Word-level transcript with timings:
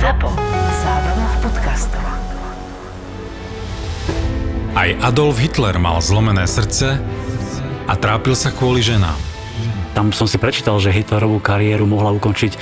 ZAPO. 0.00 0.32
Zábrná 0.80 1.26
v 1.28 1.36
podcastov. 1.44 2.04
Aj 4.72 4.90
Adolf 5.04 5.36
Hitler 5.36 5.76
mal 5.76 6.00
zlomené 6.00 6.48
srdce 6.48 6.96
a 7.84 7.92
trápil 8.00 8.32
sa 8.32 8.48
kvôli 8.48 8.80
ženám. 8.80 9.20
Tam 9.92 10.08
som 10.08 10.24
si 10.24 10.40
prečítal, 10.40 10.80
že 10.80 10.88
Hitlerovú 10.88 11.36
kariéru 11.44 11.84
mohla 11.84 12.16
ukončiť 12.16 12.56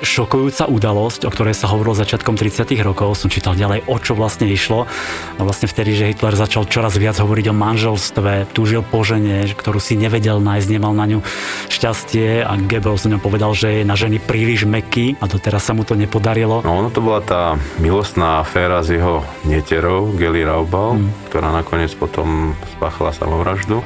šokujúca 0.00 0.64
udalosť, 0.64 1.28
o 1.28 1.30
ktorej 1.30 1.52
sa 1.52 1.68
hovorilo 1.68 1.92
začiatkom 1.92 2.40
30. 2.40 2.72
rokov. 2.80 3.20
Som 3.20 3.28
čítal 3.28 3.52
ďalej, 3.54 3.84
o 3.84 3.96
čo 4.00 4.16
vlastne 4.16 4.48
išlo. 4.48 4.88
A 5.36 5.40
vlastne 5.44 5.68
vtedy, 5.68 5.92
že 5.92 6.08
Hitler 6.08 6.32
začal 6.32 6.64
čoraz 6.64 6.96
viac 6.96 7.20
hovoriť 7.20 7.52
o 7.52 7.54
manželstve, 7.54 8.48
túžil 8.56 8.80
po 8.80 9.04
žene, 9.04 9.44
ktorú 9.52 9.76
si 9.76 10.00
nevedel 10.00 10.40
nájsť, 10.40 10.68
nemal 10.72 10.96
na 10.96 11.04
ňu 11.04 11.20
šťastie 11.68 12.42
a 12.42 12.56
Goebbels 12.56 13.10
ňom 13.10 13.18
povedal, 13.18 13.52
že 13.52 13.82
je 13.82 13.84
na 13.84 13.98
ženy 13.98 14.22
príliš 14.22 14.64
meký 14.64 15.18
a 15.18 15.26
doteraz 15.26 15.66
sa 15.66 15.74
mu 15.74 15.82
to 15.82 15.98
nepodarilo. 15.98 16.62
No 16.62 16.78
ono 16.78 16.88
to 16.94 17.02
bola 17.02 17.20
tá 17.20 17.58
milostná 17.82 18.40
aféra 18.40 18.86
s 18.86 18.94
jeho 18.94 19.26
neterou, 19.42 20.14
Geli 20.14 20.46
Raubal, 20.46 21.02
mm. 21.02 21.28
ktorá 21.28 21.50
nakoniec 21.50 21.90
potom 21.98 22.54
spáchala 22.78 23.10
samovraždu. 23.10 23.82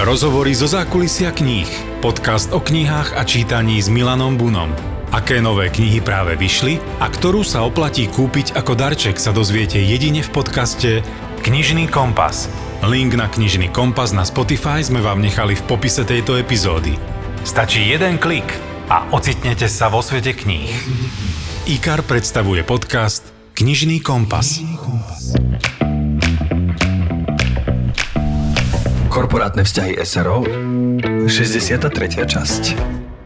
Rozhovory 0.00 0.54
zo 0.54 0.70
zákulisia 0.70 1.34
kníh. 1.34 1.68
Podcast 2.00 2.54
o 2.54 2.62
knihách 2.62 3.18
a 3.18 3.22
čítaní 3.26 3.82
s 3.82 3.90
Milanom 3.90 4.38
Bunom. 4.38 4.97
Aké 5.08 5.40
nové 5.40 5.72
knihy 5.72 6.04
práve 6.04 6.36
vyšli 6.36 6.76
a 7.00 7.08
ktorú 7.08 7.40
sa 7.40 7.64
oplatí 7.64 8.12
kúpiť 8.12 8.52
ako 8.52 8.76
darček 8.76 9.16
sa 9.16 9.32
dozviete 9.32 9.80
jedine 9.80 10.20
v 10.20 10.28
podcaste 10.28 11.00
Knižný 11.40 11.88
kompas. 11.88 12.52
Link 12.84 13.16
na 13.16 13.24
Knižný 13.24 13.72
kompas 13.72 14.12
na 14.12 14.28
Spotify 14.28 14.84
sme 14.84 15.00
vám 15.00 15.24
nechali 15.24 15.56
v 15.56 15.64
popise 15.64 16.04
tejto 16.04 16.36
epizódy. 16.36 16.92
Stačí 17.40 17.88
jeden 17.88 18.20
klik 18.20 18.44
a 18.92 19.08
ocitnete 19.16 19.64
sa 19.64 19.88
vo 19.88 20.04
svete 20.04 20.36
kníh. 20.36 20.68
IKAR 21.64 22.04
predstavuje 22.04 22.60
podcast 22.68 23.32
Knižný 23.56 24.04
kompas. 24.04 24.60
Korporátne 29.08 29.64
vzťahy 29.64 30.04
SRO 30.04 30.44
63. 31.24 32.28
časť 32.28 32.62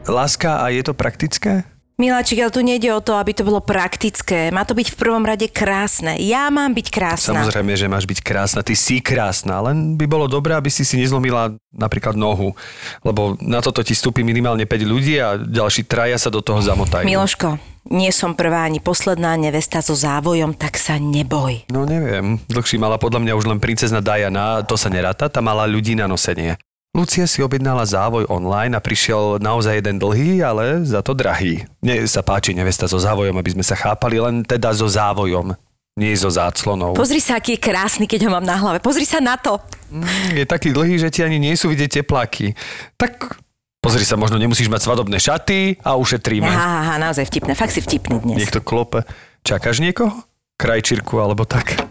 Láska 0.07 0.63
a 0.63 0.71
je 0.71 0.83
to 0.83 0.95
praktické? 0.95 1.72
Miláčik, 2.03 2.43
ale 2.43 2.51
tu 2.51 2.67
nejde 2.67 2.91
o 2.91 2.99
to, 2.99 3.15
aby 3.15 3.31
to 3.31 3.47
bolo 3.47 3.63
praktické. 3.63 4.51
Má 4.51 4.67
to 4.67 4.75
byť 4.75 4.91
v 4.91 4.97
prvom 4.99 5.23
rade 5.23 5.47
krásne. 5.47 6.19
Ja 6.19 6.51
mám 6.51 6.75
byť 6.75 6.91
krásna. 6.91 7.47
Samozrejme, 7.47 7.79
že 7.79 7.87
máš 7.87 8.11
byť 8.11 8.27
krásna, 8.27 8.67
ty 8.67 8.75
si 8.75 8.99
krásna, 8.99 9.63
len 9.63 9.95
by 9.95 10.11
bolo 10.11 10.27
dobré, 10.27 10.59
aby 10.59 10.67
si 10.67 10.83
si 10.83 10.99
nezlomila 10.99 11.55
napríklad 11.71 12.19
nohu, 12.19 12.59
lebo 13.07 13.39
na 13.39 13.63
toto 13.63 13.87
ti 13.87 13.95
stúpi 13.95 14.27
minimálne 14.27 14.67
5 14.67 14.83
ľudí 14.83 15.15
a 15.23 15.39
ďalší 15.39 15.87
traja 15.87 16.19
sa 16.19 16.27
do 16.27 16.43
toho 16.43 16.59
zamotajú. 16.59 17.07
Miloško, 17.07 17.63
nie 17.95 18.11
som 18.11 18.35
prvá 18.35 18.67
ani 18.67 18.83
posledná 18.83 19.39
nevesta 19.39 19.79
so 19.79 19.95
závojom, 19.95 20.59
tak 20.59 20.83
sa 20.83 20.99
neboj. 20.99 21.71
No 21.71 21.87
neviem, 21.87 22.43
dlhší 22.51 22.83
mala 22.83 22.99
podľa 22.99 23.23
mňa 23.23 23.39
už 23.39 23.47
len 23.47 23.63
princezna 23.63 24.03
Diana, 24.03 24.67
to 24.67 24.75
sa 24.75 24.91
neráta, 24.91 25.31
tá 25.31 25.39
mala 25.39 25.71
ľudí 25.71 25.95
na 25.95 26.11
nosenie. 26.11 26.59
Lucia 26.93 27.25
si 27.25 27.41
objednala 27.41 27.89
závoj 27.89 28.29
online 28.29 28.77
a 28.77 28.85
prišiel 28.85 29.41
naozaj 29.41 29.81
jeden 29.81 29.97
dlhý, 29.97 30.45
ale 30.45 30.85
za 30.85 31.01
to 31.01 31.17
drahý. 31.17 31.65
Mne 31.81 32.05
sa 32.05 32.21
páči 32.21 32.53
nevesta 32.53 32.85
so 32.85 33.01
závojom, 33.01 33.33
aby 33.33 33.57
sme 33.57 33.65
sa 33.65 33.73
chápali, 33.73 34.21
len 34.21 34.45
teda 34.45 34.77
so 34.77 34.85
závojom, 34.85 35.57
nie 35.97 36.13
so 36.13 36.29
záclonou. 36.29 36.93
Pozri 36.93 37.17
sa, 37.17 37.41
aký 37.41 37.57
je 37.57 37.65
krásny, 37.65 38.05
keď 38.05 38.29
ho 38.29 38.37
mám 38.37 38.45
na 38.45 38.61
hlave. 38.61 38.85
Pozri 38.85 39.09
sa 39.09 39.25
na 39.25 39.41
to. 39.41 39.57
Mm, 39.89 40.37
je 40.37 40.45
taký 40.45 40.69
dlhý, 40.77 41.01
že 41.01 41.09
ti 41.09 41.25
ani 41.25 41.41
nie 41.41 41.57
sú 41.57 41.73
vidieť 41.73 42.05
tepláky. 42.05 42.53
Tak 43.01 43.41
pozri 43.81 44.05
sa, 44.05 44.21
možno 44.21 44.37
nemusíš 44.37 44.69
mať 44.69 44.85
svadobné 44.85 45.17
šaty 45.17 45.81
a 45.81 45.97
ušetríme. 45.97 46.45
Aha, 46.45 46.85
aha, 46.85 46.95
naozaj 47.09 47.25
vtipné. 47.25 47.57
Fakt 47.57 47.73
si 47.73 47.81
vtipný 47.81 48.21
dnes. 48.21 48.37
Niekto 48.37 48.61
klope. 48.61 49.09
Čakáš 49.49 49.81
niekoho? 49.81 50.13
Krajčírku 50.61 51.17
alebo 51.17 51.49
tak. 51.49 51.89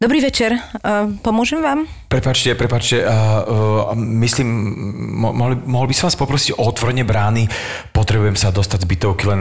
Dobrý 0.00 0.24
večer. 0.24 0.56
Pomôžem 1.20 1.60
vám? 1.60 1.84
Prepačte, 2.08 2.56
prepačte, 2.56 3.04
uh, 3.04 3.12
uh, 3.12 3.92
myslím, 3.92 4.48
mo- 5.12 5.36
mohli, 5.36 5.60
mohol 5.68 5.92
by 5.92 5.94
som 5.94 6.08
vás 6.08 6.16
poprosiť 6.16 6.56
o 6.56 6.64
otvorenie 6.64 7.04
brány. 7.04 7.44
Potrebujem 7.92 8.32
sa 8.32 8.48
dostať 8.48 8.88
z 8.88 8.90
bytovky, 8.96 9.28
len 9.28 9.40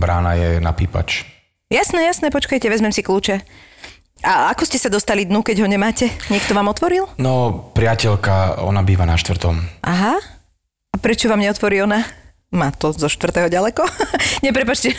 brána 0.00 0.32
je 0.32 0.64
na 0.64 0.72
pípač. 0.72 1.28
Jasné, 1.68 2.08
jasné, 2.08 2.32
počkajte, 2.32 2.72
vezmem 2.72 2.88
si 2.88 3.04
kľúče. 3.04 3.44
A 4.24 4.48
ako 4.48 4.64
ste 4.64 4.80
sa 4.80 4.88
dostali 4.88 5.28
dnu, 5.28 5.44
keď 5.44 5.60
ho 5.60 5.68
nemáte? 5.68 6.08
Niekto 6.32 6.56
vám 6.56 6.72
otvoril? 6.72 7.04
No, 7.20 7.68
priateľka, 7.76 8.64
ona 8.64 8.80
býva 8.80 9.04
na 9.04 9.20
štvrtom. 9.20 9.60
Aha. 9.84 10.16
A 10.88 10.96
prečo 10.96 11.28
vám 11.28 11.44
neotvorí 11.44 11.84
ona? 11.84 12.00
Má 12.48 12.72
to 12.72 12.96
zo 12.96 13.12
štvrtého 13.12 13.52
ďaleko? 13.52 13.84
Nie, 14.44 14.56
prepačte, 14.56 14.96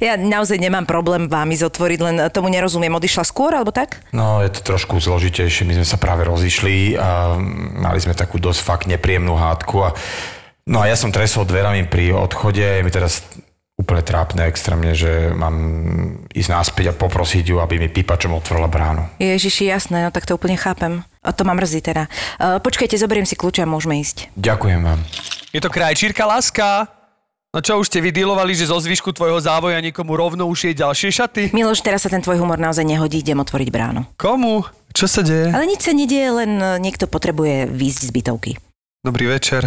ja 0.00 0.16
naozaj 0.16 0.56
nemám 0.56 0.88
problém 0.88 1.28
vám 1.28 1.52
ísť 1.52 1.68
otvoriť, 1.68 1.98
len 2.00 2.16
tomu 2.32 2.48
nerozumiem. 2.48 2.96
Odišla 2.96 3.20
skôr, 3.28 3.52
alebo 3.52 3.68
tak? 3.68 4.00
No, 4.16 4.40
je 4.40 4.48
to 4.48 4.64
trošku 4.64 4.96
zložitejšie. 4.96 5.68
My 5.68 5.76
sme 5.76 5.84
sa 5.84 6.00
práve 6.00 6.24
rozišli 6.24 6.96
a 6.96 7.36
mali 7.76 8.00
sme 8.00 8.16
takú 8.16 8.40
dosť 8.40 8.60
fakt 8.64 8.84
nepríjemnú 8.88 9.36
hádku. 9.36 9.76
A... 9.84 9.92
No 10.64 10.80
a 10.80 10.88
ja 10.88 10.96
som 10.96 11.12
tresol 11.12 11.44
dverami 11.44 11.84
pri 11.84 12.16
odchode. 12.16 12.64
Mi 12.80 12.88
teraz 12.88 13.28
úplne 13.86 14.02
trápne 14.02 14.50
extrémne, 14.50 14.98
že 14.98 15.30
mám 15.30 15.54
ísť 16.34 16.50
náspäť 16.50 16.90
a 16.90 16.98
poprosiť 16.98 17.54
ju, 17.54 17.62
aby 17.62 17.78
mi 17.78 17.86
pípačom 17.86 18.34
otvorila 18.34 18.66
bránu. 18.66 19.06
Ježiši, 19.22 19.70
jasné, 19.70 20.02
no 20.02 20.10
tak 20.10 20.26
to 20.26 20.34
úplne 20.34 20.58
chápem. 20.58 21.06
A 21.22 21.30
to 21.30 21.46
ma 21.46 21.54
mrzí 21.54 21.86
teda. 21.86 22.10
Uh, 22.42 22.58
počkajte, 22.58 22.98
zoberiem 22.98 23.22
si 23.22 23.38
kľúče 23.38 23.62
a 23.62 23.70
môžeme 23.70 24.02
ísť. 24.02 24.34
Ďakujem 24.34 24.82
vám. 24.82 24.98
Je 25.54 25.62
to 25.62 25.70
krajčírka 25.70 26.26
láska. 26.26 26.90
No 27.54 27.62
čo, 27.64 27.78
už 27.78 27.88
ste 27.88 28.04
vydílovali, 28.04 28.52
že 28.52 28.68
zo 28.68 28.76
zvyšku 28.76 29.14
tvojho 29.14 29.38
závoja 29.40 29.80
niekomu 29.80 30.12
rovno 30.18 30.44
ušie 30.50 30.76
ďalšie 30.76 31.08
šaty? 31.08 31.42
Miloš, 31.56 31.80
teraz 31.80 32.04
sa 32.04 32.12
ten 32.12 32.20
tvoj 32.20 32.42
humor 32.42 32.58
naozaj 32.58 32.84
nehodí, 32.84 33.22
idem 33.22 33.38
otvoriť 33.40 33.68
bránu. 33.72 34.04
Komu? 34.18 34.66
Čo 34.92 35.08
sa 35.08 35.24
deje? 35.24 35.54
Ale 35.54 35.64
nič 35.64 35.86
sa 35.86 35.96
nedieje, 35.96 36.36
len 36.36 36.52
e, 36.60 36.76
niekto 36.84 37.08
potrebuje 37.08 37.72
výjsť 37.72 38.02
z 38.02 38.10
bytovky. 38.12 38.52
Dobrý 39.00 39.30
večer. 39.32 39.64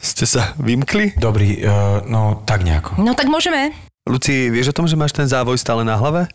Ste 0.00 0.24
sa 0.28 0.54
vymkli? 0.60 1.16
Dobrý, 1.18 1.60
uh, 1.62 2.04
no 2.06 2.42
tak 2.44 2.62
nejako. 2.62 3.00
No 3.02 3.16
tak 3.16 3.28
môžeme. 3.30 3.72
Luci, 4.06 4.48
vieš 4.54 4.70
o 4.70 4.76
tom, 4.76 4.86
že 4.86 4.94
máš 4.94 5.16
ten 5.16 5.26
závoj 5.26 5.58
stále 5.58 5.82
na 5.82 5.98
hlave? 5.98 6.30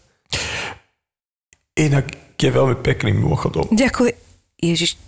Inak 1.79 2.11
je 2.35 2.49
veľmi 2.51 2.75
pekný 2.83 3.15
mimochodom. 3.15 3.71
Ďakujem. 3.71 4.15
Ježiš, 4.61 4.99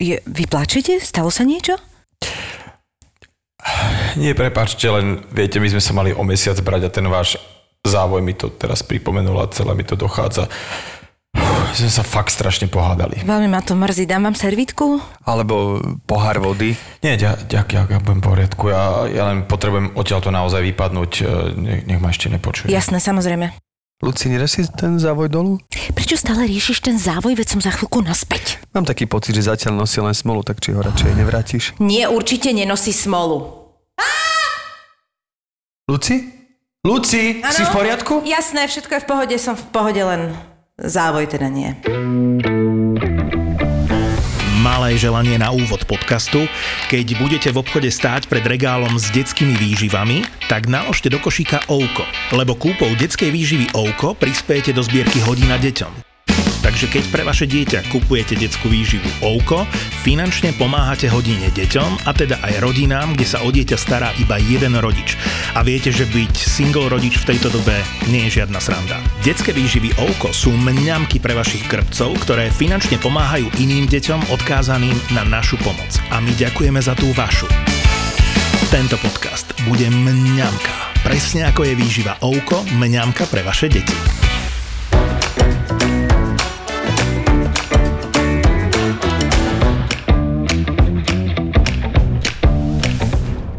je, 0.00 0.18
vy 0.24 0.44
plačete? 0.48 0.98
Stalo 1.00 1.28
sa 1.28 1.46
niečo? 1.46 1.76
Nie, 4.16 4.34
prepáčte, 4.34 4.88
len 4.88 5.22
viete, 5.30 5.60
my 5.60 5.68
sme 5.70 5.82
sa 5.84 5.92
mali 5.92 6.10
o 6.16 6.24
mesiac 6.24 6.56
brať 6.58 6.88
a 6.88 6.90
ten 6.90 7.06
váš 7.06 7.36
závoj 7.84 8.20
mi 8.24 8.34
to 8.34 8.50
teraz 8.50 8.82
pripomenul 8.82 9.36
a 9.40 9.52
celé 9.52 9.76
mi 9.76 9.84
to 9.84 9.94
dochádza. 9.94 10.48
Sme 11.70 11.86
sa 11.88 12.02
fakt 12.02 12.34
strašne 12.34 12.66
pohádali. 12.66 13.22
Veľmi 13.22 13.46
ma 13.46 13.62
to 13.62 13.72
mrzí. 13.72 14.04
Dám 14.04 14.26
vám 14.26 14.36
servítku? 14.36 14.98
Alebo 15.22 15.78
pohár 16.04 16.42
vody? 16.42 16.74
Nie, 17.00 17.14
ďakujem, 17.14 17.46
ďak, 17.46 17.66
ja 17.88 17.98
budem 18.02 18.20
v 18.20 18.26
poriadku. 18.26 18.64
Ja, 18.68 18.82
ja 19.06 19.22
len 19.30 19.46
potrebujem 19.46 19.94
odtiaľ 19.94 20.20
to 20.20 20.30
naozaj 20.30 20.60
vypadnúť. 20.60 21.12
e, 21.20 21.24
Nech, 21.56 21.80
nech 21.86 22.00
ma 22.02 22.10
ešte 22.10 22.28
nepočuje. 22.28 22.68
Jasné, 22.68 22.98
samozrejme. 22.98 23.54
Luci, 24.00 24.32
nedáš 24.32 24.56
si 24.56 24.62
ten 24.72 24.96
závoj 24.96 25.28
dolu? 25.28 25.52
Prečo 25.92 26.16
stále 26.16 26.48
riešiš 26.48 26.80
ten 26.80 26.96
závoj, 26.96 27.36
veď 27.36 27.46
som 27.52 27.60
za 27.60 27.68
chvíľku 27.68 28.00
naspäť? 28.00 28.56
Mám 28.72 28.88
taký 28.88 29.04
pocit, 29.04 29.36
že 29.36 29.44
zatiaľ 29.44 29.76
nosí 29.84 30.00
len 30.00 30.16
smolu, 30.16 30.40
tak 30.40 30.56
či 30.58 30.72
ho 30.72 30.80
radšej 30.80 31.12
nevrátiš. 31.20 31.76
Nie, 31.78 32.08
určite 32.08 32.48
nenosí 32.56 32.96
smolu. 32.96 33.60
Luci? 35.84 36.32
Luci, 36.80 37.44
si 37.44 37.62
v 37.66 37.70
poriadku? 37.76 38.24
Jasné, 38.24 38.64
všetko 38.64 38.88
je 38.94 39.02
v 39.04 39.08
pohode, 39.10 39.36
som 39.36 39.52
v 39.52 39.64
pohode, 39.68 40.00
len 40.00 40.32
závoj 40.80 41.28
teda 41.28 41.48
nie. 41.52 41.70
Malé 44.60 44.92
želanie 45.00 45.40
na 45.40 45.56
úvod 45.56 45.88
podcastu. 45.88 46.44
Keď 46.92 47.16
budete 47.16 47.48
v 47.48 47.64
obchode 47.64 47.88
stáť 47.88 48.28
pred 48.28 48.44
regálom 48.44 48.92
s 49.00 49.08
detskými 49.08 49.56
výživami, 49.56 50.20
tak 50.52 50.68
naložte 50.68 51.08
do 51.08 51.16
košíka 51.16 51.64
Ouko, 51.72 52.04
lebo 52.36 52.52
kúpou 52.60 52.92
detskej 52.92 53.32
výživy 53.32 53.72
Ouko 53.72 54.12
prispiejete 54.12 54.76
do 54.76 54.84
zbierky 54.84 55.24
hodina 55.24 55.56
deťom. 55.56 56.09
Takže 56.60 56.92
keď 56.92 57.04
pre 57.08 57.22
vaše 57.24 57.48
dieťa 57.48 57.88
kupujete 57.88 58.36
detskú 58.36 58.68
výživu 58.68 59.08
Ouko, 59.24 59.64
finančne 60.04 60.52
pomáhate 60.56 61.08
hodine 61.08 61.48
deťom 61.52 62.04
a 62.04 62.10
teda 62.12 62.36
aj 62.44 62.60
rodinám, 62.60 63.16
kde 63.16 63.26
sa 63.26 63.40
o 63.40 63.48
dieťa 63.48 63.76
stará 63.80 64.12
iba 64.20 64.36
jeden 64.36 64.76
rodič. 64.76 65.16
A 65.56 65.64
viete, 65.64 65.88
že 65.88 66.04
byť 66.04 66.34
single 66.36 66.92
rodič 66.92 67.16
v 67.20 67.34
tejto 67.34 67.48
dobe 67.48 67.80
nie 68.12 68.28
je 68.28 68.40
žiadna 68.44 68.60
sranda. 68.60 69.00
Detské 69.24 69.56
výživy 69.56 69.96
Ouko 69.98 70.36
sú 70.36 70.52
mňamky 70.52 71.18
pre 71.18 71.32
vašich 71.32 71.64
krpcov, 71.64 72.20
ktoré 72.28 72.52
finančne 72.52 73.00
pomáhajú 73.00 73.48
iným 73.56 73.88
deťom 73.88 74.28
odkázaným 74.28 75.16
na 75.16 75.24
našu 75.24 75.56
pomoc. 75.64 75.96
A 76.12 76.20
my 76.20 76.32
ďakujeme 76.36 76.78
za 76.78 76.92
tú 76.92 77.08
vašu. 77.16 77.48
Tento 78.70 78.94
podcast 79.02 79.50
bude 79.66 79.90
mňamka. 79.90 81.02
Presne 81.02 81.48
ako 81.50 81.66
je 81.66 81.74
výživa 81.74 82.20
Ouko, 82.22 82.62
mňamka 82.70 83.26
pre 83.26 83.42
vaše 83.42 83.66
deti. 83.66 84.29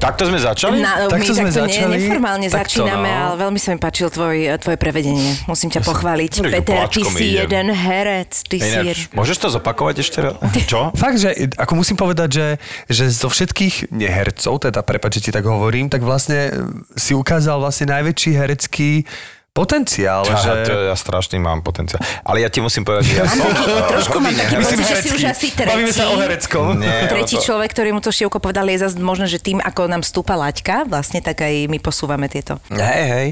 Takto 0.02 0.26
sme 0.26 0.42
začali? 0.42 0.82
Na, 0.82 1.06
Takto 1.06 1.30
my 1.30 1.38
sme 1.38 1.52
takto 1.54 1.62
začali. 1.62 1.94
Ne, 1.94 2.02
neformálne 2.02 2.48
Takto, 2.50 2.82
začíname, 2.82 3.06
no. 3.06 3.22
ale 3.22 3.36
veľmi 3.38 3.60
sa 3.62 3.70
mi 3.72 3.80
páčil 3.80 4.10
tvoj, 4.10 4.58
tvoje 4.58 4.78
prevedenie. 4.82 5.46
Musím 5.46 5.70
ťa 5.70 5.86
pochváliť. 5.86 6.32
No, 6.42 6.50
Peter, 6.50 6.90
ty 6.90 7.06
si 7.06 7.38
idem. 7.38 7.46
jeden 7.46 7.68
herec. 7.70 8.34
Ty 8.34 8.58
si 8.58 8.66
jeden... 8.66 8.98
Ináč, 8.98 9.14
môžeš 9.14 9.38
to 9.38 9.48
zopakovať 9.54 9.96
ešte 10.02 10.18
raz? 10.26 10.34
Čo? 10.66 10.90
Fakt, 10.98 11.22
že 11.22 11.54
ako 11.54 11.74
musím 11.78 12.02
povedať, 12.02 12.30
že, 12.34 12.48
že 12.90 13.06
zo 13.14 13.30
všetkých 13.30 13.94
nehercov, 13.94 14.66
teda 14.66 14.82
prepáč, 14.82 15.22
že 15.22 15.30
ti 15.30 15.32
tak 15.32 15.46
hovorím, 15.46 15.94
tak 15.94 16.02
vlastne 16.02 16.50
si 16.98 17.14
ukázal 17.14 17.62
vlastne 17.62 17.94
najväčší 17.94 18.32
herecký 18.34 19.06
potenciál. 19.52 20.24
Tá, 20.24 20.40
že... 20.40 20.52
to 20.64 20.74
ja 20.92 20.96
strašný 20.96 21.38
mám 21.38 21.60
potenciál. 21.60 22.00
Ale 22.24 22.44
ja 22.44 22.50
ti 22.50 22.64
musím 22.64 22.88
povedať, 22.88 23.04
že 23.12 23.16
ja 23.20 23.28
som... 23.28 23.48
taký, 23.52 23.72
trošku 23.92 24.18
mám 24.24 24.34
taký 24.36 24.54
pocit, 24.64 24.80
že 24.80 24.96
si 25.04 25.10
už 25.12 25.24
asi 25.28 25.48
tretí. 25.52 25.72
Bavíme 25.76 25.94
sa 25.94 26.08
o 26.12 26.16
hereckom. 26.16 26.80
Nie, 26.80 27.12
Tretí 27.12 27.36
to- 27.38 27.44
človek, 27.44 27.70
ktorý 27.76 27.90
mu 27.92 28.00
to 28.00 28.16
Šivko 28.16 28.40
povedal, 28.40 28.66
je 28.72 28.80
zase 28.80 28.96
možno, 28.98 29.28
že 29.28 29.44
tým, 29.44 29.60
ako 29.60 29.92
nám 29.92 30.04
stúpa 30.08 30.40
laťka, 30.40 30.88
vlastne 30.88 31.20
tak 31.20 31.44
aj 31.44 31.68
my 31.68 31.78
posúvame 31.84 32.32
tieto. 32.32 32.58
Hej, 32.72 33.04
hej. 33.12 33.28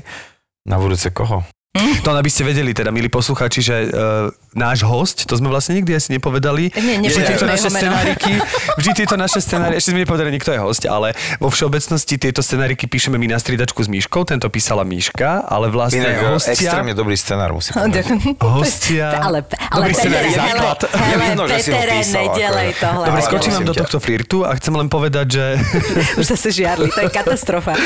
Na 0.67 0.75
budúce 0.75 1.07
koho? 1.09 1.41
To 1.77 2.17
aby 2.17 2.25
ste 2.33 2.41
vedeli, 2.41 2.73
teda, 2.73 2.89
milí 2.89 3.13
posluchači, 3.13 3.61
že 3.61 3.93
uh, 3.93 4.33
náš 4.57 4.81
host, 4.81 5.29
to 5.29 5.37
sme 5.37 5.53
vlastne 5.53 5.77
nikdy 5.77 5.93
asi 5.93 6.17
nepovedali. 6.17 6.73
Nie, 6.73 7.05
vždy 7.05 7.21
tieto 7.21 7.45
naše 7.45 7.69
scenáriky, 7.69 8.41
vždy 8.73 8.91
tieto 8.97 9.13
naše 9.13 9.37
scenáriky, 9.37 9.77
ešte 9.77 9.93
sme 9.93 10.01
nepovedali, 10.01 10.33
nikto 10.33 10.49
je 10.49 10.57
host, 10.57 10.89
ale 10.89 11.13
vo 11.37 11.53
všeobecnosti 11.53 12.17
tieto 12.17 12.41
scenáriky 12.41 12.89
píšeme 12.89 13.21
my 13.21 13.29
na 13.29 13.37
striedačku 13.37 13.85
s 13.85 13.85
Míškou, 13.85 14.25
tento 14.25 14.49
písala 14.49 14.81
Míška, 14.81 15.45
ale 15.45 15.69
vlastne 15.69 16.01
Inak 16.01 16.41
hostia... 16.41 16.57
extrémne 16.57 16.97
dobrý 16.97 17.13
scenár, 17.13 17.53
musím 17.53 17.77
povedať. 17.77 18.05
Hostia. 18.41 19.07
Ale, 19.29 19.45
ale 19.45 19.83
Dobrý 19.85 19.93
scenár, 19.93 20.25
základ. 20.25 20.79
Je 20.89 20.97
hele, 20.97 21.21
vidno, 21.21 21.43
že 21.45 21.57
si 21.61 21.69
ho 21.69 21.77
písal, 21.77 22.23
ako- 22.25 22.33
nedelej 22.33 22.69
tohle. 22.81 23.05
Dobre, 23.05 23.21
skočím 23.21 23.51
vám 23.53 23.65
do 23.69 23.75
tohto 23.77 23.97
flirtu 24.01 24.37
a 24.41 24.51
chcem 24.57 24.73
len 24.73 24.87
povedať, 24.89 25.27
že 25.37 25.45
Už 26.19 26.25
zase 26.25 26.49
žiarli, 26.49 26.89
to 26.89 27.05
je 27.05 27.09
katastrofa. 27.13 27.77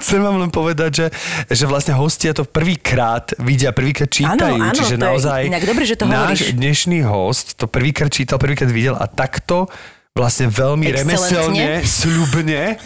chcem 0.00 0.22
vám 0.22 0.40
len 0.40 0.48
povedať, 0.48 0.90
že, 0.96 1.06
že 1.52 1.64
vlastne 1.68 1.92
hostia 1.92 2.32
to 2.32 2.48
prvýkrát 2.48 3.01
vidia, 3.42 3.74
prvýkrát 3.74 4.08
čítajú, 4.08 4.54
Áno, 4.56 4.70
áno, 4.70 4.76
čiže 4.76 4.94
to 4.94 5.02
je 5.02 5.08
naozaj 5.10 5.40
inak 5.50 5.64
dobre, 5.66 5.82
že 5.84 5.94
to 5.98 6.04
náš 6.06 6.38
hovoríš. 6.46 6.54
dnešný 6.54 6.98
host 7.04 7.46
to 7.58 7.66
prvýkrát 7.66 8.10
čítal, 8.10 8.38
prvýkrát 8.38 8.70
videl 8.70 8.94
a 8.94 9.04
takto 9.10 9.66
vlastne 10.12 10.52
veľmi 10.52 10.92
remeselne, 10.92 11.80
sľubne 11.88 12.76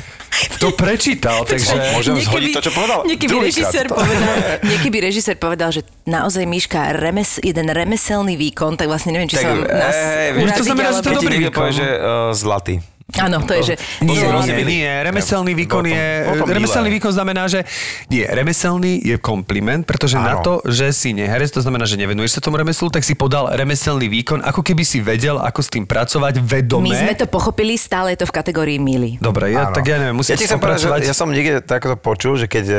to 0.60 0.68
prečítal, 0.76 1.48
takže... 1.48 1.96
Môžem 1.96 2.20
zhodiť 2.20 2.50
to, 2.54 2.60
čo 2.68 2.72
povedal? 2.74 3.00
Niekedy 3.08 3.30
Druhýkrát 3.30 3.72
režisér 3.72 3.86
povedal, 3.96 5.02
režisér 5.08 5.36
povedal, 5.40 5.70
že 5.72 5.82
naozaj 6.04 6.44
Miška, 6.44 6.92
remes, 6.92 7.40
jeden 7.40 7.66
remeselný 7.72 8.36
výkon, 8.36 8.76
tak 8.76 8.90
vlastne 8.90 9.16
neviem, 9.16 9.30
či 9.30 9.40
sa 9.40 9.48
vám 9.54 9.64
nás 9.64 9.96
hej, 9.96 10.28
vieš, 10.36 10.50
to 10.60 10.62
uraziť, 10.62 10.66
znamená, 10.66 10.88
že 10.92 11.02
to 11.02 11.12
dobrý 11.16 11.36
výkon. 11.40 11.56
povie, 11.56 11.72
že 11.72 11.88
uh, 11.88 12.30
zlatý. 12.36 12.74
Áno, 13.14 13.38
to 13.46 13.54
je, 13.54 13.62
že... 13.62 13.74
Nie, 14.02 14.26
nie, 14.42 14.82
nie, 14.82 14.90
remeselný 15.06 15.54
výkon 15.54 15.86
to- 15.86 15.94
je... 15.94 16.06
to. 16.26 16.42
Remeselný 16.42 16.90
výkon 16.98 17.14
znamená, 17.14 17.46
že... 17.46 17.62
Nie, 18.10 18.26
remeselný 18.26 18.98
je 18.98 19.14
kompliment, 19.22 19.86
pretože 19.86 20.18
na 20.18 20.34
Áno. 20.34 20.42
to, 20.42 20.54
že 20.66 20.90
si 20.90 21.14
neherec, 21.14 21.54
to 21.54 21.62
znamená, 21.62 21.86
že 21.86 21.94
nevenuješ 22.02 22.34
sa 22.34 22.40
tomu 22.42 22.58
remeslu, 22.58 22.90
tak 22.90 23.06
si 23.06 23.14
podal 23.14 23.54
remeselný 23.54 24.10
výkon, 24.10 24.42
ako 24.42 24.58
keby 24.58 24.82
si 24.82 24.98
vedel, 24.98 25.38
ako 25.38 25.60
s 25.62 25.70
tým 25.70 25.86
pracovať 25.86 26.42
vedome. 26.42 26.90
My 26.90 26.98
sme 26.98 27.14
to 27.14 27.30
pochopili, 27.30 27.78
stále 27.78 28.18
je 28.18 28.26
to 28.26 28.26
v 28.26 28.34
kategórii 28.34 28.82
milý. 28.82 29.22
Dobre, 29.22 29.54
ja, 29.54 29.70
Áno. 29.70 29.78
tak 29.78 29.86
ja 29.86 30.02
neviem, 30.02 30.18
musím 30.18 30.34
ja 30.34 30.42
ti 30.42 30.50
že 30.50 30.58
popracovať. 30.58 31.06
ja 31.06 31.14
som 31.14 31.30
niekde 31.30 31.62
takto 31.62 31.94
počul, 31.94 32.34
že 32.34 32.50
keď 32.50 32.64
e, 32.66 32.76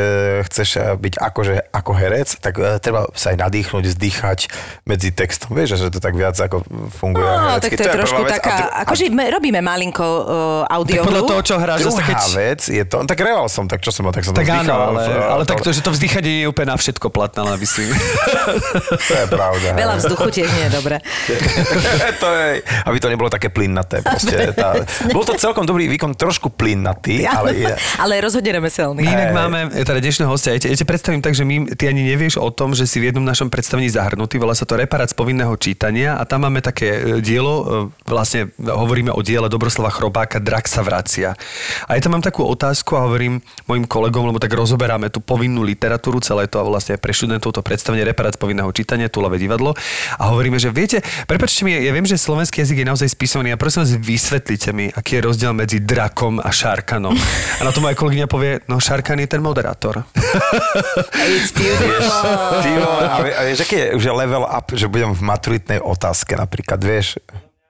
chceš 0.52 0.70
e, 0.76 1.00
byť 1.08 1.24
akože, 1.24 1.72
ako 1.72 1.92
herec, 1.96 2.36
tak 2.44 2.60
e, 2.60 2.84
treba 2.84 3.08
sa 3.16 3.32
aj 3.32 3.48
nadýchnuť, 3.48 3.84
zdýchať 3.96 4.40
medzi 4.84 5.16
textom. 5.16 5.56
Vieš, 5.56 5.80
že 5.80 5.88
to 5.88 6.04
tak 6.04 6.20
viac 6.20 6.36
ako 6.36 6.68
funguje. 6.92 7.24
No, 7.24 7.64
tak 7.64 7.80
to 7.80 7.80
je 7.80 7.88
prvá 7.88 7.96
trošku 8.04 8.22
vec. 8.28 8.36
A 8.36 8.38
taká, 8.44 8.56
akože 8.84 9.08
robíme 9.08 9.64
malinko 9.64 10.17
uh, 10.24 10.76
audio 10.78 11.02
Tak 11.02 11.08
podľa 11.10 11.24
toho, 11.26 11.42
čo 11.42 11.56
hráš, 11.58 11.80
Druhá 11.84 12.02
keď... 12.04 12.20
vec 12.38 12.62
je 12.70 12.84
to, 12.86 12.98
tak 13.04 13.18
reval 13.20 13.48
som, 13.50 13.66
tak 13.66 13.82
čo 13.82 13.92
som, 13.92 14.08
tak 14.10 14.24
som 14.24 14.34
to 14.34 14.40
Tak 14.40 14.50
áno, 14.50 14.62
vzdychal, 14.62 14.80
ale, 14.82 15.02
v- 15.04 15.28
ale 15.28 15.44
tak 15.46 15.60
to, 15.62 15.70
že 15.74 15.82
to 15.82 15.92
vzdychanie 15.92 16.28
nie 16.28 16.44
je 16.46 16.50
úplne 16.50 16.74
na 16.74 16.78
všetko 16.78 17.08
platné, 17.10 17.40
ale 17.46 17.58
myslím. 17.60 17.90
to 19.10 19.14
je 19.14 19.26
pravda. 19.30 19.68
Veľa 19.76 19.96
vzduchu 20.00 20.28
tiež 20.32 20.48
nie 20.52 20.64
je 20.68 20.72
dobré. 20.72 20.98
to 22.24 22.28
je, 22.28 22.48
aby 22.88 22.98
to 23.00 23.08
nebolo 23.12 23.30
také 23.32 23.50
plynnaté. 23.52 24.04
Proste, 24.04 24.52
tá, 24.54 24.78
bol 25.12 25.24
to 25.24 25.36
celkom 25.36 25.64
dobrý 25.64 25.88
výkon, 25.92 26.16
trošku 26.16 26.54
plynnatý, 26.54 27.28
ale 27.28 27.56
je, 27.56 27.74
ale 28.00 28.20
rozhodne 28.24 28.52
remeselný. 28.58 29.04
My 29.04 29.10
inak 29.12 29.32
máme 29.36 29.60
e, 29.74 29.84
teda 29.84 30.00
dnešného 30.00 30.30
hostia. 30.32 30.56
Ja 30.56 30.62
te, 30.62 30.68
ja 30.72 30.78
te 30.78 30.88
predstavím 30.88 31.22
tak, 31.24 31.34
že 31.36 31.44
my, 31.44 31.76
ty 31.76 31.88
ani 31.88 32.08
nevieš 32.08 32.40
o 32.40 32.50
tom, 32.52 32.74
že 32.74 32.88
si 32.88 33.02
v 33.02 33.12
jednom 33.12 33.24
našom 33.24 33.52
predstavení 33.52 33.88
zahrnutý. 33.92 34.40
Volá 34.40 34.56
sa 34.56 34.68
to 34.68 34.80
Reparát 34.80 35.10
z 35.10 35.16
povinného 35.16 35.54
čítania 35.60 36.16
a 36.18 36.24
tam 36.24 36.48
máme 36.48 36.64
také 36.64 37.20
e, 37.20 37.24
dielo, 37.24 37.90
vlastne 38.08 38.52
hovoríme 38.60 39.12
o 39.12 39.20
diele 39.24 39.52
Dobroslava 39.52 39.92
Chrobáka 39.92 40.07
Drak 40.38 40.70
sa 40.70 40.86
vracia. 40.86 41.34
A 41.88 41.98
ja 41.98 42.02
tam 42.02 42.18
mám 42.18 42.24
takú 42.24 42.46
otázku 42.46 42.96
a 42.96 43.06
hovorím 43.08 43.42
mojim 43.66 43.86
kolegom, 43.86 44.28
lebo 44.30 44.40
tak 44.40 44.54
rozoberáme 44.54 45.10
tú 45.12 45.20
povinnú 45.20 45.66
literatúru, 45.66 46.22
celé 46.22 46.46
to 46.48 46.62
a 46.62 46.66
vlastne 46.66 46.96
pre 47.00 47.12
študentov 47.12 47.54
to 47.54 47.62
predstavenie 47.64 48.06
Reparát 48.06 48.36
z 48.36 48.40
povinného 48.40 48.70
čítania, 48.72 49.12
Tulavé 49.12 49.42
divadlo. 49.42 49.74
A 50.20 50.30
hovoríme, 50.32 50.62
že 50.62 50.70
viete, 50.70 51.02
prepačte 51.26 51.66
mi, 51.66 51.76
ja 51.76 51.92
viem, 51.92 52.06
že 52.06 52.20
slovenský 52.20 52.64
jazyk 52.64 52.84
je 52.84 52.88
naozaj 52.88 53.08
spisovaný 53.12 53.54
a 53.54 53.58
prosím 53.58 53.84
vás, 53.84 53.92
vysvetlite 53.98 54.70
mi, 54.76 54.92
aký 54.94 55.20
je 55.20 55.22
rozdiel 55.26 55.52
medzi 55.56 55.82
drakom 55.82 56.38
a 56.40 56.50
šarkanom. 56.54 57.16
A 57.58 57.62
na 57.66 57.72
to 57.74 57.82
moja 57.82 57.98
kolegyňa 57.98 58.28
povie, 58.30 58.62
no 58.70 58.78
šarkan 58.78 59.20
je 59.24 59.28
ten 59.28 59.42
moderátor. 59.42 60.06
It's 61.26 61.52
beautiful. 61.56 62.62
Ty 62.62 62.70
vole, 62.78 63.04
a, 63.08 63.18
vie- 63.24 63.36
a 63.36 63.42
vieš, 63.48 63.60
aký 63.66 63.76
je 63.76 63.88
už 63.98 64.04
je 64.04 64.14
level 64.14 64.44
up, 64.46 64.68
že 64.74 64.86
budem 64.88 65.12
v 65.16 65.22
maturitnej 65.26 65.80
otázke 65.82 66.36
napríklad, 66.38 66.80
vieš. 66.84 67.18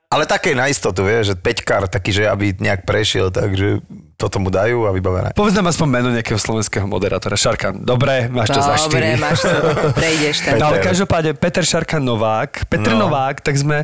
Ale 0.07 0.23
také 0.23 0.55
na 0.55 0.71
istotu, 0.71 1.03
vieš, 1.03 1.31
že 1.31 1.35
peťkár 1.35 1.91
taký, 1.91 2.15
že 2.15 2.23
aby 2.31 2.55
nejak 2.55 2.87
prešiel, 2.87 3.27
takže 3.27 3.83
toto 4.15 4.39
mu 4.39 4.47
dajú 4.47 4.87
a 4.87 4.95
vybavené. 4.95 5.35
Povedz 5.35 5.51
nám 5.59 5.67
aspoň 5.67 5.87
meno 5.91 6.09
nejakého 6.15 6.39
slovenského 6.39 6.87
moderátora. 6.87 7.35
Šarkan. 7.35 7.83
Dobre, 7.83 8.31
máš 8.31 8.55
to 8.55 8.63
za 8.63 8.79
Dobre, 8.87 9.19
4. 9.19 9.19
máš 9.19 9.43
to, 9.43 9.55
prejdeš 9.99 10.35
tam. 10.47 10.53
No 10.63 10.65
ale 10.71 10.79
každopádne 10.79 11.35
Peter 11.35 11.59
Šarkan 11.59 11.99
Novák, 12.07 12.71
Petr 12.71 12.95
No. 12.95 13.11
Novák, 13.11 13.43
tak 13.43 13.59
sme 13.59 13.83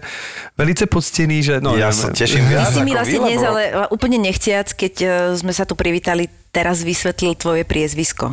velice 0.56 0.88
poctení, 0.88 1.44
že... 1.44 1.60
No, 1.60 1.76
ja 1.76 1.92
neviem, 1.92 2.00
sa 2.00 2.08
teším 2.16 2.44
Ty 2.48 2.52
viac 2.56 2.66
si 2.72 2.80
ako 2.80 2.88
mi 2.88 2.92
vlastne 2.96 3.20
dnes, 3.20 3.42
ale 3.44 3.62
úplne 3.92 4.18
nechtiac, 4.24 4.68
keď 4.72 4.94
eh, 5.04 5.12
sme 5.36 5.52
sa 5.52 5.68
tu 5.68 5.76
privítali, 5.76 6.32
teraz 6.56 6.88
vysvetlil 6.88 7.36
tvoje 7.36 7.68
priezvisko. 7.68 8.32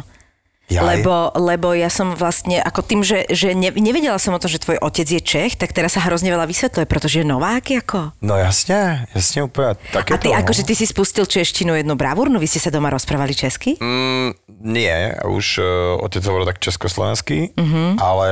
Jaj. 0.70 1.02
Lebo, 1.02 1.14
lebo 1.34 1.72
ja 1.72 1.88
som 1.88 2.14
vlastne, 2.14 2.56
ako 2.56 2.80
tým, 2.80 3.00
že, 3.00 3.26
že 3.28 3.52
ne, 3.52 3.68
nevedela 3.72 4.16
som 4.16 4.30
o 4.30 4.38
tom, 4.38 4.46
že 4.46 4.56
tvoj 4.56 4.78
otec 4.78 5.04
je 5.04 5.18
Čech, 5.18 5.52
tak 5.54 5.70
teraz 5.70 5.92
sa 5.92 6.00
hrozne 6.00 6.30
veľa 6.30 6.46
vysvetľuje, 6.46 6.86
pretože 6.86 7.18
je 7.18 7.26
Novák 7.26 7.66
ako. 7.76 8.14
No 8.20 8.34
jasne, 8.34 9.10
jasne 9.10 9.42
úplne. 9.42 9.74
Také 9.88 10.10
A 10.10 10.16
ty, 10.16 10.26
to, 10.26 10.32
no. 10.32 10.38
akože 10.38 10.62
ty 10.62 10.72
si 10.72 10.84
spustil 10.84 11.24
češtinu 11.24 11.74
jednu 11.74 11.92
bravúrnu, 11.92 12.36
vy 12.36 12.46
ste 12.46 12.58
sa 12.58 12.68
doma 12.68 12.86
rozprávali 12.88 13.34
česky? 13.34 13.74
Mm, 13.76 14.30
nie, 14.62 14.94
už 15.20 15.46
uh, 15.56 15.66
otec 15.98 16.22
hovoril 16.22 16.46
tak 16.46 16.58
československý, 16.60 17.50
Mhm. 17.50 17.58
mm-hmm. 17.60 17.90
ale 17.98 18.28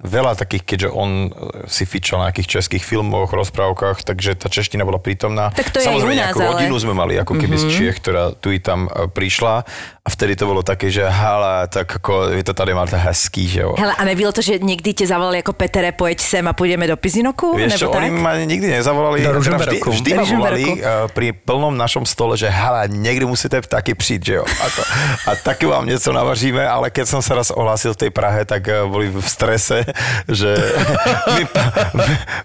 veľa 0.00 0.32
takých, 0.34 0.64
keďže 0.64 0.88
on 0.90 1.10
eh, 1.24 1.30
si 1.66 1.84
fičal 1.84 2.18
na 2.18 2.28
nejakých 2.28 2.48
českých 2.54 2.82
filmoch, 2.82 3.30
rozprávkach, 3.30 4.02
takže 4.02 4.34
tá 4.34 4.48
čeština 4.48 4.82
bola 4.82 4.96
prítomná. 4.96 5.50
Tak 5.50 5.68
to 5.68 5.78
je 5.78 5.84
aj 5.84 5.88
Samozrejme, 5.90 6.08
u 6.08 6.16
nás, 6.16 6.22
nejakú 6.24 6.38
ale- 6.38 6.46
Mhm. 6.46 6.52
rodinu 6.54 6.74
sme 6.78 6.94
mali, 6.94 7.14
ako 7.16 7.32
keby 7.34 7.54
mm-hmm. 7.54 7.70
z 7.70 7.76
Čiech, 7.76 7.96
ktorá 7.98 8.32
tu 8.32 8.48
i 8.48 8.58
tam 8.58 8.86
eh, 8.86 9.04
prišla 9.06 9.64
a 10.02 10.10
vtedy 10.10 10.34
to 10.34 10.50
bolo 10.50 10.66
také, 10.66 10.90
že 10.90 11.06
hala, 11.06 11.70
tak 11.70 12.02
ako 12.02 12.34
vy 12.34 12.42
to 12.42 12.50
tady 12.50 12.74
máte 12.74 12.98
hezký, 12.98 13.46
že 13.46 13.62
jo. 13.62 13.78
Hele, 13.78 13.94
a 13.94 14.02
nebylo 14.02 14.34
to, 14.34 14.42
že 14.42 14.58
niekdy 14.58 14.98
te 14.98 15.06
zavolali 15.06 15.38
ako 15.46 15.54
Petere, 15.54 15.94
pojeď 15.94 16.18
sem 16.18 16.42
a 16.42 16.50
pôjdeme 16.50 16.90
do 16.90 16.98
Pizinoku? 16.98 17.54
Vieš 17.54 17.78
čo, 17.78 17.86
nebo 17.86 18.02
oni 18.02 18.10
tak? 18.10 18.18
ma 18.18 18.30
nikdy 18.34 18.66
nezavolali, 18.66 19.22
Do 19.22 19.38
teda 19.38 19.62
vždy, 19.62 19.78
vždy 19.78 20.10
ma 20.18 20.24
volali 20.26 20.64
uh, 20.74 21.06
pri 21.06 21.30
plnom 21.30 21.70
našom 21.78 22.02
stole, 22.02 22.34
že 22.34 22.50
hala, 22.50 22.90
niekdy 22.90 23.22
musíte 23.30 23.62
taky 23.62 23.94
přijít, 23.94 24.22
že 24.26 24.34
jo. 24.42 24.44
A, 24.44 24.66
to, 24.74 24.82
a 25.30 25.30
taky 25.38 25.70
vám 25.70 25.86
něco 25.86 26.10
navaříme, 26.10 26.66
ale 26.66 26.90
keď 26.90 27.06
som 27.06 27.22
sa 27.22 27.38
raz 27.38 27.54
ohlásil 27.54 27.94
v 27.94 28.02
tej 28.02 28.10
Prahe, 28.10 28.42
tak 28.42 28.66
uh, 28.66 28.90
boli 28.90 29.06
v 29.06 29.22
strese, 29.22 29.86
že 30.26 30.50
my, 31.38 31.44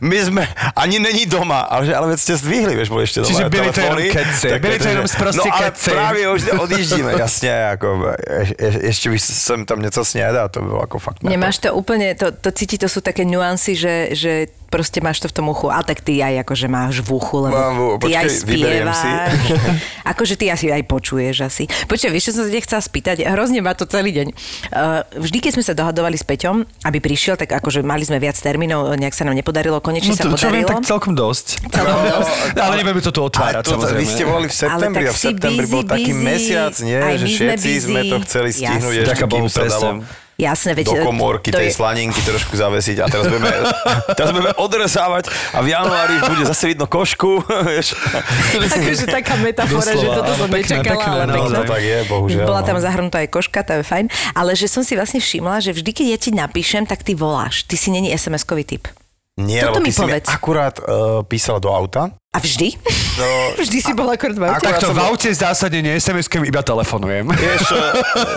my 0.05 0.17
sme, 0.21 0.43
ani 0.77 1.01
není 1.01 1.25
doma, 1.25 1.65
ale, 1.65 1.89
že, 1.89 1.93
ale 1.97 2.13
veď 2.13 2.19
ste 2.21 2.33
zdvihli, 2.37 2.77
vieš, 2.77 2.93
boli 2.93 3.09
ešte 3.09 3.25
doma 3.25 3.33
Čiže 3.33 3.49
byli 3.49 3.69
to 3.73 3.81
jenom 3.81 4.01
keci, 4.13 4.47
tak 4.53 4.61
byli 4.61 4.77
to 4.77 4.87
jenom 4.93 5.07
sprostě 5.09 5.49
No 5.49 5.55
ale 5.57 5.65
keci. 5.73 5.89
právě 5.89 6.23
už 6.29 6.41
odjíždíme, 6.53 7.11
jasně, 7.47 7.61
jako, 7.69 7.87
je, 8.29 8.45
je, 8.59 8.85
ještě 8.85 9.09
by 9.09 9.19
som 9.19 9.65
tam 9.65 9.81
něco 9.81 10.05
snědal, 10.05 10.49
to 10.49 10.61
bylo 10.61 10.79
jako 10.81 10.99
fakt. 10.99 11.23
Nemáš 11.23 11.57
to 11.57 11.73
úplne, 11.73 12.15
to, 12.15 12.31
to 12.31 12.51
cíti, 12.51 12.77
to 12.77 12.89
sú 12.89 13.01
také 13.01 13.25
nuancy, 13.25 13.75
že, 13.75 14.09
že 14.11 14.47
proste 14.67 14.99
máš 14.99 15.19
to 15.19 15.27
v 15.27 15.33
tom 15.33 15.47
uchu. 15.47 15.67
Ale 15.67 15.83
tak 15.83 15.99
ty 15.99 16.19
aj 16.19 16.43
akože 16.43 16.67
máš 16.67 16.99
v 16.99 17.09
uchu, 17.09 17.37
lebo 17.41 17.55
Mám 17.55 17.75
ty 17.97 18.03
počkej, 18.03 18.15
aj 18.15 18.27
vyberiem 18.43 18.87
si. 18.87 19.07
spievaš. 19.07 19.43
akože 20.11 20.33
ty 20.35 20.45
asi 20.47 20.67
aj 20.69 20.83
počuješ 20.83 21.35
asi. 21.41 21.63
Počkaj, 21.85 22.09
vieš, 22.09 22.23
čo 22.25 22.33
som 22.33 22.43
sa 22.43 22.51
ťa 22.51 22.61
chcela 22.61 22.81
spýtať? 22.81 23.15
Hrozne 23.25 23.59
ma 23.59 23.71
to 23.71 23.83
celý 23.83 24.11
deň. 24.13 24.27
Uh, 24.67 25.01
vždy, 25.17 25.37
keď 25.39 25.51
sme 25.53 25.63
sa 25.63 25.73
dohadovali 25.73 26.13
s 26.13 26.23
Peťom, 26.23 26.55
aby 26.83 26.97
prišiel, 26.97 27.35
tak 27.35 27.51
akože 27.53 27.81
mali 27.81 28.03
sme 28.03 28.17
viac 28.17 28.35
termínov, 28.35 28.93
nejak 28.93 29.11
sa 29.11 29.23
nám 29.23 29.33
nepodarilo, 29.33 29.79
konečne 29.79 30.11
No 30.11 30.17
sa 30.17 30.23
to, 30.23 30.35
čo 30.35 30.47
viem, 30.47 30.61
podarilo. 30.61 30.69
tak 30.75 30.85
celkom 30.85 31.13
dosť. 31.13 31.45
Celkom 31.65 32.01
dosť. 32.13 32.31
Ale 32.53 32.73
nebudeme 32.77 33.01
to 33.01 33.09
tu 33.09 33.21
otvárať, 33.21 33.61
to, 33.61 33.71
samozrejme. 33.73 33.97
vy 33.97 34.05
ste 34.05 34.23
volali 34.23 34.47
v 34.47 34.55
septembri 34.55 34.99
Ale 34.99 35.09
a 35.09 35.13
v 35.13 35.19
septembri 35.19 35.65
bol 35.65 35.81
busy, 35.81 35.89
taký 35.89 36.11
busy. 36.11 36.23
mesiac, 36.23 36.73
nie? 36.79 36.97
Aj 36.97 37.13
že 37.13 37.23
my 37.23 37.29
sme 37.29 37.37
všetci 37.47 37.69
sme 37.77 37.99
busy. 37.99 38.09
to 38.09 38.17
chceli 38.21 38.49
stihnúť 38.51 38.95
ešte, 38.99 39.23
kým 39.23 39.45
sa 39.47 39.63
dalo. 39.65 39.89
Jasné, 40.37 40.77
veď... 40.77 40.85
do 40.93 41.01
komórky 41.01 41.49
to 41.49 41.57
tej 41.57 41.73
je- 41.73 41.81
slaninky 41.81 42.21
trošku 42.21 42.53
zavesiť 42.53 43.01
a 43.01 43.05
teraz 43.09 43.25
budeme, 43.25 43.49
teraz 44.17 44.29
budeme 44.29 44.53
odrezávať 44.53 45.33
a 45.49 45.65
v 45.65 45.73
januári 45.73 46.21
bude 46.29 46.45
zase 46.45 46.77
vidno 46.77 46.85
košku. 46.85 47.41
Akože 48.77 49.05
taká 49.09 49.33
metafora, 49.41 49.97
že 49.97 50.05
Doslova, 50.05 50.17
toto 50.21 50.31
áno, 50.37 50.41
som 50.45 50.49
nečakala, 50.53 50.93
pekné, 50.93 51.09
ale 51.09 51.23
naozaj. 51.25 51.41
pekné. 51.41 51.57
To 51.57 51.73
tak 51.73 51.81
je, 51.81 51.99
bohužiaľ. 52.05 52.45
Bola 52.45 52.61
tam 52.61 52.77
no. 52.77 52.85
zahrnutá 52.85 53.17
aj 53.25 53.29
koška, 53.33 53.65
to 53.65 53.81
je 53.81 53.81
fajn. 53.81 54.05
Ale 54.37 54.53
že 54.53 54.69
som 54.69 54.85
si 54.85 54.93
vlastne 54.93 55.17
všimla, 55.17 55.57
že 55.57 55.73
vždy, 55.73 55.89
keď 55.89 56.05
ja 56.05 56.17
ti 56.21 56.29
napíšem, 56.29 56.85
tak 56.85 57.01
ty 57.01 57.17
voláš. 57.17 57.65
Ty 57.65 57.73
si 57.73 57.89
není 57.89 58.13
SMS-kový 58.13 58.61
typ. 58.61 58.85
Nie, 59.41 59.65
Toto 59.65 59.81
lebo 59.81 59.85
mi 59.85 59.93
ty 59.93 59.97
si 59.97 60.05
mi 60.05 60.17
akurát 60.17 60.81
uh, 60.81 61.21
písala 61.25 61.57
do 61.57 61.69
auta. 61.69 62.13
A 62.37 62.39
vždy? 62.39 62.77
No, 63.17 63.25
Vždy 63.65 63.77
si 63.81 63.91
bola 63.97 64.13
v 64.13 64.21
aute? 64.21 64.37
Akurát 64.45 64.61
Takto 64.61 64.85
som 64.85 64.95
v 64.95 65.01
aute 65.01 65.29
zásadne 65.33 65.81
nie 65.81 65.97
SMS-kem, 65.97 66.45
iba 66.45 66.61
telefonujem. 66.61 67.25
Vieš, 67.25 67.65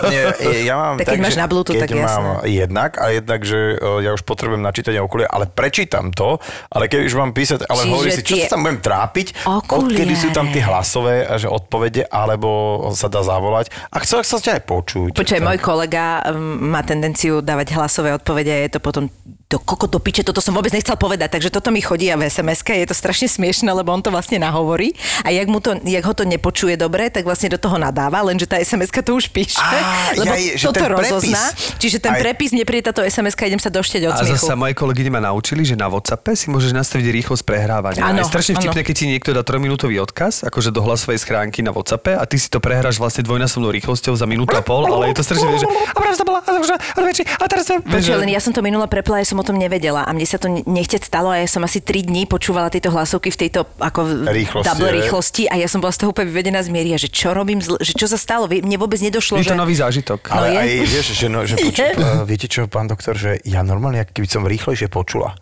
nie, 0.09 0.23
ja 0.65 0.73
mám 0.73 0.97
Tak 0.97 1.13
keď 1.13 1.19
máš 1.21 1.37
že 1.37 1.39
na 1.39 1.45
Bluetooth, 1.45 1.77
keď 1.77 1.85
tak 1.85 1.93
jasné. 1.93 2.09
mám 2.09 2.25
jednak 2.49 2.91
a 2.97 3.05
jednak, 3.13 3.39
že 3.45 3.77
eh, 3.77 4.01
ja 4.01 4.09
už 4.11 4.25
potrebujem 4.25 4.57
načítanie 4.57 4.97
okulie, 4.97 5.29
ale 5.29 5.45
prečítam 5.45 6.09
to, 6.09 6.41
ale 6.73 6.89
keď 6.89 7.05
už 7.05 7.13
mám 7.13 7.31
písať, 7.31 7.69
ale 7.69 7.81
Čiže 7.85 7.91
hovorí 7.93 8.09
si, 8.09 8.21
čo 8.25 8.33
tie 8.33 8.49
sa 8.49 8.57
tam 8.57 8.65
budem 8.65 8.79
trápiť, 8.81 9.27
okuliare. 9.45 10.01
odkedy 10.01 10.13
sú 10.17 10.27
tam 10.33 10.49
tie 10.49 10.63
hlasové 10.65 11.29
a 11.29 11.37
že 11.37 11.45
odpovede, 11.45 12.09
alebo 12.09 12.49
sa 12.97 13.05
dá 13.05 13.21
zavolať 13.21 13.69
a 13.93 14.01
chcel 14.01 14.25
sa 14.25 14.41
ťa 14.41 14.57
aj 14.57 14.63
počuť. 14.65 15.11
Počkaj, 15.13 15.39
Tak. 15.39 15.45
môj 15.45 15.59
kolega 15.61 16.25
má 16.57 16.81
tendenciu 16.81 17.45
dávať 17.45 17.77
hlasové 17.77 18.17
odpovede 18.17 18.49
a 18.49 18.59
je 18.65 18.71
to 18.73 18.79
potom 18.81 19.13
do 19.51 19.59
koko 19.59 19.83
do 19.83 19.99
piče, 19.99 20.23
toto 20.23 20.39
som 20.39 20.55
vôbec 20.55 20.71
nechcel 20.71 20.95
povedať, 20.95 21.35
takže 21.35 21.51
toto 21.51 21.75
mi 21.75 21.83
chodí 21.83 22.07
a 22.07 22.15
v 22.15 22.23
sms 22.23 22.63
je 22.63 22.87
to 22.87 22.95
strašne 22.95 23.27
smiešne, 23.27 23.67
lebo 23.67 23.90
on 23.91 24.01
to 24.01 24.09
vlastne 24.09 24.39
nahovorí 24.39 24.95
a 25.21 25.29
jak, 25.29 25.47
mu 25.51 25.59
to, 25.59 25.75
jak 25.83 26.03
ho 26.07 26.13
to 26.15 26.23
nepočuje 26.23 26.79
dobre, 26.79 27.11
tak 27.11 27.27
vlastne 27.27 27.51
do 27.51 27.59
toho 27.59 27.75
nadáva, 27.75 28.23
lenže 28.23 28.47
tá 28.47 28.57
sms 28.57 28.89
to 29.03 29.11
už 29.13 29.29
píše, 29.29 29.59
Á, 29.59 30.15
lebo 30.19 30.33
ja, 30.33 30.55
že 30.55 30.65
toto 30.71 30.87
rozozná, 30.87 31.43
čiže 31.77 31.99
ten 31.99 32.15
Aj- 32.15 32.21
prepis 32.23 32.55
nepríde 32.55 32.89
táto 32.89 33.03
sms 33.03 33.35
idem 33.41 33.61
sa 33.61 33.67
došteť 33.67 34.01
od 34.07 34.13
A 34.15 34.23
smiechu. 34.23 34.47
zase 34.47 34.53
moje 34.55 34.73
kolegyne 34.77 35.11
ma 35.11 35.21
naučili, 35.21 35.67
že 35.67 35.75
na 35.75 35.91
WhatsAppe 35.91 36.33
si 36.37 36.47
môžeš 36.47 36.71
nastaviť 36.71 37.05
rýchlosť 37.11 37.43
prehrávania. 37.43 38.01
Áno, 38.05 38.21
a 38.21 38.23
je 38.23 38.31
strašne 38.31 38.53
vtipné, 38.57 38.81
keď 38.85 38.95
ti 38.95 39.05
niekto 39.09 39.29
dá 39.35 39.43
3-minútový 39.43 39.99
odkaz, 39.99 40.47
akože 40.47 40.71
do 40.71 40.79
hlasovej 40.85 41.19
schránky 41.19 41.59
na 41.65 41.75
WhatsAppe 41.75 42.15
a 42.15 42.23
ty 42.23 42.39
si 42.39 42.47
to 42.47 42.63
prehráš 42.63 43.01
vlastne 43.01 43.25
dvojnásobnou 43.27 43.73
rýchlosťou 43.73 44.15
za 44.15 44.23
minútu 44.29 44.55
a 44.55 44.63
pol, 44.63 44.87
ale 44.87 45.11
je 45.11 45.15
to 45.19 45.23
strašne, 45.25 45.47
že 45.59 45.67
a 45.95 45.99
teraz 45.99 46.15
to 46.15 46.25
bola, 46.25 46.39
a 46.45 46.51
už, 46.61 46.69
a 46.71 47.11
a 47.41 47.45
teraz 47.49 47.65
to... 47.67 47.73
Počuj, 47.81 48.15
len 48.15 48.29
ja 48.31 48.39
som 48.39 48.53
to 48.53 48.61
minula 48.61 48.85
prepla, 48.85 49.19
ja 49.19 49.27
som 49.27 49.41
o 49.41 49.45
tom 49.45 49.57
nevedela 49.57 50.05
a 50.05 50.11
mne 50.13 50.27
sa 50.29 50.37
to 50.37 50.47
ne- 50.47 50.63
nechceť 50.63 51.03
stalo 51.09 51.33
a 51.33 51.41
ja 51.41 51.47
som 51.49 51.65
asi 51.65 51.81
3 51.81 52.07
dní 52.07 52.29
počúvala 52.29 52.69
tieto 52.69 52.93
hlasovky 52.93 53.33
v 53.33 53.37
tejto 53.47 53.65
ako 53.81 54.29
Rýchlosti, 54.29 54.67
double 54.69 54.91
rýchlosti 54.93 55.43
a 55.49 55.57
ja 55.57 55.67
som 55.67 55.81
bola 55.81 55.91
z 55.91 56.05
toho 56.05 56.13
úplne 56.13 56.29
vyvedená 56.29 56.61
z 56.61 56.69
miery 56.69 56.93
že 57.01 57.09
čo 57.09 57.33
robím, 57.33 57.57
zle, 57.63 57.81
že 57.81 57.97
čo 57.97 58.05
sa 58.05 58.17
stalo, 58.19 58.45
mne 58.45 58.77
vôbec 58.77 59.01
nedošlo, 59.01 59.41
Je 59.41 59.49
že... 59.49 59.53
to 59.53 59.59
nový 59.59 59.73
zážitok. 59.73 60.29
No 60.29 60.35
Ale 60.37 60.47
je. 60.51 60.57
aj, 60.57 60.69
vieš, 60.85 61.07
že, 61.17 61.27
no, 61.31 61.39
že 61.43 61.55
poču, 61.65 61.81
uh, 61.81 62.23
viete 62.27 62.45
čo, 62.45 62.69
pán 62.69 62.85
doktor, 62.85 63.17
že 63.17 63.41
ja 63.47 63.65
normálne, 63.65 64.05
keby 64.05 64.27
som 64.27 64.43
rýchlejšie 64.45 64.91
počula. 64.91 65.33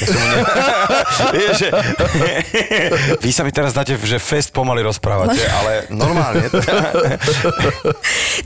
Ja 0.00 0.06
som 0.08 0.22
ne... 0.22 0.36
vieš, 1.36 1.52
že... 1.66 1.68
Vy 3.24 3.30
sa 3.34 3.42
mi 3.44 3.52
teraz 3.52 3.76
dáte, 3.76 3.98
že 3.98 4.16
fest 4.16 4.54
pomaly 4.56 4.80
rozprávate, 4.80 5.42
ale 5.42 5.72
normálne. 5.92 6.48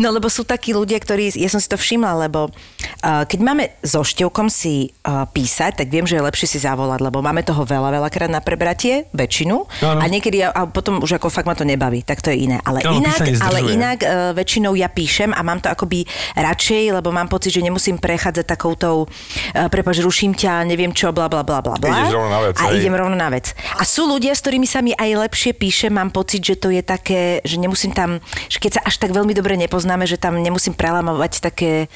No 0.03 0.11
lebo 0.11 0.27
sú 0.27 0.43
takí 0.43 0.73
ľudia, 0.73 0.99
ktorí, 0.99 1.33
ja 1.37 1.49
som 1.53 1.61
si 1.61 1.69
to 1.71 1.79
všimla, 1.79 2.27
lebo 2.29 2.51
uh, 2.51 3.25
keď 3.29 3.39
máme 3.43 3.65
so 3.85 4.03
števkom 4.03 4.49
si 4.51 4.91
uh, 5.07 5.29
písať, 5.29 5.85
tak 5.85 5.87
viem, 5.93 6.09
že 6.09 6.19
je 6.19 6.27
lepšie 6.27 6.49
si 6.49 6.59
zavolať, 6.63 7.01
lebo 7.05 7.21
máme 7.21 7.45
toho 7.45 7.63
veľa, 7.63 8.01
veľakrát 8.01 8.31
na 8.31 8.41
prebratie, 8.41 9.07
väčšinu. 9.27 9.57
Áno. 9.83 10.01
A 10.01 10.07
niekedy, 10.07 10.47
a 10.47 10.71
potom 10.71 11.03
už 11.03 11.19
ako 11.19 11.29
fakt 11.29 11.51
ma 11.51 11.59
to 11.59 11.67
nebaví, 11.67 12.07
tak 12.07 12.23
to 12.23 12.31
je 12.31 12.47
iné. 12.47 12.63
Ale 12.63 12.87
Áno, 12.87 13.03
inak, 13.03 13.19
ale 13.43 13.59
inak 13.67 13.99
uh, 14.07 14.31
väčšinou 14.33 14.79
ja 14.79 14.87
píšem 14.87 15.35
a 15.35 15.43
mám 15.43 15.59
to 15.59 15.67
akoby 15.67 16.07
radšej, 16.39 16.95
lebo 16.95 17.11
mám 17.11 17.27
pocit, 17.27 17.51
že 17.51 17.61
nemusím 17.61 17.99
prechádzať 17.99 18.47
takoutou, 18.47 19.05
uh, 19.05 19.67
prepáč, 19.67 20.01
ruším 20.01 20.33
ťa, 20.39 20.63
neviem 20.63 20.95
čo, 20.95 21.11
bla 21.11 21.27
bla 21.27 21.43
bla 21.43 21.59
bla. 21.59 21.75
bla. 21.77 21.91
Vec, 22.47 22.57
A 22.63 22.71
hej. 22.71 22.81
idem 22.81 22.95
rovno 22.95 23.19
na 23.19 23.29
vec. 23.29 23.53
A 23.77 23.83
sú 23.83 24.07
ľudia, 24.07 24.33
s 24.33 24.41
ktorými 24.47 24.65
sa 24.65 24.81
mi 24.81 24.95
aj 24.95 25.11
lepšie 25.29 25.53
píše, 25.59 25.91
mám 25.91 26.15
pocit, 26.15 26.41
že 26.41 26.55
to 26.55 26.71
je 26.71 26.81
také, 26.87 27.43
že 27.43 27.59
nemusím 27.59 27.91
tam, 27.91 28.23
že 28.47 28.63
keď 28.63 28.79
sa 28.79 28.81
až 28.87 29.03
tak 29.03 29.11
veľmi 29.11 29.35
dobre 29.35 29.59
nepoznáme, 29.59 30.07
že 30.07 30.21
tam 30.21 30.39
nemusím 30.39 30.77
prelamovať 30.77 31.43
také 31.43 31.91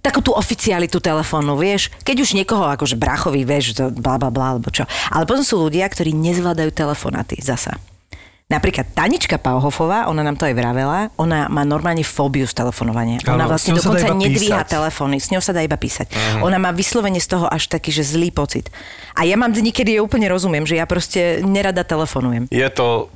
takú 0.00 0.24
tú 0.24 0.32
oficialitu 0.32 1.02
telefónu, 1.02 1.58
vieš. 1.60 1.92
Keď 2.06 2.16
už 2.22 2.30
niekoho, 2.38 2.64
akože 2.72 2.96
brachovi, 2.96 3.44
vieš, 3.44 3.76
to 3.76 3.84
bla 3.92 4.16
bla 4.16 4.32
bla, 4.32 4.56
alebo 4.56 4.72
čo. 4.72 4.88
Ale 5.12 5.28
potom 5.28 5.44
sú 5.44 5.60
ľudia, 5.60 5.84
ktorí 5.90 6.16
nezvládajú 6.16 6.72
telefonáty 6.72 7.42
zasa. 7.42 7.76
Napríklad 8.52 8.92
Tanička 8.92 9.40
Pauhofová, 9.40 10.12
ona 10.12 10.20
nám 10.20 10.36
to 10.36 10.44
aj 10.44 10.52
vravela, 10.52 11.08
ona 11.16 11.48
má 11.48 11.64
normálne 11.64 12.04
fóbiu 12.04 12.44
z 12.44 12.52
telefonovania. 12.52 13.16
Ona 13.24 13.48
vlastne 13.48 13.72
dokonca 13.72 14.12
nedvíha 14.12 14.60
písať. 14.60 14.68
telefóny, 14.68 15.16
s 15.16 15.32
ňou 15.32 15.40
sa 15.40 15.56
dá 15.56 15.64
iba 15.64 15.80
písať. 15.80 16.12
Ona 16.44 16.60
má 16.60 16.68
vyslovene 16.68 17.16
z 17.16 17.32
toho 17.32 17.48
až 17.48 17.72
taký, 17.72 17.88
že 17.88 18.04
zlý 18.04 18.28
pocit. 18.28 18.68
A 19.16 19.24
ja 19.24 19.40
mám 19.40 19.56
dní, 19.56 19.72
kedy 19.72 19.96
je 19.96 20.00
úplne 20.04 20.28
rozumiem, 20.28 20.68
že 20.68 20.76
ja 20.76 20.84
proste 20.84 21.40
nerada 21.40 21.80
telefonujem. 21.80 22.44
Je 22.52 22.68
to 22.68 23.08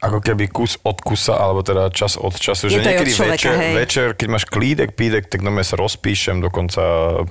ako 0.00 0.18
keby 0.20 0.52
kus 0.52 0.76
od 0.84 1.00
kusa, 1.00 1.36
alebo 1.36 1.64
teda 1.64 1.88
čas 1.92 2.20
od 2.20 2.36
času, 2.36 2.68
Je 2.68 2.78
že 2.78 2.84
niekedy 2.84 3.12
človeka, 3.12 3.36
večer, 3.36 3.54
hej. 3.56 3.74
večer, 3.74 4.06
keď 4.12 4.28
máš 4.28 4.44
klídek, 4.44 4.92
pídek, 4.92 5.28
tak 5.32 5.40
no 5.40 5.52
sa 5.64 5.76
rozpíšem, 5.80 6.44
dokonca 6.44 6.82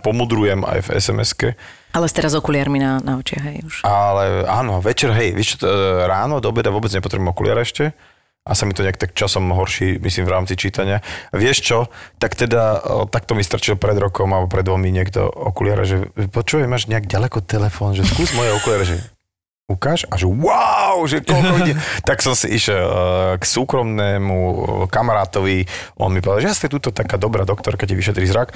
pomudrujem 0.01 0.65
aj 0.65 0.79
v 0.85 0.89
SMS-ke. 0.97 1.49
Ale 1.95 2.05
s 2.09 2.13
teraz 2.17 2.35
okuliarmi 2.35 2.81
na, 2.81 2.99
na 2.99 3.21
očiach, 3.21 3.43
hej, 3.45 3.57
už. 3.63 3.75
Ale 3.87 4.43
áno, 4.49 4.83
večer, 4.83 5.15
hej, 5.15 5.31
vieš 5.37 5.61
e, 5.61 5.69
ráno 6.09 6.43
do 6.43 6.51
obeda 6.51 6.73
vôbec 6.73 6.91
nepotrebujem 6.91 7.31
okuliare 7.31 7.61
ešte 7.63 7.95
a 8.45 8.53
sa 8.53 8.69
mi 8.69 8.77
to 8.77 8.85
nejak 8.85 9.01
tak 9.01 9.17
časom 9.17 9.49
horší, 9.49 9.97
myslím, 10.05 10.29
v 10.29 10.33
rámci 10.37 10.53
čítania. 10.53 11.01
Vieš 11.33 11.57
čo, 11.65 11.79
tak 12.21 12.37
teda, 12.37 12.77
o, 12.85 13.09
takto 13.09 13.33
mi 13.33 13.41
strčil 13.41 13.73
pred 13.73 13.97
rokom 13.97 14.29
alebo 14.29 14.45
pred 14.45 14.61
dvomi 14.61 14.93
niekto 14.93 15.25
okuliare, 15.25 15.81
že 15.81 16.05
počuj, 16.29 16.69
máš 16.69 16.85
nejak 16.85 17.09
ďaleko 17.09 17.41
telefón, 17.41 17.97
že 17.97 18.05
skús 18.05 18.37
moje 18.37 18.53
okuliare, 18.53 18.85
že 18.85 19.14
ukáž 19.65 20.05
a 20.05 20.15
že 20.15 20.29
wow, 20.29 21.01
že 21.03 21.25
koľko 21.25 21.53
ide. 21.65 21.73
tak 22.07 22.21
som 22.21 22.37
si 22.37 22.53
išiel 22.53 22.77
e, 22.77 22.97
k 23.35 23.43
súkromnému 23.43 24.37
e, 24.37 24.55
kamarátovi, 24.85 25.65
on 25.97 26.13
mi 26.13 26.21
povedal, 26.21 26.45
že 26.45 26.49
ja 26.53 26.57
ste 26.57 26.69
tuto 26.69 26.93
taká 26.93 27.17
dobrá 27.17 27.43
doktorka, 27.43 27.83
ti 27.83 27.97
vyšetrí 27.97 28.29
zrak 28.29 28.53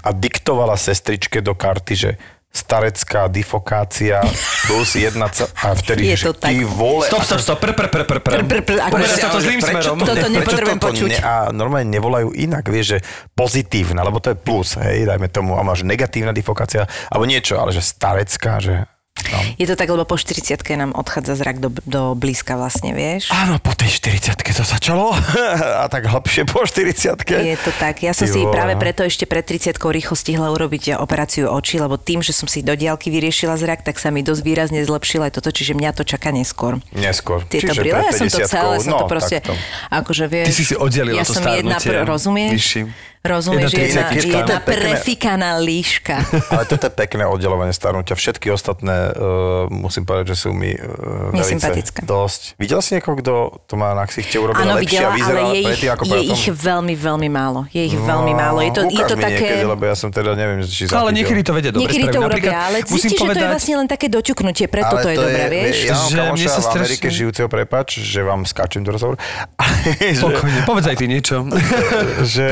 a 0.00 0.08
diktovala 0.10 0.78
sestričke 0.78 1.42
do 1.42 1.52
karty, 1.52 1.94
že 1.94 2.10
starecká 2.52 3.26
difokácia 3.26 4.20
plus 4.68 4.94
jedna 5.00 5.26
ca- 5.26 5.48
a 5.58 5.74
vtedy, 5.74 6.04
Je 6.06 6.14
že 6.14 6.26
to 6.30 6.34
tak. 6.38 6.52
ty 6.52 6.62
vole. 6.62 7.08
Stop, 7.08 7.24
stop, 7.24 7.40
stop, 7.40 7.58
pr, 7.58 7.72
pr, 7.74 7.88
pr, 7.88 8.02
pr, 8.06 8.18
pr. 8.20 8.32
Pr, 8.44 8.60
pr, 8.62 8.74
ako- 8.78 9.02
sa 9.08 9.34
to 9.34 9.40
zlým 9.42 9.58
prečo 9.58 9.90
smerom. 9.90 9.98
to 9.98 10.14
Toto 10.14 10.28
prečo 10.30 10.56
toto 10.62 10.86
počuť. 10.86 11.10
Ne, 11.10 11.18
a 11.18 11.34
normálne 11.50 11.90
nevolajú 11.90 12.30
inak, 12.30 12.68
vieš, 12.68 12.86
že 12.86 12.98
pozitívne, 13.32 13.98
lebo 13.98 14.22
to 14.22 14.30
je 14.30 14.38
plus, 14.38 14.78
hej, 14.78 15.08
dajme 15.08 15.26
tomu, 15.26 15.58
a 15.58 15.64
máš 15.64 15.82
negatívna 15.82 16.30
difokácia, 16.30 16.86
alebo 17.08 17.26
niečo, 17.26 17.58
ale 17.58 17.74
že 17.74 17.82
starecká, 17.82 18.62
že... 18.62 18.86
No. 19.32 19.38
Je 19.56 19.64
to 19.64 19.76
tak, 19.76 19.88
lebo 19.88 20.04
po 20.04 20.20
40 20.20 20.60
nám 20.76 20.92
odchádza 20.92 21.40
zrak 21.40 21.56
do, 21.60 21.72
do 21.88 22.12
blízka 22.12 22.56
vlastne, 22.56 22.92
vieš? 22.92 23.32
Áno, 23.32 23.56
po 23.56 23.72
tej 23.72 23.88
40 23.88 24.40
to 24.40 24.64
začalo 24.64 25.16
a 25.82 25.88
tak 25.88 26.08
hlbšie 26.08 26.44
po 26.44 26.64
40 26.64 27.16
Je 27.28 27.56
to 27.56 27.70
tak. 27.80 28.04
Ja 28.04 28.12
som 28.12 28.28
Ty 28.28 28.32
si 28.32 28.40
práve 28.44 28.76
preto 28.76 29.00
ešte 29.04 29.24
pred 29.24 29.44
30 29.44 29.80
rýchlo 29.80 30.16
stihla 30.16 30.52
urobiť 30.52 31.00
operáciu 31.00 31.48
očí, 31.48 31.80
lebo 31.80 31.96
tým, 31.96 32.20
že 32.20 32.36
som 32.36 32.44
si 32.44 32.60
do 32.60 32.76
diálky 32.76 33.08
vyriešila 33.08 33.56
zrak, 33.56 33.84
tak 33.84 33.96
sa 33.96 34.12
mi 34.12 34.20
dosť 34.20 34.42
výrazne 34.44 34.80
zlepšilo 34.84 35.28
aj 35.28 35.32
toto, 35.40 35.48
čiže 35.48 35.72
mňa 35.72 35.90
to 35.96 36.02
čaká 36.04 36.28
neskôr. 36.28 36.80
Neskôr. 36.92 37.44
Tieto 37.48 37.72
brýle, 37.72 38.04
ja 38.04 38.12
som 38.12 38.28
to 38.28 38.40
50-kou, 38.44 38.52
celé, 38.52 38.74
som 38.84 38.92
to 38.96 39.04
no, 39.04 39.08
proste, 39.08 39.36
takto. 39.40 39.54
akože 39.88 40.24
vieš. 40.28 40.46
Ty 40.48 40.54
si 40.56 40.64
si 40.68 40.74
oddelila 40.76 41.20
ja 41.20 41.24
to 41.24 41.36
som 41.36 41.44
jedna, 41.48 41.76
rozumieš? 42.04 42.52
Vyšším. 42.56 43.11
Rozumieš, 43.22 43.70
Jedna 43.70 44.10
jedna, 44.10 44.18
jedna, 44.18 44.42
to 44.42 44.52
je 44.52 44.62
pekné. 44.66 44.74
prefikaná 44.82 45.50
líška. 45.62 46.26
Ale 46.58 46.66
toto 46.66 46.90
je 46.90 46.92
pekné 46.92 47.22
oddelovanie 47.22 47.70
starnutia. 47.70 48.18
Všetky 48.18 48.50
ostatné, 48.50 49.14
uh, 49.14 49.70
musím 49.70 50.02
povedať, 50.02 50.34
že 50.34 50.42
sú 50.42 50.50
mi 50.50 50.74
uh, 50.74 51.30
Nesympatické. 51.30 52.02
dosť. 52.02 52.58
Videl 52.58 52.82
si 52.82 52.98
niekoho, 52.98 53.14
kto 53.22 53.62
to 53.70 53.78
má 53.78 53.94
na 53.94 54.10
ksichte 54.10 54.42
urobené 54.42 54.66
Áno, 54.66 54.74
lepšie 54.74 55.06
a 55.06 55.14
videla, 55.14 55.14
vyzerá 55.14 55.42
ale 55.46 55.54
je 55.54 55.62
ich, 55.70 55.82
ako 55.86 56.02
je 56.02 56.20
ich 56.34 56.44
veľmi, 56.50 56.94
veľmi 56.98 57.28
málo. 57.30 57.60
Je 57.70 57.82
ich 57.86 57.94
veľmi 57.94 58.34
málo. 58.34 58.58
Je 58.58 58.74
to, 58.74 58.82
je 58.90 59.04
to 59.06 59.14
také... 59.14 59.38
Niekedy, 59.38 59.64
lebo 59.70 59.82
ja 59.86 59.94
som 59.94 60.10
teda 60.10 60.34
neviem, 60.34 60.58
či 60.66 60.90
No, 60.90 61.06
ale 61.06 61.14
niekedy 61.14 61.40
to 61.46 61.54
vedia 61.54 61.70
dobre 61.70 61.94
Niekedy 61.94 62.10
to 62.10 62.18
urobia, 62.18 62.58
ale 62.58 62.76
musím 62.82 63.06
zistíš, 63.06 63.06
že 63.06 63.22
to 63.22 63.22
je 63.22 63.30
povedať- 63.38 63.52
vlastne 63.54 63.74
len 63.78 63.86
také 63.86 64.06
doťuknutie, 64.10 64.66
preto 64.66 64.94
to 64.98 65.08
je 65.08 65.16
dobré, 65.16 65.44
vieš? 65.46 65.76
Ja 65.86 65.94
mám 65.94 66.10
Že 66.10 66.18
mne 66.18 66.26
kamoša 66.26 66.48
sa 66.50 66.58
v 66.58 66.68
Amerike 66.74 67.06
žijúceho, 67.06 67.46
prepač, 67.46 67.88
že 68.02 68.20
vám 68.26 68.42
skáčem 68.42 68.82
do 68.82 68.90
rozhovoru. 68.90 69.14
Ale 69.62 70.10
že, 70.10 70.18
Pokojne, 70.18 70.60
povedz 70.66 70.86
aj 70.90 70.96
ty 70.98 71.06
niečo. 71.06 71.46
že, 72.34 72.46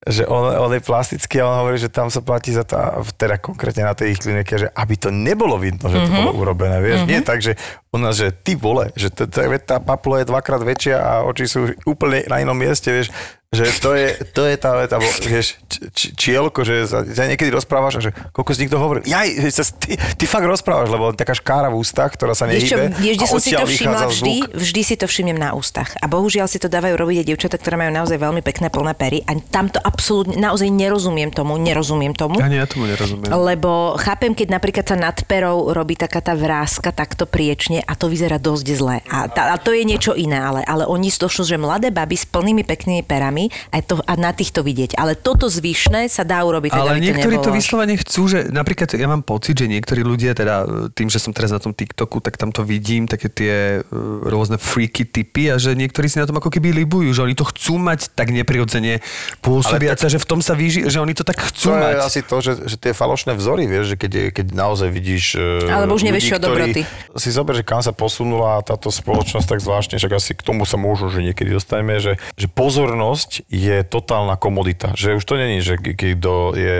že 0.00 0.24
on, 0.24 0.48
on 0.56 0.72
je 0.72 0.80
plastický 0.80 1.44
a 1.44 1.48
on 1.48 1.56
hovorí, 1.60 1.76
že 1.76 1.92
tam 1.92 2.08
sa 2.08 2.24
platí 2.24 2.56
za 2.56 2.64
tá, 2.64 3.04
teda 3.20 3.36
konkrétne 3.36 3.84
na 3.84 3.92
tej 3.92 4.16
ich 4.16 4.20
klinike, 4.24 4.56
že 4.56 4.72
aby 4.72 4.96
to 4.96 5.12
nebolo 5.12 5.60
vidno, 5.60 5.92
že 5.92 6.00
to 6.00 6.08
bolo 6.08 6.32
urobené, 6.40 6.80
vieš, 6.80 7.04
nie 7.04 7.20
tak, 7.20 7.44
že 7.44 7.60
Ona, 7.90 8.14
že 8.14 8.30
ty 8.30 8.54
vole, 8.54 8.94
že 8.94 9.10
tá 9.10 9.82
papula 9.82 10.22
je 10.22 10.30
dvakrát 10.30 10.62
väčšia 10.62 10.96
a 11.02 11.12
oči 11.26 11.50
sú 11.50 11.74
úplne 11.82 12.22
na 12.30 12.38
inom 12.38 12.54
mieste, 12.54 12.86
vieš, 12.86 13.10
že 13.50 13.66
to 13.82 13.98
je, 13.98 14.14
to 14.30 14.46
je 14.46 14.54
tá 14.54 14.78
veta, 14.78 14.94
bo, 15.02 15.10
vieš, 15.26 15.58
č, 15.90 16.14
čielko, 16.14 16.62
že 16.62 16.86
sa, 16.86 17.02
sa 17.02 17.26
niekedy 17.26 17.50
rozprávaš 17.50 17.98
a 17.98 18.00
že 18.06 18.10
koľko 18.30 18.50
z 18.54 18.58
nich 18.62 18.70
to 18.70 18.78
hovorí. 18.78 19.02
Jaj, 19.02 19.26
sa, 19.50 19.66
ty, 19.66 19.98
ty 19.98 20.24
fakt 20.30 20.46
rozprávaš, 20.46 20.86
lebo 20.86 21.10
taká 21.10 21.34
škára 21.34 21.66
v 21.66 21.82
ústach, 21.82 22.14
ktorá 22.14 22.38
sa 22.38 22.46
Vieš 22.46 22.70
čo, 22.70 22.78
nehybe 22.78 22.94
vieš, 23.02 23.14
kde 23.18 23.26
a 23.26 23.30
som 23.34 23.42
si 23.42 23.50
to 23.50 23.66
všimla 23.66 24.06
vždy? 24.06 24.34
zvuk. 24.38 24.54
Vždy 24.54 24.80
si 24.86 24.94
to 24.94 25.06
všimnem 25.10 25.34
na 25.34 25.50
ústach. 25.58 25.90
A 25.98 26.06
bohužiaľ 26.06 26.46
si 26.46 26.62
to 26.62 26.70
dávajú 26.70 26.94
robiť 26.94 27.16
aj 27.18 27.26
dievčatá, 27.26 27.58
ktoré 27.58 27.74
majú 27.74 27.90
naozaj 27.90 28.22
veľmi 28.22 28.38
pekné 28.38 28.70
plné 28.70 28.94
pery. 28.94 29.18
A 29.26 29.34
tam 29.50 29.66
to 29.66 29.82
absolútne, 29.82 30.38
naozaj 30.38 30.70
nerozumiem 30.70 31.34
tomu, 31.34 31.58
nerozumiem 31.58 32.14
tomu. 32.14 32.38
Ani 32.38 32.62
ja 32.62 32.70
tomu 32.70 32.86
nerozumiem. 32.86 33.34
Lebo 33.34 33.98
chápem, 33.98 34.30
keď 34.30 34.62
napríklad 34.62 34.86
sa 34.86 34.94
nad 34.94 35.18
perou 35.26 35.74
robí 35.74 35.98
taká 35.98 36.22
tá 36.22 36.38
vrázka 36.38 36.94
takto 36.94 37.26
priečne 37.26 37.79
a 37.82 37.92
to 37.94 38.06
vyzerá 38.06 38.36
dosť 38.36 38.66
zle. 38.72 38.96
A, 39.06 39.26
tá, 39.26 39.52
a 39.52 39.56
to 39.56 39.70
je 39.70 39.82
niečo 39.82 40.12
iné, 40.12 40.36
ale, 40.36 40.60
ale 40.62 40.84
oni 40.84 41.08
stošli, 41.08 41.44
že 41.44 41.56
mladé 41.56 41.88
baby 41.88 42.14
s 42.14 42.24
plnými 42.24 42.62
peknými 42.62 43.02
perami 43.02 43.48
a, 43.70 43.80
to, 43.80 43.98
a 44.02 44.14
na 44.14 44.30
týchto 44.30 44.60
vidieť. 44.60 44.96
Ale 44.96 45.14
toto 45.14 45.46
zvyšné 45.46 46.06
sa 46.06 46.22
dá 46.22 46.40
urobiť. 46.42 46.70
tak, 46.70 46.80
Ale 46.80 46.90
aby 46.96 47.00
niektorí 47.06 47.36
to, 47.36 47.50
nebolo- 47.50 47.58
vyslovene 47.58 47.94
chcú, 47.96 48.22
že 48.26 48.38
napríklad 48.48 48.92
ja 48.94 49.06
mám 49.06 49.22
pocit, 49.22 49.56
že 49.56 49.66
niektorí 49.66 50.00
ľudia, 50.00 50.32
teda 50.32 50.64
tým, 50.92 51.08
že 51.08 51.18
som 51.18 51.32
teraz 51.32 51.50
na 51.50 51.58
tom 51.58 51.72
TikToku, 51.72 52.20
tak 52.20 52.36
tam 52.36 52.50
to 52.50 52.62
vidím, 52.62 53.04
také 53.04 53.28
tie 53.28 53.54
e, 53.80 53.96
rôzne 54.26 54.56
freaky 54.56 55.04
typy 55.04 55.50
a 55.50 55.56
že 55.56 55.72
niektorí 55.74 56.06
si 56.06 56.20
na 56.20 56.26
tom 56.26 56.36
ako 56.36 56.48
keby 56.48 56.72
libujú, 56.72 57.10
že 57.10 57.22
oni 57.22 57.34
to 57.34 57.44
chcú 57.48 57.76
mať 57.76 58.12
tak 58.12 58.30
neprirodzene 58.30 59.00
pôsobiace, 59.38 60.06
že 60.08 60.18
v 60.18 60.26
tom 60.26 60.40
sa 60.40 60.52
vyži, 60.54 60.86
že 60.86 60.98
oni 60.98 61.14
to 61.14 61.22
tak 61.22 61.40
chcú 61.40 61.72
To 61.72 61.76
je 61.76 61.82
mať. 61.82 61.94
asi 62.02 62.20
to, 62.22 62.36
že, 62.40 62.52
že 62.66 62.76
tie 62.76 62.92
falošné 62.92 63.32
vzory, 63.34 63.64
vieš, 63.66 63.94
že 63.94 63.96
keď, 63.96 64.12
keď 64.34 64.46
naozaj 64.52 64.88
vidíš... 64.90 65.24
e, 65.36 65.70
Alebo 65.70 65.94
už 65.94 66.04
nevieš, 66.04 66.24
čo 66.28 66.36
od 66.36 66.44
dobroty. 66.44 66.82
Si 67.16 67.30
zober, 67.30 67.54
že 67.54 67.64
kam 67.70 67.86
sa 67.86 67.94
posunula 67.94 68.66
táto 68.66 68.90
spoločnosť 68.90 69.46
tak 69.46 69.62
zvláštne, 69.62 70.02
že 70.02 70.10
asi 70.10 70.34
k 70.34 70.42
tomu 70.42 70.66
sa 70.66 70.74
môžu, 70.74 71.06
že 71.06 71.22
niekedy 71.22 71.54
dostaneme, 71.54 72.02
že, 72.02 72.18
že 72.34 72.50
pozornosť 72.50 73.46
je 73.46 73.86
totálna 73.86 74.34
komodita. 74.34 74.90
Že 74.98 75.22
už 75.22 75.24
to 75.24 75.38
není, 75.38 75.62
že 75.62 75.78
kto 75.78 76.58
je, 76.58 76.78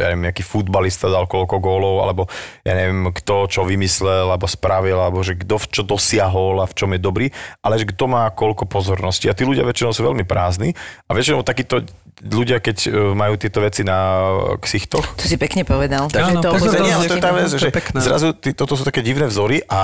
ja 0.00 0.06
neviem, 0.08 0.32
nejaký 0.32 0.40
futbalista 0.40 1.12
dal 1.12 1.28
koľko 1.28 1.60
gólov, 1.60 2.08
alebo 2.08 2.32
ja 2.64 2.72
neviem, 2.72 3.12
kto 3.12 3.52
čo 3.52 3.68
vymyslel, 3.68 4.32
alebo 4.32 4.48
spravil, 4.48 4.96
alebo 4.96 5.20
že 5.20 5.36
kto 5.36 5.60
čo 5.68 5.84
dosiahol 5.84 6.64
a 6.64 6.70
v 6.70 6.72
čom 6.72 6.96
je 6.96 7.04
dobrý, 7.04 7.26
ale 7.60 7.76
že 7.76 7.84
kto 7.92 8.08
má 8.08 8.24
koľko 8.32 8.64
pozornosti. 8.64 9.28
A 9.28 9.36
tí 9.36 9.44
ľudia 9.44 9.68
väčšinou 9.68 9.92
sú 9.92 10.08
veľmi 10.08 10.24
prázdni 10.24 10.72
a 11.04 11.12
väčšinou 11.12 11.44
takíto 11.44 11.84
ľudia, 12.22 12.62
keď 12.62 12.76
e, 12.86 12.90
majú 13.16 13.34
tieto 13.34 13.58
veci 13.58 13.82
na 13.82 14.22
ksichtoch, 14.62 15.18
To 15.18 15.26
si 15.26 15.34
pekne 15.34 15.66
povedal. 15.66 16.06
Áno, 16.06 16.14
Takže 16.14 16.32
to 16.38 16.48
pozor, 16.54 16.70
to, 16.70 16.84
nie, 16.86 16.94
to 17.10 17.16
je 17.18 17.24
tá 17.24 17.32
vec, 17.34 17.50
že 17.50 17.68
pekné. 17.74 17.98
zrazu 17.98 18.28
ty, 18.36 18.54
toto 18.54 18.78
sú 18.78 18.86
také 18.86 19.02
divné 19.02 19.26
vzory 19.26 19.66
a 19.66 19.80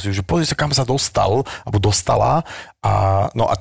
si, 0.00 0.14
že 0.14 0.24
pozri 0.24 0.48
sa, 0.48 0.56
kam 0.56 0.72
sa 0.72 0.88
dostal, 0.88 1.44
alebo 1.44 1.78
dostala. 1.82 2.46
A, 2.80 3.28
no 3.36 3.44
a 3.44 3.60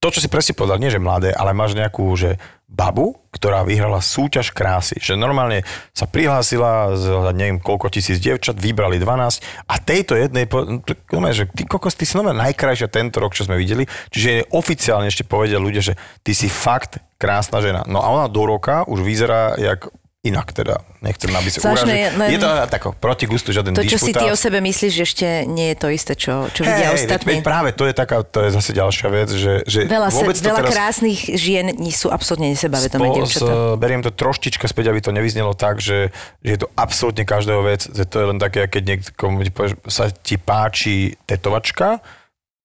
to, 0.00 0.08
čo 0.08 0.22
si 0.22 0.32
presne 0.32 0.56
povedal, 0.56 0.80
nie 0.80 0.88
že 0.88 1.02
mladé, 1.02 1.34
ale 1.34 1.52
máš 1.52 1.76
nejakú, 1.76 2.08
že 2.16 2.40
babu, 2.70 3.18
ktorá 3.34 3.66
vyhrala 3.66 3.98
súťaž 3.98 4.54
krásy. 4.54 4.96
Že 5.02 5.18
normálne 5.18 5.66
sa 5.90 6.06
prihlásila 6.06 6.94
z 6.94 7.34
neviem 7.34 7.58
koľko 7.58 7.90
tisíc 7.90 8.22
dievčat, 8.22 8.56
vybrali 8.56 9.02
12 9.02 9.42
a 9.66 9.74
tejto 9.82 10.14
jednej, 10.14 10.46
po- 10.46 10.62
no, 10.62 10.78
normálne, 11.10 11.36
že 11.36 11.50
ty 11.50 11.66
kokos, 11.66 11.98
ty 11.98 12.06
si 12.06 12.14
normálne 12.14 12.46
najkrajšia 12.46 12.88
tento 12.88 13.18
rok, 13.18 13.34
čo 13.34 13.44
sme 13.44 13.58
videli. 13.58 13.90
Čiže 14.14 14.54
oficiálne 14.54 15.10
ešte 15.10 15.26
povedia 15.26 15.58
ľudia, 15.58 15.82
že 15.82 15.98
ty 16.22 16.30
si 16.30 16.46
fakt 16.46 17.02
krásna 17.18 17.58
žena. 17.60 17.82
No 17.84 18.00
a 18.00 18.08
ona 18.08 18.26
do 18.30 18.46
roka 18.46 18.86
už 18.86 19.02
vyzerá 19.02 19.58
jak 19.58 19.90
inak 20.20 20.52
teda. 20.52 20.84
Nechcem, 21.00 21.32
aby 21.32 21.48
sa 21.48 21.64
Zvláštne 21.64 21.88
urážil. 21.88 21.96
je 21.96 22.08
len- 22.14 22.30
Je 22.30 22.38
to 22.38 22.48
tako, 22.68 22.88
proti 22.92 23.24
gustu 23.24 23.50
žiaden 23.50 23.72
To, 23.72 23.80
čo 23.80 23.96
si 23.96 24.12
ty 24.12 24.20
disputát. 24.20 24.32
o 24.32 24.36
sebe 24.36 24.60
myslíš, 24.60 24.92
že 24.92 25.02
ešte 25.02 25.26
nie 25.48 25.72
je 25.72 25.76
to 25.76 25.88
isté, 25.88 26.12
čo, 26.12 26.44
čo 26.46 26.60
vidia 26.60 26.92
Hej, 26.92 26.92
veď, 26.92 27.00
ostatní. 27.02 27.28
veď 27.30 27.38
práve 27.40 27.68
to 27.72 27.84
je 27.84 27.94
taká, 27.94 28.20
to 28.22 28.38
je 28.42 28.50
zase 28.52 28.70
ďalšia 28.70 29.08
vec, 29.08 29.28
že, 29.30 29.52
že 29.64 29.80
Veľa, 29.82 30.08
se, 30.08 30.14
vôbec 30.14 30.36
to 30.36 30.44
veľa 30.44 30.60
teraz... 30.60 30.70
krásnych 30.70 31.20
žien 31.34 31.72
nie 31.72 31.88
sú 31.90 32.08
absolútne 32.08 32.52
nesebavedomé 32.52 33.06
dievčatá. 33.10 33.48
s- 33.48 33.80
beriem 33.80 34.02
to 34.02 34.12
troštička 34.12 34.66
späť, 34.66 34.88
aby 34.88 35.00
to 35.00 35.08
nevyznelo 35.08 35.56
tak, 35.56 35.80
že, 35.80 36.12
že 36.38 36.50
je 36.52 36.58
to 36.58 36.68
absolútne 36.74 37.24
každého 37.24 37.62
vec, 37.62 37.80
že 37.86 38.04
to 38.04 38.16
je 38.18 38.26
len 38.26 38.36
také, 38.36 38.68
keď 38.68 38.82
niekomu 38.84 39.40
sa 39.86 40.12
ti 40.12 40.36
páči 40.36 41.16
tetovačka, 41.24 42.04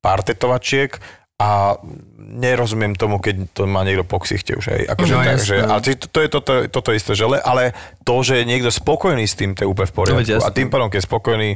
pár 0.03 0.19
tetovačiek 0.21 0.99
a 1.35 1.75
nerozumiem 2.15 2.95
tomu, 2.95 3.19
keď 3.19 3.51
to 3.51 3.67
má 3.67 3.83
niekto 3.83 4.07
po 4.07 4.23
ksichte 4.23 4.55
už. 4.55 4.71
Hej. 4.71 4.81
Akože, 4.87 5.13
No, 5.13 5.19
tak, 5.19 5.39
že, 5.43 5.55
ale 5.59 5.79
to, 5.83 6.07
to 6.07 6.19
je 6.23 6.29
toto, 6.31 6.53
toto 6.71 6.89
isté, 6.95 7.11
že 7.11 7.27
le, 7.27 7.43
ale 7.43 7.75
to, 8.07 8.15
že 8.23 8.39
je 8.39 8.45
niekto 8.47 8.71
spokojný 8.71 9.27
s 9.27 9.35
tým, 9.35 9.51
to 9.51 9.63
je 9.63 9.69
úplne 9.69 9.87
v 9.87 9.93
No, 9.93 9.97
poriadku. 9.99 10.31
jasné. 10.31 10.47
a 10.47 10.55
tým 10.55 10.71
pádom, 10.71 10.87
keď 10.87 11.03
je 11.03 11.09
spokojný, 11.11 11.49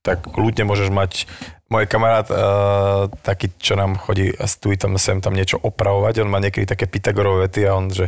tak 0.00 0.24
kľudne 0.24 0.64
môžeš 0.64 0.88
mať 0.88 1.28
môj 1.66 1.84
kamarát, 1.90 2.30
uh, 2.30 3.10
taký, 3.26 3.50
čo 3.58 3.74
nám 3.74 3.98
chodí 3.98 4.30
a 4.30 4.46
i 4.46 4.76
tam 4.78 4.94
sem 4.96 5.18
tam 5.18 5.34
niečo 5.34 5.58
opravovať, 5.58 6.22
on 6.22 6.30
má 6.30 6.38
niekedy 6.38 6.62
také 6.62 6.86
Pythagorové 6.86 7.50
vety 7.50 7.66
a 7.66 7.74
on, 7.74 7.90
že, 7.90 8.06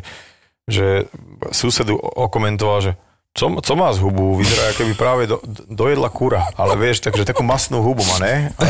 že 0.64 1.10
susedu 1.50 1.98
okomentoval, 1.98 2.78
že 2.86 2.92
co, 3.38 3.46
co 3.62 3.72
má 3.78 3.94
z 3.94 4.02
hubu? 4.02 4.34
Vyzerá, 4.34 4.74
ako 4.74 4.82
by 4.82 4.94
práve 4.98 5.22
do, 5.30 5.38
dojedla 5.70 6.10
kúra. 6.10 6.50
Ale 6.58 6.74
vieš, 6.74 7.06
takže 7.06 7.22
takú 7.22 7.46
masnú 7.46 7.78
hubu 7.78 8.02
má, 8.02 8.18
ne? 8.18 8.50
A, 8.58 8.66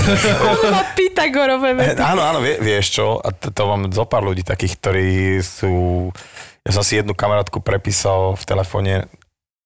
Má 0.69 0.85
Pythagorové 0.93 1.73
Eh, 1.81 1.97
Áno, 2.13 2.21
áno, 2.21 2.45
vie, 2.45 2.61
vieš 2.61 3.01
čo, 3.01 3.17
a 3.17 3.33
to, 3.33 3.49
to 3.49 3.63
mám 3.65 3.89
zo 3.89 4.05
pár 4.05 4.29
ľudí 4.29 4.45
takých, 4.45 4.77
ktorí 4.77 5.09
sú... 5.41 5.73
Ja 6.69 6.77
som 6.77 6.85
si 6.85 7.01
jednu 7.01 7.17
kamarátku 7.17 7.65
prepísal 7.65 8.37
v 8.37 8.45
telefóne 8.45 9.09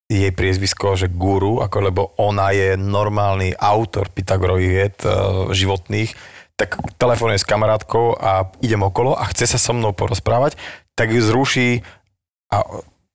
jej 0.07 0.31
priezvisko, 0.31 0.95
že 0.95 1.11
guru, 1.11 1.59
ako, 1.59 1.77
lebo 1.83 2.03
ona 2.21 2.55
je 2.55 2.79
normálny 2.79 3.59
autor 3.59 4.07
Pythagorových 4.15 4.71
vied 4.71 4.97
eh, 5.03 5.11
životných, 5.51 6.11
tak 6.55 6.79
telefonuje 6.95 7.43
s 7.43 7.49
kamarátkou 7.49 8.15
a 8.23 8.47
idem 8.63 8.87
okolo 8.87 9.19
a 9.19 9.27
chce 9.35 9.51
sa 9.51 9.59
so 9.59 9.75
mnou 9.75 9.91
porozprávať, 9.91 10.55
tak 10.95 11.11
ju 11.11 11.19
zruší 11.19 11.83
a 12.53 12.63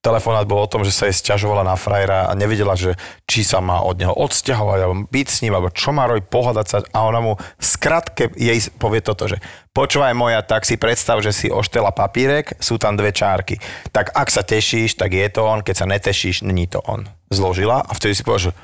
telefonát 0.02 0.46
bol 0.48 0.64
o 0.64 0.72
tom, 0.72 0.86
že 0.86 0.94
sa 0.94 1.10
jej 1.10 1.16
sťažovala 1.16 1.68
na 1.68 1.76
frajera 1.76 2.30
a 2.30 2.38
nevedela, 2.38 2.78
že 2.78 2.96
či 3.26 3.44
sa 3.44 3.60
má 3.60 3.82
od 3.84 3.98
neho 3.98 4.14
odsťahovať, 4.14 4.80
alebo 4.80 4.96
byť 5.10 5.28
s 5.28 5.42
ním, 5.44 5.54
alebo 5.58 5.74
čo 5.74 5.92
má 5.92 6.08
robiť, 6.08 6.26
pohľadať 6.30 6.66
sa 6.70 6.78
a 6.86 7.00
ona 7.04 7.20
mu 7.20 7.34
skratke 7.58 8.32
jej 8.38 8.60
povie 8.78 9.02
toto, 9.04 9.28
že 9.28 9.42
počúvaj 9.74 10.14
moja, 10.14 10.40
tak 10.46 10.64
si 10.64 10.80
predstav, 10.80 11.20
že 11.20 11.36
si 11.36 11.48
oštela 11.52 11.92
papírek, 11.92 12.56
sú 12.62 12.80
tam 12.80 12.96
dve 12.96 13.12
čárky. 13.12 13.60
Tak 13.92 14.14
ak 14.14 14.30
sa 14.30 14.46
tešíš, 14.46 14.98
tak 14.98 15.14
je 15.14 15.28
to 15.28 15.44
on, 15.46 15.66
keď 15.66 15.76
sa 15.84 15.90
netešíš, 15.90 16.46
není 16.46 16.70
to 16.70 16.80
on. 16.86 17.10
Zložila 17.28 17.84
a 17.84 17.92
vtedy 17.92 18.16
si 18.16 18.24
povedal, 18.24 18.52
že 18.52 18.58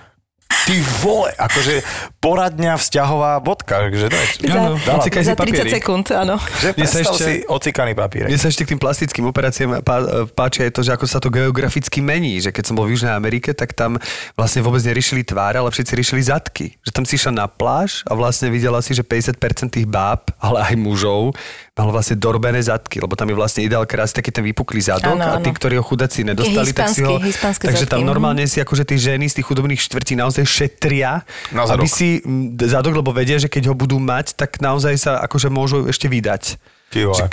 ty 0.63 0.79
vole, 1.01 1.27
akože 1.35 1.83
poradňa 2.17 2.79
vzťahová 2.79 3.43
bodka, 3.43 3.91
že 3.91 4.07
no, 4.47 4.79
Áno, 4.79 4.79
za, 4.79 4.95
za 5.01 5.35
30 5.35 5.35
papiery. 5.35 5.69
sekúnd, 5.69 6.07
áno. 6.15 6.39
že 6.61 6.71
predstav 6.71 7.03
ešte- 7.11 7.19
si 7.19 7.33
ocikaný 7.43 7.91
papírek. 7.91 8.31
Mne 8.31 8.39
sa 8.39 8.47
ešte 8.47 8.63
k 8.63 8.71
tým 8.71 8.79
plastickým 8.79 9.27
operáciám 9.27 9.83
pá, 9.83 9.99
páči 10.31 10.63
aj 10.63 10.71
to, 10.71 10.81
že 10.81 10.95
ako 10.95 11.05
sa 11.05 11.19
to 11.19 11.27
geograficky 11.27 11.99
mení. 11.99 12.39
Že 12.39 12.55
keď 12.55 12.63
som 12.63 12.75
bol 12.79 12.87
v 12.87 12.95
Južnej 12.95 13.11
Amerike, 13.11 13.51
tak 13.51 13.75
tam 13.75 13.99
vlastne 14.33 14.63
vôbec 14.63 14.79
neriešili 14.79 15.21
tváre, 15.21 15.59
ale 15.59 15.67
všetci 15.67 15.93
riešili 15.93 16.21
zadky. 16.23 16.79
Že 16.79 16.91
tam 16.95 17.03
si 17.03 17.19
išla 17.19 17.33
na 17.35 17.45
pláž 17.45 18.07
a 18.07 18.15
vlastne 18.15 18.47
videla 18.47 18.79
si, 18.79 18.95
že 18.95 19.03
50% 19.03 19.35
tých 19.69 19.87
báb, 19.89 20.31
ale 20.39 20.63
aj 20.63 20.75
mužov, 20.79 21.35
malo 21.73 21.89
vlastne 21.89 22.21
dorbené 22.21 22.61
zadky, 22.61 23.01
lebo 23.01 23.17
tam 23.17 23.33
je 23.33 23.35
vlastne 23.35 23.65
ideál 23.65 23.89
krásny 23.89 24.21
taký 24.21 24.29
ten 24.29 24.45
vypuklý 24.45 24.77
zadok 24.77 25.17
Áno, 25.17 25.25
a 25.25 25.41
tí, 25.41 25.49
ktorí 25.49 25.81
ho 25.81 25.85
chudáci 25.85 26.21
nedostali, 26.21 26.69
tak 26.69 26.93
si 26.93 27.01
ho... 27.01 27.17
Takže 27.17 27.89
tam 27.89 27.97
zadky, 27.97 28.05
mhm. 28.05 28.09
normálne 28.13 28.45
si 28.45 28.61
akože 28.61 28.85
tí 28.85 29.01
ženy 29.01 29.25
z 29.25 29.41
tých 29.41 29.47
chudobných 29.49 29.81
štvrtí 29.81 30.13
naozaj 30.13 30.45
šetria, 30.45 31.25
Na 31.49 31.65
zadok. 31.65 31.81
aby 31.81 31.87
si 31.89 32.21
zadok, 32.69 33.01
lebo 33.01 33.09
vedia, 33.09 33.41
že 33.41 33.49
keď 33.49 33.73
ho 33.73 33.75
budú 33.75 33.97
mať, 33.97 34.37
tak 34.37 34.61
naozaj 34.61 34.93
sa 35.01 35.11
akože 35.25 35.49
môžu 35.49 35.89
ešte 35.89 36.05
vydať. 36.05 36.61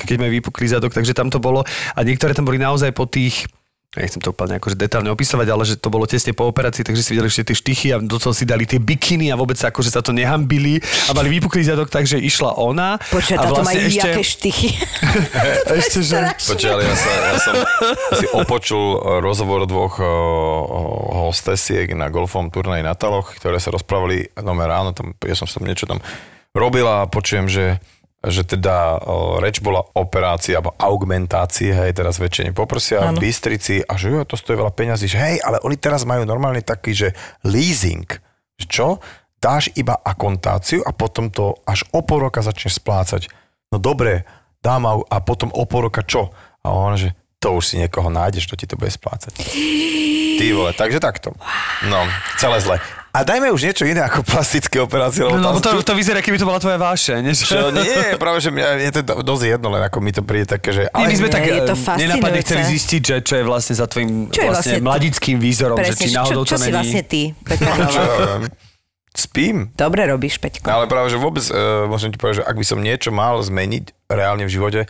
Keď 0.08 0.16
majú 0.16 0.32
vypuklý 0.40 0.72
zadok, 0.72 0.96
takže 0.96 1.12
tam 1.12 1.28
to 1.28 1.36
bolo. 1.36 1.60
A 1.92 2.00
niektoré 2.00 2.32
tam 2.32 2.48
boli 2.48 2.56
naozaj 2.56 2.96
po 2.96 3.04
tých 3.04 3.44
nechcem 3.90 4.22
to 4.22 4.30
úplne 4.30 4.62
akože 4.62 4.78
detálne 4.78 5.10
opisovať, 5.10 5.46
ale 5.50 5.66
že 5.66 5.74
to 5.74 5.90
bolo 5.90 6.06
tesne 6.06 6.30
po 6.30 6.46
operácii, 6.46 6.86
takže 6.86 7.02
si 7.02 7.10
videli 7.10 7.26
ešte 7.26 7.50
tie 7.50 7.56
štychy 7.58 7.86
a 7.90 7.96
do 7.98 8.22
toho 8.22 8.30
si 8.30 8.46
dali 8.46 8.62
tie 8.62 8.78
bikiny 8.78 9.34
a 9.34 9.34
vôbec 9.34 9.58
sa 9.58 9.74
akože 9.74 9.90
sa 9.90 9.98
to 9.98 10.14
nehambili 10.14 10.78
a 10.78 11.10
mali 11.10 11.26
vypuklý 11.34 11.66
zadok, 11.66 11.90
takže 11.90 12.22
išla 12.22 12.54
ona. 12.54 13.02
Počkaj, 13.02 13.34
a 13.34 13.42
táto 13.42 13.58
vlastne 13.58 13.82
majú 13.82 13.90
jaké 13.90 14.22
štychy. 14.22 14.68
ešte, 15.82 15.98
že... 16.06 16.18
Počkaj, 16.22 16.70
ale 16.70 16.82
ja, 16.86 16.94
sa, 16.94 17.10
ja 17.10 17.38
som 17.42 17.54
si 18.14 18.26
opočul 18.30 18.84
eh, 18.94 18.98
rozhovor 19.18 19.66
dvoch 19.66 19.98
uh, 19.98 20.06
hostesiek 21.26 21.90
na 21.98 22.14
golfovom 22.14 22.54
turnaji 22.54 22.86
na 22.86 22.94
Taloch, 22.94 23.34
ktoré 23.42 23.58
sa 23.58 23.74
rozprávali, 23.74 24.30
no 24.38 24.54
ráno, 24.54 24.94
tam, 24.94 25.18
ja 25.18 25.34
som 25.34 25.50
tam 25.50 25.66
niečo 25.66 25.90
tam 25.90 25.98
robil 26.54 26.86
a 26.86 27.10
počujem, 27.10 27.50
že 27.50 27.82
že 28.20 28.44
teda 28.44 29.00
reč 29.40 29.64
bola 29.64 29.80
operácia 29.96 30.60
alebo 30.60 30.76
augmentácie, 30.76 31.72
hej, 31.72 31.96
teraz 31.96 32.20
väčšine 32.20 32.52
poprosia 32.52 33.00
Áno. 33.00 33.16
v 33.16 33.28
Bystrici 33.28 33.80
a 33.80 33.96
že 33.96 34.12
jo, 34.12 34.20
to 34.28 34.36
stojí 34.36 34.60
veľa 34.60 34.76
peňazí, 34.76 35.08
že 35.08 35.16
hej, 35.16 35.36
ale 35.40 35.56
oni 35.64 35.80
teraz 35.80 36.04
majú 36.04 36.28
normálne 36.28 36.60
taký, 36.60 36.92
že 36.92 37.08
leasing, 37.48 38.04
čo? 38.68 39.00
Dáš 39.40 39.72
iba 39.72 39.96
akontáciu 39.96 40.84
a 40.84 40.92
potom 40.92 41.32
to 41.32 41.56
až 41.64 41.88
o 41.96 42.04
pol 42.04 42.28
roka 42.28 42.44
začneš 42.44 42.76
splácať. 42.76 43.32
No 43.72 43.80
dobre, 43.80 44.28
dám 44.60 44.84
a, 44.84 45.00
a 45.00 45.16
potom 45.24 45.48
o 45.56 45.64
pol 45.64 45.88
roka 45.88 46.04
čo? 46.04 46.28
A 46.60 46.76
on, 46.76 47.00
že 47.00 47.16
to 47.40 47.56
už 47.56 47.72
si 47.72 47.80
niekoho 47.80 48.12
nájdeš, 48.12 48.44
kto 48.44 48.56
ti 48.60 48.66
to 48.68 48.76
bude 48.76 48.92
splácať. 48.92 49.32
Ty 50.36 50.44
vole, 50.52 50.76
takže 50.76 51.00
takto. 51.00 51.32
No, 51.88 52.04
celé 52.36 52.60
zle. 52.60 52.76
A 53.10 53.20
dajme 53.20 53.50
už 53.50 53.62
niečo 53.64 53.82
iné 53.82 54.00
ako 54.00 54.22
plastické 54.22 54.78
operácie. 54.78 55.20
Lebo 55.20 55.34
No, 55.34 55.42
tam 55.42 55.50
lebo 55.50 55.60
to, 55.60 55.70
tu- 55.72 55.82
to 55.82 55.94
vyzerá, 55.94 56.18
keby 56.18 56.36
to 56.36 56.44
bola 56.44 56.56
tvoja 56.56 56.76
vášeň. 56.76 57.18
Nie? 57.20 57.34
Čo, 57.34 57.58
nie, 57.72 58.14
práve, 58.16 58.38
že 58.38 58.48
mňa 58.48 58.66
je 58.80 58.92
to 58.92 59.00
do- 59.02 59.20
dosť 59.24 59.44
jedno, 59.50 59.68
len 59.68 59.82
ako 59.82 59.98
mi 59.98 60.10
to 60.10 60.22
príde 60.22 60.46
také, 60.48 60.70
že... 60.70 60.82
Nie, 60.88 61.04
my 61.04 61.16
sme 61.16 61.26
Nie, 61.26 61.34
tak 61.34 61.42
je 61.42 61.60
to 61.60 61.74
eh, 61.74 61.98
nenápadne 61.98 62.06
fascinujúce. 62.38 62.46
chceli 62.46 62.62
zistiť, 62.68 63.00
že 63.02 63.14
čo 63.20 63.34
je 63.34 63.44
vlastne 63.44 63.74
za 63.74 63.86
tvojim 63.86 64.10
Čo 64.26 64.40
vlastne, 64.40 64.46
vlastne- 64.46 64.78
mladickým 64.80 65.36
výzorom, 65.36 65.76
že 65.76 65.82
Presne, 65.90 65.98
či 66.00 66.14
náhodou 66.14 66.42
čo, 66.42 66.48
čo 66.48 66.54
to 66.54 66.56
si 66.56 66.64
není... 66.64 66.76
vlastne 66.76 67.02
ty, 67.02 67.22
Peter 67.36 67.66
Čo. 67.84 68.02
Spím. 69.10 69.74
Dobre 69.74 70.06
robíš, 70.06 70.38
Peťko. 70.38 70.70
Ale 70.70 70.86
práve, 70.86 71.10
že 71.10 71.18
vôbec, 71.18 71.42
uh, 71.44 71.82
môžem 71.84 72.08
ti 72.08 72.16
povedať, 72.16 72.40
že 72.40 72.44
ak 72.44 72.54
by 72.54 72.62
som 72.64 72.78
niečo 72.78 73.10
mal 73.10 73.36
zmeniť 73.36 74.06
reálne 74.06 74.46
v 74.46 74.52
živote, 74.52 74.80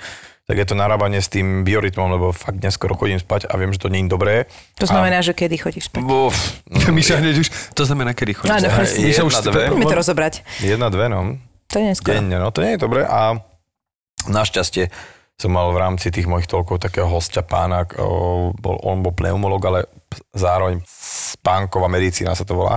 tak 0.50 0.58
je 0.58 0.66
to 0.66 0.74
narábanie 0.74 1.22
s 1.22 1.30
tým 1.30 1.62
biorytmom, 1.62 2.10
lebo 2.10 2.34
fakt 2.34 2.58
neskoro 2.58 2.98
chodím 2.98 3.22
spať 3.22 3.46
a 3.46 3.54
viem, 3.54 3.70
že 3.70 3.78
to 3.78 3.86
nie 3.86 4.02
je 4.02 4.10
dobré. 4.10 4.50
To 4.82 4.86
znamená, 4.90 5.22
že 5.22 5.30
kedy 5.30 5.54
chodíš 5.62 5.86
spať? 5.86 6.02
Uf, 6.02 6.34
no, 6.74 6.90
Miša 6.90 7.22
hneď 7.22 7.46
už, 7.46 7.48
to 7.70 7.86
znamená, 7.86 8.18
kedy 8.18 8.34
chodíš. 8.34 8.58
Áno, 8.58 8.66
spať. 8.66 8.74
presne. 8.82 8.98
Miša 9.06 9.22
už 9.22 9.34
dve. 9.46 9.62
Poďme 9.70 9.86
to 9.86 9.98
rozobrať. 10.02 10.42
jedna, 10.58 10.90
dve, 10.90 11.06
no. 11.06 11.38
To 11.70 11.78
je 11.78 11.84
neskoro. 11.94 12.18
Denne, 12.18 12.42
no 12.42 12.50
to 12.50 12.66
nie 12.66 12.74
je 12.74 12.82
dobré 12.82 13.06
a 13.06 13.38
našťastie 14.26 14.90
som 15.38 15.54
mal 15.54 15.70
v 15.72 15.80
rámci 15.80 16.10
tých 16.12 16.28
mojich 16.28 16.50
toľkov 16.50 16.82
takého 16.82 17.08
hostia 17.08 17.40
pána, 17.40 17.88
bol, 18.60 18.76
on 18.84 19.00
bol 19.00 19.14
pneumolog, 19.16 19.62
ale 19.64 19.78
zároveň 20.36 20.84
spánková 20.84 21.88
medicína 21.88 22.36
sa 22.36 22.44
to 22.44 22.58
volá. 22.58 22.76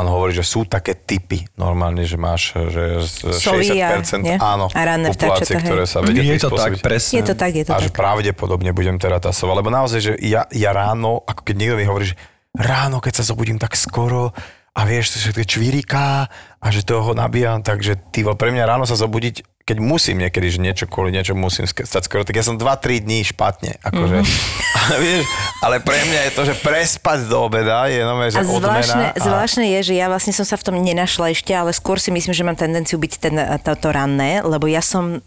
On 0.00 0.08
hovorí, 0.08 0.32
že 0.32 0.42
sú 0.42 0.64
také 0.64 0.96
typy 0.96 1.44
normálne, 1.54 2.02
že 2.02 2.16
máš 2.16 2.56
že 2.68 3.04
Soví 3.30 3.76
a- 3.76 4.00
60% 4.00 4.20
nie? 4.20 4.36
áno, 4.36 4.66
A 4.68 4.80
ranné 4.80 5.12
populácie, 5.12 5.52
vtáčata, 5.52 5.60
ktoré 5.62 5.84
sa 5.84 5.98
vedia 6.00 6.22
Je 6.22 6.36
to 6.36 6.48
tak, 6.48 6.72
prispôsobiť. 6.72 6.80
presne. 6.80 7.12
Je 7.12 7.22
to 7.22 7.34
tak, 7.34 7.52
je 7.52 7.64
to 7.64 7.72
a 7.72 7.78
že 7.78 7.90
tak. 7.90 8.00
pravdepodobne 8.00 8.70
budem 8.70 8.96
teda 8.96 9.18
tá 9.18 9.30
sova. 9.30 9.52
Lebo 9.52 9.68
naozaj, 9.68 10.00
že 10.00 10.12
ja, 10.18 10.48
ja 10.48 10.70
ráno, 10.70 11.20
ako 11.22 11.40
keď 11.42 11.54
niekto 11.54 11.76
mi 11.76 11.84
hovorí, 11.84 12.08
že 12.08 12.16
ráno, 12.50 12.98
keď 12.98 13.20
sa 13.20 13.24
zobudím 13.24 13.56
tak 13.56 13.76
skoro 13.76 14.32
a 14.70 14.80
vieš, 14.86 15.18
že 15.18 15.34
to 15.34 15.42
čvíriká 15.42 16.30
a 16.62 16.66
že 16.70 16.86
toho 16.86 17.10
nabíjam, 17.12 17.60
takže 17.60 17.98
ty 18.14 18.22
pre 18.22 18.54
mňa 18.54 18.64
ráno 18.64 18.84
sa 18.86 18.94
zobudiť, 18.94 19.42
keď 19.66 19.76
musím 19.78 20.18
niekedy, 20.22 20.46
že 20.50 20.58
niečo 20.58 20.84
kvôli 20.90 21.14
niečo 21.14 21.34
musím 21.34 21.62
stať 21.66 22.02
skoro, 22.06 22.26
tak 22.26 22.34
ja 22.34 22.42
som 22.42 22.58
2-3 22.58 23.02
dní 23.02 23.22
špatne. 23.22 23.78
Akože, 23.82 24.22
Mhm. 24.22 24.30
ale, 24.80 24.94
vieš, 24.98 25.24
ale 25.62 25.76
pre 25.78 25.98
mňa 26.06 26.20
je 26.26 26.32
to, 26.34 26.42
že 26.46 26.54
prespať 26.58 27.18
do 27.30 27.38
obeda 27.46 27.86
je 27.86 28.00
no, 28.02 28.14
že 28.26 28.38
A 28.38 28.42
zvláštne, 28.42 29.04
odmena. 29.14 29.18
zvláštne 29.18 29.64
je, 29.78 29.80
že 29.90 29.94
ja 29.94 30.06
vlastne 30.10 30.32
som 30.34 30.46
sa 30.46 30.58
v 30.58 30.64
tom 30.66 30.76
nenašla 30.78 31.34
ešte, 31.34 31.50
ale 31.54 31.70
skôr 31.70 31.98
si 31.98 32.10
myslím, 32.10 32.34
že 32.34 32.42
mám 32.42 32.58
tendenciu 32.58 32.98
byť 32.98 33.12
ten, 33.18 33.34
to, 33.62 33.72
to 33.74 33.88
ranné, 33.90 34.42
lebo 34.42 34.66
ja 34.66 34.82
som 34.82 35.22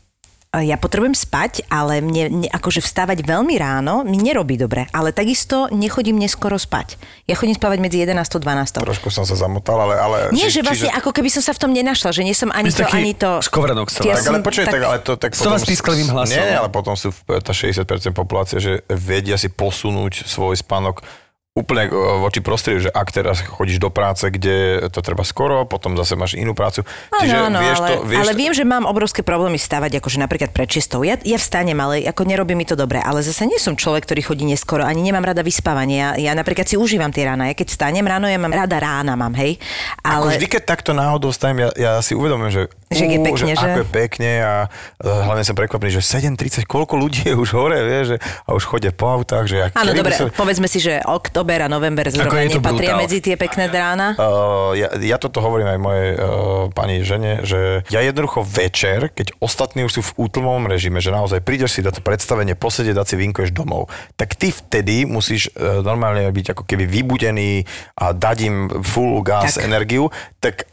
ja 0.61 0.77
potrebujem 0.77 1.13
spať, 1.13 1.65
ale 1.65 1.97
mne, 1.97 2.29
mne 2.29 2.47
akože 2.47 2.77
vstávať 2.77 3.25
veľmi 3.25 3.57
ráno 3.57 4.05
mi 4.05 4.21
nerobí 4.21 4.53
dobre, 4.53 4.85
ale 4.93 5.09
takisto 5.09 5.65
nechodím 5.73 6.21
neskoro 6.21 6.61
spať. 6.61 7.01
Ja 7.25 7.33
chodím 7.33 7.57
spávať 7.57 7.81
medzi 7.81 7.97
11 7.97 8.13
a 8.21 8.37
12. 8.37 8.85
Trošku 8.85 9.09
som 9.09 9.25
sa 9.25 9.33
zamotal, 9.33 9.81
ale... 9.81 9.95
ale 9.95 10.17
Nie, 10.29 10.53
či- 10.53 10.59
že 10.59 10.61
vlastne 10.61 10.93
ako 10.93 11.09
keby 11.09 11.33
som 11.33 11.41
sa 11.41 11.57
v 11.57 11.59
tom 11.59 11.71
nenašla, 11.73 12.13
že 12.13 12.21
nie 12.21 12.37
som 12.37 12.53
ani 12.53 12.69
to, 12.69 12.85
ani 12.85 13.17
to... 13.17 13.41
toho. 13.89 14.05
Ja 14.05 14.13
Tak 14.13 14.21
ale 14.21 14.37
som 14.37 14.45
počuj, 14.45 14.63
tak, 14.69 14.81
ale 14.83 14.97
to 15.01 15.13
tak 15.17 15.31
Sova 15.33 15.57
s 15.57 15.65
písklavým 15.65 16.13
hlasom. 16.13 16.37
Nie, 16.37 16.53
ale 16.53 16.69
potom 16.69 16.93
sú 16.93 17.09
v- 17.09 17.41
tá 17.41 17.49
60% 17.49 17.81
populácie, 18.13 18.61
že 18.61 18.85
vedia 18.85 19.41
si 19.41 19.49
posunúť 19.49 20.29
svoj 20.29 20.53
spánok 20.53 21.01
úplne 21.53 21.85
e, 21.85 21.93
voči 22.17 22.41
prostrediu, 22.41 22.89
že 22.89 22.91
ak 22.91 23.13
teraz 23.13 23.45
chodíš 23.45 23.77
do 23.77 23.93
práce, 23.93 24.25
kde 24.25 24.89
to 24.89 25.05
treba 25.05 25.21
skoro, 25.21 25.69
potom 25.69 25.93
zase 25.93 26.17
máš 26.17 26.33
inú 26.33 26.57
prácu. 26.57 26.81
Áno, 27.13 27.53
áno, 27.53 27.61
vieš 27.61 27.77
ale, 27.77 27.89
to, 27.89 27.95
vieš 28.09 28.21
ale 28.25 28.31
viem, 28.33 28.53
že 28.57 28.65
mám 28.65 28.89
obrovské 28.89 29.21
problémy 29.21 29.61
stávať, 29.61 30.01
akože 30.01 30.17
napríklad 30.17 30.49
pred 30.49 30.65
čistou. 30.65 31.05
Ja, 31.05 31.13
ja 31.21 31.37
vstanem, 31.37 31.77
ale 31.77 32.09
ako 32.09 32.25
nerobí 32.25 32.57
mi 32.57 32.65
to 32.65 32.73
dobre. 32.73 32.97
Ale 32.97 33.21
zase 33.21 33.45
nie 33.45 33.61
som 33.61 33.77
človek, 33.77 34.09
ktorý 34.09 34.33
chodí 34.33 34.49
neskoro, 34.49 34.81
ani 34.81 35.05
nemám 35.05 35.21
rada 35.21 35.45
vyspávanie. 35.45 36.01
Ja, 36.01 36.09
ja 36.17 36.31
napríklad 36.33 36.65
si 36.65 36.73
užívam 36.73 37.13
tie 37.13 37.29
rána. 37.29 37.53
Ja 37.53 37.55
keď 37.55 37.69
vstanem 37.69 38.05
ráno, 38.09 38.25
ja 38.25 38.41
mám 38.41 38.49
rada 38.49 38.81
rána, 38.81 39.13
mám, 39.13 39.37
hej. 39.37 39.61
Ako 40.01 40.33
Ale 40.33 40.41
vždy, 40.41 40.47
keď 40.57 40.63
takto 40.65 40.97
náhodou 40.97 41.29
stanem, 41.29 41.69
ja, 41.69 41.71
ja 41.77 41.93
si 42.01 42.17
uvedomujem, 42.17 42.49
že, 42.49 42.63
Že 42.93 43.05
je 43.05 43.19
pekne, 43.19 43.51
že? 43.53 43.65
ako 43.65 43.79
je 43.81 43.89
pekne 43.89 44.31
a 44.39 44.53
e, 44.97 45.07
hlavne 45.07 45.43
som 45.43 45.53
prekvapený, 45.53 45.89
že 45.93 46.01
7.30, 46.01 46.63
koľko 46.63 46.93
ľudí 46.95 47.27
je 47.29 47.35
už 47.35 47.49
hore, 47.53 47.77
vieš, 47.81 48.05
že, 48.13 48.17
a 48.21 48.49
už 48.53 48.63
chodia 48.63 48.91
po 48.93 49.09
autách, 49.09 49.45
že 49.49 49.57
Áno, 49.73 49.91
dobre, 49.91 50.13
som- 50.13 50.29
povedzme 50.29 50.65
si, 50.65 50.77
že 50.77 51.01
október 51.03 51.61
a 51.61 51.67
november 51.67 52.07
zrovna 52.07 52.45
nepatria 52.45 52.93
brutál. 52.93 53.01
medzi 53.01 53.17
tie 53.19 53.35
pekné 53.35 53.67
rána. 53.67 54.13
Uh, 54.15 54.77
ja, 54.77 54.93
ja 55.01 55.17
toto 55.17 55.41
hovorím 55.41 55.73
aj 55.73 55.79
mojej 55.79 56.09
uh, 56.13 56.19
pani 56.71 57.01
žene, 57.01 57.41
že 57.41 57.81
ja 57.89 57.99
jednoducho 57.99 58.45
večer, 58.45 59.09
keď 59.09 59.33
ostatní 59.39 59.83
už 59.83 59.99
sú 59.99 60.01
v 60.13 60.29
útlmovom 60.29 60.69
režime, 60.69 61.01
že 61.01 61.09
naozaj 61.09 61.41
prídeš 61.41 61.75
si 61.75 61.81
do 61.81 61.89
to 61.89 61.99
predstavenie, 61.99 62.53
posedieť, 62.53 62.95
dať 62.95 63.07
si 63.09 63.15
vinkuješ 63.17 63.51
domov, 63.51 63.89
tak 64.13 64.37
ty 64.37 64.49
vtedy 64.49 65.03
musíš 65.03 65.49
uh, 65.53 65.81
normálne 65.81 66.29
byť 66.29 66.53
ako 66.53 66.63
keby 66.63 66.85
vybudený 66.85 67.65
a 67.97 68.13
dať 68.13 68.37
im 68.45 68.55
full 68.81 69.21
gas 69.21 69.57
Tak. 69.57 69.65
energiu, 69.65 70.09
tak 70.37 70.67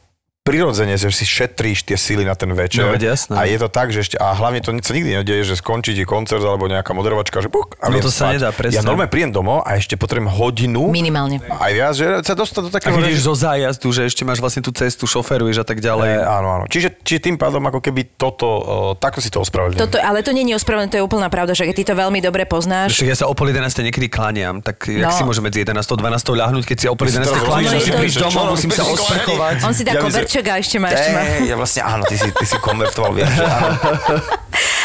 prirodzene, 0.50 0.94
že 0.94 1.08
si 1.10 1.24
šetríš 1.24 1.82
tie 1.82 1.94
síly 1.94 2.22
na 2.22 2.34
ten 2.34 2.50
večer. 2.50 2.82
No, 2.82 2.92
jasné. 2.92 3.32
a 3.32 3.44
je 3.44 3.56
to 3.56 3.68
tak, 3.68 3.88
že 3.88 4.02
ešte, 4.02 4.16
a 4.16 4.32
hlavne 4.32 4.58
to 4.58 4.74
sa 4.74 4.90
nikdy 4.90 5.10
nedeje, 5.16 5.42
že 5.44 5.54
skončí 5.54 5.92
ti 5.92 6.02
koncert 6.02 6.40
alebo 6.40 6.66
nejaká 6.66 6.90
moderovačka, 6.90 7.38
že 7.38 7.46
buk, 7.46 7.76
a 7.76 7.88
No 7.88 7.98
to 7.98 8.08
sa 8.08 8.28
spať. 8.28 8.32
nedá, 8.34 8.48
presne. 8.50 8.74
Ja 8.74 8.82
normálne 8.82 9.08
príjem 9.08 9.30
domov 9.30 9.62
a 9.62 9.74
ešte 9.74 9.94
potrebujem 9.94 10.26
hodinu 10.28 10.88
Minimálne. 10.88 11.38
aj 11.40 11.70
viac, 11.70 11.94
že 11.94 12.06
sa 12.20 12.34
dostať 12.34 12.60
do 12.60 12.68
A 12.68 12.72
takého 12.72 12.92
režimu. 12.92 13.06
ideš 13.08 13.20
zo 13.22 13.34
zájazdu, 13.36 13.86
že 13.88 14.02
ešte 14.04 14.22
máš 14.22 14.38
vlastne 14.38 14.60
tú 14.60 14.70
cestu, 14.70 15.04
šoferuješ 15.04 15.56
a 15.56 15.64
tak 15.64 15.78
ďalej. 15.78 16.10
E, 16.10 16.18
áno, 16.20 16.48
áno. 16.52 16.64
Čiže, 16.66 16.98
čiže 16.98 17.20
tým 17.22 17.36
pádom 17.36 17.62
ako 17.62 17.78
keby 17.80 18.00
toto, 18.14 18.48
uh, 18.48 18.62
takto 18.94 19.18
si 19.18 19.28
to 19.28 19.38
ospravedlňujem. 19.38 19.80
Toto, 19.82 19.96
ale 19.96 20.20
to 20.20 20.30
nie 20.30 20.42
je 20.44 20.56
ospravedlné, 20.56 20.88
to 20.88 20.98
je 20.98 21.04
úplná 21.04 21.28
pravda, 21.28 21.52
že 21.52 21.70
ty 21.70 21.82
to 21.82 21.94
veľmi 21.94 22.18
dobre 22.18 22.42
poznáš. 22.44 22.92
Však 22.92 23.06
ja 23.06 23.16
sa 23.16 23.26
o 23.26 23.32
pol 23.32 23.48
11 23.48 23.62
niekedy 23.80 24.06
kláňam, 24.06 24.58
tak 24.58 24.82
jak 24.84 25.02
No. 25.02 25.12
si 25.12 25.22
môže 25.22 25.40
medzi 25.40 25.60
11 25.60 25.76
a 25.76 25.96
12 25.96 26.32
ľahnúť, 26.32 26.64
keď 26.64 26.76
si 26.76 26.86
o 26.86 26.94
pol 26.94 27.06
Ty 27.06 27.12
si 27.12 27.18
11 27.18 27.28
to 27.28 27.38
kláňam, 27.40 27.70
rozumíš, 27.70 27.78
musím 27.80 27.94
prísť 27.96 28.18
domov, 28.20 28.44
musím 28.50 28.70
sa 28.70 28.82
osprchovať. 28.84 29.54
On 29.62 29.72
si 29.72 29.82
dá 29.82 29.92
koberček 29.96 30.39
a 30.46 30.57
ešte 30.57 30.76
má, 30.76 30.88
ešte 30.88 31.11
má. 31.11 31.22
Ja 31.44 31.55
vlastne 31.55 31.83
áno, 31.83 32.03
ty 32.05 32.14
si, 32.14 32.29
ty 32.31 32.44
si 32.44 32.57
konvertoval, 32.57 33.12
vieš, 33.12 33.31
že 33.35 33.44
áno. 33.44 33.68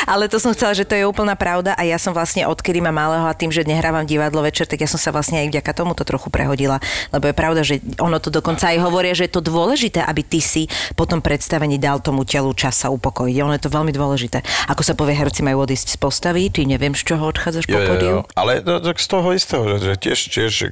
Ale 0.06 0.30
to 0.30 0.38
som 0.38 0.54
chcela, 0.54 0.78
že 0.78 0.86
to 0.86 0.94
je 0.94 1.02
úplná 1.02 1.34
pravda 1.34 1.74
a 1.74 1.82
ja 1.82 1.98
som 1.98 2.14
vlastne 2.14 2.46
odkedy 2.46 2.78
mám 2.78 2.94
malého 2.94 3.26
a 3.26 3.34
tým, 3.34 3.50
že 3.50 3.66
nehrávam 3.66 4.06
divadlo 4.06 4.46
večer, 4.46 4.70
tak 4.70 4.78
ja 4.78 4.86
som 4.86 5.02
sa 5.02 5.10
vlastne 5.10 5.42
aj 5.42 5.50
vďaka 5.50 5.72
tomu 5.74 5.98
to 5.98 6.06
trochu 6.06 6.30
prehodila. 6.30 6.78
Lebo 7.10 7.26
je 7.26 7.34
pravda, 7.34 7.62
že 7.66 7.82
ono 7.98 8.22
to 8.22 8.30
dokonca 8.30 8.70
aj 8.70 8.86
hovoria, 8.86 9.18
že 9.18 9.26
je 9.26 9.34
to 9.34 9.42
dôležité, 9.42 10.06
aby 10.06 10.22
ty 10.22 10.38
si 10.38 10.70
po 10.94 11.10
tom 11.10 11.26
predstavení 11.26 11.82
dal 11.82 11.98
tomu 11.98 12.22
telu 12.22 12.54
čas 12.54 12.78
sa 12.78 12.94
upokojiť. 12.94 13.36
Ono 13.42 13.58
je 13.58 13.64
to 13.66 13.74
veľmi 13.74 13.90
dôležité. 13.90 14.46
Ako 14.70 14.86
sa 14.86 14.94
povie, 14.94 15.18
herci 15.18 15.42
majú 15.42 15.66
odísť 15.66 15.88
z 15.88 15.98
postavy, 15.98 16.54
ty 16.54 16.70
neviem, 16.70 16.94
z 16.94 17.02
čoho 17.02 17.26
odchádzaš 17.26 17.66
po 17.66 17.74
pódiu. 17.76 18.18
Ale 18.38 18.62
to, 18.62 18.78
tak 18.80 19.02
z 19.02 19.08
toho 19.10 19.28
istého, 19.34 19.64
že, 19.66 19.78
že 19.82 19.94
tiež, 19.98 20.20
tiež, 20.30 20.50
že, 20.54 20.68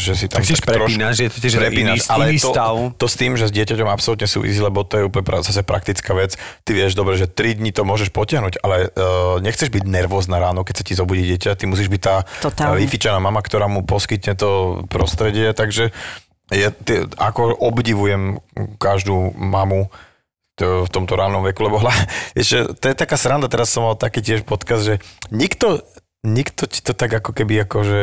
že 0.00 0.12
si 0.16 0.26
tam 0.32 0.40
Tak 0.40 0.48
tiež 0.48 0.60
prepínaš, 0.64 1.20
je 1.20 1.28
to 1.28 1.38
tiež 1.44 1.54
iný- 1.68 2.00
ale 2.08 2.32
iný 2.32 2.40
to, 2.40 2.48
stav. 2.48 2.74
to 2.96 3.04
s 3.04 3.16
tým, 3.20 3.36
že 3.36 3.44
s 3.44 3.52
dieťaťom 3.52 3.88
absolútne 4.02 4.26
súvisí, 4.26 4.58
lebo 4.58 4.82
to 4.82 4.98
je 4.98 5.06
úplne 5.06 5.22
zase 5.46 5.62
praktická 5.62 6.10
vec. 6.18 6.34
Ty 6.66 6.70
vieš 6.74 6.98
dobre, 6.98 7.14
že 7.14 7.30
3 7.30 7.62
dní 7.62 7.70
to 7.70 7.86
môžeš 7.86 8.10
potiahnuť, 8.10 8.58
ale 8.66 8.90
uh, 8.90 9.38
nechceš 9.38 9.70
byť 9.70 9.86
nervózna 9.86 10.42
ráno, 10.42 10.66
keď 10.66 10.82
sa 10.82 10.84
ti 10.90 10.98
zobudí 10.98 11.22
dieťa, 11.22 11.54
ty 11.54 11.70
musíš 11.70 11.86
byť 11.86 12.02
tá 12.02 12.26
Totálne. 12.42 12.82
vyfičaná 12.82 13.22
mama, 13.22 13.38
ktorá 13.38 13.70
mu 13.70 13.86
poskytne 13.86 14.34
to 14.34 14.82
prostredie, 14.90 15.54
takže 15.54 15.94
je, 16.50 16.66
ty, 16.82 17.06
ako 17.14 17.54
obdivujem 17.62 18.42
každú 18.82 19.30
mamu, 19.38 19.86
v 20.62 20.90
tomto 20.92 21.16
rannom 21.16 21.42
veku, 21.42 21.64
lebo 21.64 21.80
hla, 21.80 21.90
ešte, 22.38 22.76
to 22.76 22.84
je 22.92 22.94
taká 22.94 23.16
sranda, 23.16 23.48
teraz 23.48 23.72
som 23.72 23.86
mal 23.86 23.96
taký 23.96 24.20
tiež 24.20 24.44
podcast, 24.44 24.84
že 24.84 24.94
nikto, 25.32 25.80
nikto 26.22 26.68
ti 26.68 26.84
to 26.84 26.92
tak 26.92 27.08
ako 27.22 27.34
keby 27.34 27.64
akože 27.66 28.02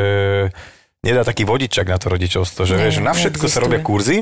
nedá 1.05 1.21
taký 1.23 1.47
vodičak 1.47 1.87
na 1.87 1.95
to 1.95 2.11
rodičovstvo, 2.11 2.67
že 2.67 2.75
Nie, 2.75 2.83
vieš, 2.89 2.97
na 2.99 3.13
všetko 3.15 3.45
sa 3.47 3.63
neexistuje. 3.63 3.63
robia 3.63 3.79
kurzy, 3.79 4.17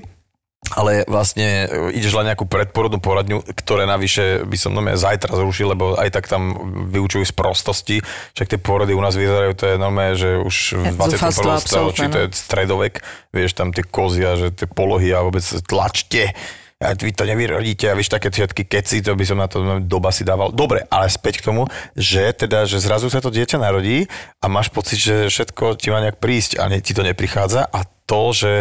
ale 0.74 1.08
vlastne 1.08 1.70
e, 1.70 1.96
ideš 1.96 2.18
len 2.18 2.34
nejakú 2.34 2.50
predporodnú 2.50 3.00
poradňu, 3.00 3.46
ktoré 3.56 3.88
navyše 3.88 4.44
by 4.44 4.58
som 4.58 4.76
normálne 4.76 5.00
zajtra 5.00 5.38
zrušil, 5.38 5.72
lebo 5.78 5.96
aj 5.96 6.10
tak 6.12 6.26
tam 6.28 6.54
vyučujú 6.92 7.24
z 7.24 7.34
prostosti. 7.34 7.98
Však 8.36 8.48
tie 8.52 8.60
porody 8.60 8.92
u 8.92 9.00
nás 9.00 9.16
vyzerajú, 9.16 9.54
to 9.56 9.66
je 9.70 9.76
normálne, 9.80 10.18
že 10.18 10.42
už 10.42 10.56
v 10.76 10.98
Zúfalstvo 11.14 11.62
21. 11.62 11.64
storočí 11.64 12.04
absolútne, 12.04 12.08
to 12.10 12.20
je 12.20 12.28
no. 12.28 12.36
stredovek, 12.36 12.94
vieš, 13.32 13.52
tam 13.56 13.70
tie 13.72 13.86
kozia, 13.86 14.36
že 14.36 14.52
tie 14.52 14.68
polohy 14.68 15.14
a 15.14 15.24
vôbec 15.24 15.46
tlačte 15.64 16.36
a 16.78 16.94
vy 16.94 17.10
to 17.10 17.26
nevyrodíte 17.26 17.90
a 17.90 17.98
vieš 17.98 18.14
také 18.14 18.30
všetky 18.30 18.70
keci, 18.70 19.02
to 19.02 19.18
by 19.18 19.26
som 19.26 19.42
na 19.42 19.50
to 19.50 19.82
doba 19.82 20.14
si 20.14 20.22
dával. 20.22 20.54
Dobre, 20.54 20.86
ale 20.94 21.10
späť 21.10 21.42
k 21.42 21.50
tomu, 21.50 21.66
že 21.98 22.30
teda, 22.38 22.70
že 22.70 22.78
zrazu 22.78 23.10
sa 23.10 23.18
to 23.18 23.34
dieťa 23.34 23.58
narodí 23.58 24.06
a 24.38 24.46
máš 24.46 24.70
pocit, 24.70 25.02
že 25.02 25.16
všetko 25.26 25.74
ti 25.82 25.90
má 25.90 26.06
nejak 26.06 26.22
prísť 26.22 26.62
a 26.62 26.70
ne, 26.70 26.78
ti 26.78 26.94
to 26.94 27.02
neprichádza 27.02 27.66
a 27.66 27.82
to, 28.06 28.30
že 28.30 28.52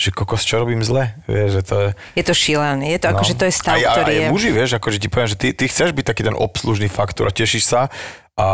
že 0.00 0.08
kokos, 0.08 0.40
čo 0.40 0.56
robím 0.56 0.80
zle, 0.80 1.12
vieš, 1.28 1.60
že 1.60 1.62
to 1.62 1.74
je... 1.76 1.88
Je 2.16 2.24
to 2.24 2.32
šílené, 2.32 2.96
je 2.96 3.00
to 3.04 3.06
ako, 3.12 3.22
že 3.22 3.34
to 3.36 3.44
je 3.44 3.52
stav, 3.52 3.76
No. 3.76 3.84
aj, 3.84 3.92
ktorý 3.92 4.08
aj, 4.08 4.16
je... 4.16 4.24
aj 4.24 4.32
muži, 4.32 4.50
vieš, 4.50 4.70
akože 4.80 4.96
ti 4.96 5.08
poviem, 5.12 5.28
že 5.28 5.36
ty, 5.36 5.48
ty 5.52 5.64
chceš 5.68 5.92
byť 5.92 6.04
taký 6.08 6.22
ten 6.24 6.32
obslužný 6.32 6.88
faktor 6.88 7.28
a 7.28 7.36
tešíš 7.36 7.68
sa 7.68 7.92
a, 8.40 8.48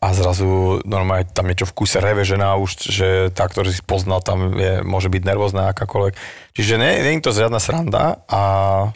a 0.00 0.06
zrazu 0.16 0.80
normálne 0.88 1.28
tam 1.28 1.44
niečo 1.44 1.68
v 1.68 1.76
kuse 1.76 2.00
reve 2.00 2.24
žena 2.24 2.56
už, 2.56 2.88
že 2.88 3.08
tá, 3.36 3.44
ktorý 3.44 3.68
si 3.68 3.84
poznal, 3.84 4.24
tam 4.24 4.56
je, 4.56 4.80
môže 4.80 5.12
byť 5.12 5.22
nervózna 5.28 5.76
akákoľvek. 5.76 6.16
Čiže 6.56 6.80
nie, 6.80 7.04
nie 7.04 7.12
je 7.20 7.24
to 7.28 7.36
žiadna 7.36 7.60
sranda 7.60 8.24
a 8.24 8.40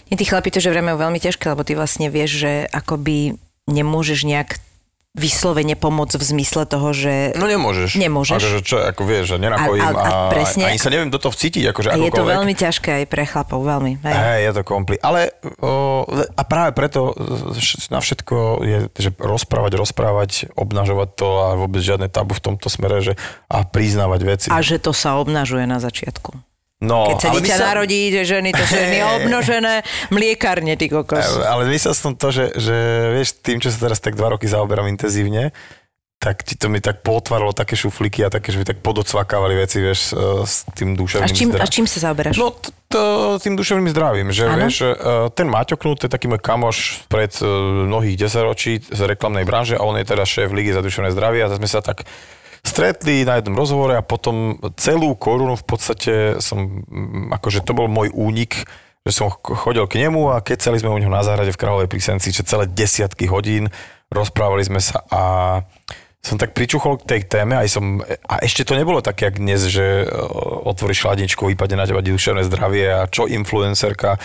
Nie, 0.09 0.16
tí 0.16 0.24
chlapi 0.24 0.48
to, 0.48 0.64
že 0.64 0.72
vreme 0.72 0.96
veľmi 0.96 1.20
ťažké, 1.20 1.52
lebo 1.52 1.61
ty 1.61 1.76
vlastne 1.76 2.09
vieš, 2.09 2.40
že 2.48 2.52
akoby 2.72 3.37
nemôžeš 3.68 4.24
nejak 4.24 4.57
vyslovene 5.12 5.77
pomôcť 5.77 6.16
v 6.16 6.25
zmysle 6.25 6.64
toho, 6.64 6.88
že... 6.96 7.37
No 7.37 7.44
nemôžeš. 7.44 8.01
Nemôžeš. 8.01 8.40
Akože 8.40 8.59
čo, 8.64 8.81
ako 8.81 9.03
vieš, 9.05 9.37
že 9.37 9.44
nenakojím 9.44 9.85
A- 9.85 9.92
a- 9.92 10.01
a 10.01 10.09
a, 10.09 10.33
presne. 10.33 10.64
ani 10.64 10.81
sa 10.81 10.88
neviem 10.88 11.12
do 11.12 11.20
toho 11.20 11.29
vcítiť, 11.29 11.68
akože 11.68 11.88
a 11.92 12.01
je 12.01 12.09
to 12.09 12.25
veľmi 12.25 12.57
ťažké 12.57 13.05
aj 13.05 13.05
pre 13.12 13.29
chlapov, 13.29 13.61
veľmi. 13.61 14.01
Hej. 14.01 14.09
Hej, 14.16 14.40
je 14.40 14.53
to 14.57 14.62
kompli. 14.64 14.96
Ale 15.05 15.37
o, 15.61 16.09
a 16.09 16.42
práve 16.48 16.72
preto 16.72 17.12
na 17.92 18.01
všetko 18.01 18.37
je, 18.64 18.79
že 18.96 19.12
rozprávať, 19.20 19.72
rozprávať, 19.77 20.31
obnažovať 20.57 21.09
to 21.12 21.29
a 21.44 21.61
vôbec 21.61 21.85
žiadne 21.85 22.09
tabu 22.09 22.33
v 22.33 22.48
tomto 22.48 22.72
smere, 22.72 23.05
že 23.05 23.12
a 23.53 23.68
priznávať 23.68 24.20
veci. 24.25 24.48
A 24.48 24.64
že 24.64 24.81
to 24.81 24.96
sa 24.96 25.20
obnažuje 25.20 25.68
na 25.68 25.77
začiatku. 25.77 26.52
No, 26.83 27.07
Keď 27.09 27.16
sa 27.16 27.31
dieťa 27.33 27.57
narodí, 27.62 28.11
že 28.11 28.23
ženy 28.29 28.51
to 28.51 28.61
sú 28.61 28.75
ženy 28.75 28.99
obnožené, 29.16 29.75
mliekárne, 30.11 30.75
ty 30.75 30.87
kokos. 30.87 31.38
Ale 31.40 31.64
myslel 31.68 31.95
som 31.95 32.12
to, 32.12 32.29
že, 32.29 32.51
že 32.53 32.77
vieš, 33.12 33.38
tým, 33.38 33.57
čo 33.57 33.71
sa 33.71 33.79
teraz 33.81 33.99
tak 33.99 34.12
dva 34.12 34.29
roky 34.29 34.45
zaoberám 34.45 34.87
intenzívne, 34.87 35.55
tak 36.18 36.38
ti 36.40 36.55
to 36.55 36.66
mi 36.66 36.79
tak 36.79 37.03
potváralo 37.03 37.51
také 37.51 37.75
šuflíky 37.75 38.23
a 38.23 38.31
také, 38.31 38.51
že 38.51 38.59
mi 38.59 38.62
tak 38.62 38.79
podocvakávali 38.79 39.59
veci, 39.59 39.79
vieš, 39.79 40.01
s- 40.05 40.14
s 40.45 40.55
tým 40.71 40.95
A 40.95 40.97
duševným 40.97 41.27
s 41.27 41.35
čím, 41.35 41.49
a 41.49 41.53
zdravím. 41.53 41.66
s 41.66 41.73
čím 41.73 41.87
sa 41.88 41.99
zaoberáš? 42.01 42.35
No, 42.37 42.47
t- 42.53 42.71
to, 42.87 43.01
tým 43.38 43.55
duševným 43.55 43.90
zdravím, 43.90 44.29
že 44.31 44.45
Áno. 44.45 44.55
vieš, 44.57 44.75
eh, 44.83 44.95
ten 45.31 45.47
Maťo 45.47 45.75
Knut, 45.75 45.99
to 45.99 46.07
je 46.07 46.12
taký 46.12 46.27
môj 46.27 46.38
kamoš 46.38 47.03
pred 47.07 47.35
mnohých 47.85 48.14
desaťročí 48.16 48.87
z 48.87 49.01
reklamnej 49.03 49.42
branže 49.42 49.75
a 49.75 49.83
on 49.83 49.95
je 49.97 50.05
teda 50.05 50.23
šéf 50.23 50.47
Ligy 50.49 50.71
za 50.71 50.79
duševné 50.79 51.11
zdravie 51.11 51.42
a 51.42 51.51
sme 51.51 51.66
sa 51.66 51.79
tak 51.81 52.07
stretli 52.62 53.27
na 53.27 53.42
jednom 53.42 53.59
rozhovore 53.59 53.98
a 53.98 54.07
potom 54.07 54.57
celú 54.79 55.18
korunu 55.18 55.59
v 55.59 55.66
podstate 55.66 56.12
som, 56.38 56.87
mm, 56.87 57.35
akože 57.35 57.66
to 57.66 57.75
bol 57.75 57.90
môj 57.90 58.14
únik, 58.14 58.64
že 59.03 59.12
som 59.12 59.29
ch- 59.29 59.59
chodil 59.59 59.83
k 59.90 60.07
nemu 60.07 60.31
a 60.31 60.38
kecali 60.38 60.79
sme 60.79 60.94
u 60.94 60.98
neho 60.98 61.11
na 61.11 61.27
záhrade 61.27 61.51
v 61.51 61.59
Kráľovej 61.59 61.90
Prísenci, 61.90 62.31
že 62.31 62.46
celé 62.46 62.70
desiatky 62.70 63.27
hodín 63.27 63.66
rozprávali 64.14 64.62
sme 64.62 64.79
sa 64.79 65.03
a 65.11 65.22
som 66.22 66.38
tak 66.38 66.55
pričuchol 66.55 67.03
k 67.03 67.18
tej 67.18 67.20
téme, 67.27 67.59
aj 67.59 67.66
som, 67.66 67.98
a 68.31 68.38
ešte 68.46 68.62
to 68.62 68.79
nebolo 68.79 69.03
také, 69.03 69.27
jak 69.27 69.42
dnes, 69.42 69.66
že 69.66 70.07
e, 70.07 70.14
otvoríš 70.70 71.03
chladničku, 71.03 71.51
vypadne 71.51 71.83
na 71.83 71.87
teba 71.90 71.98
duševné 71.98 72.46
zdravie 72.46 72.87
a 72.94 73.11
čo 73.11 73.27
influencerka, 73.27 74.22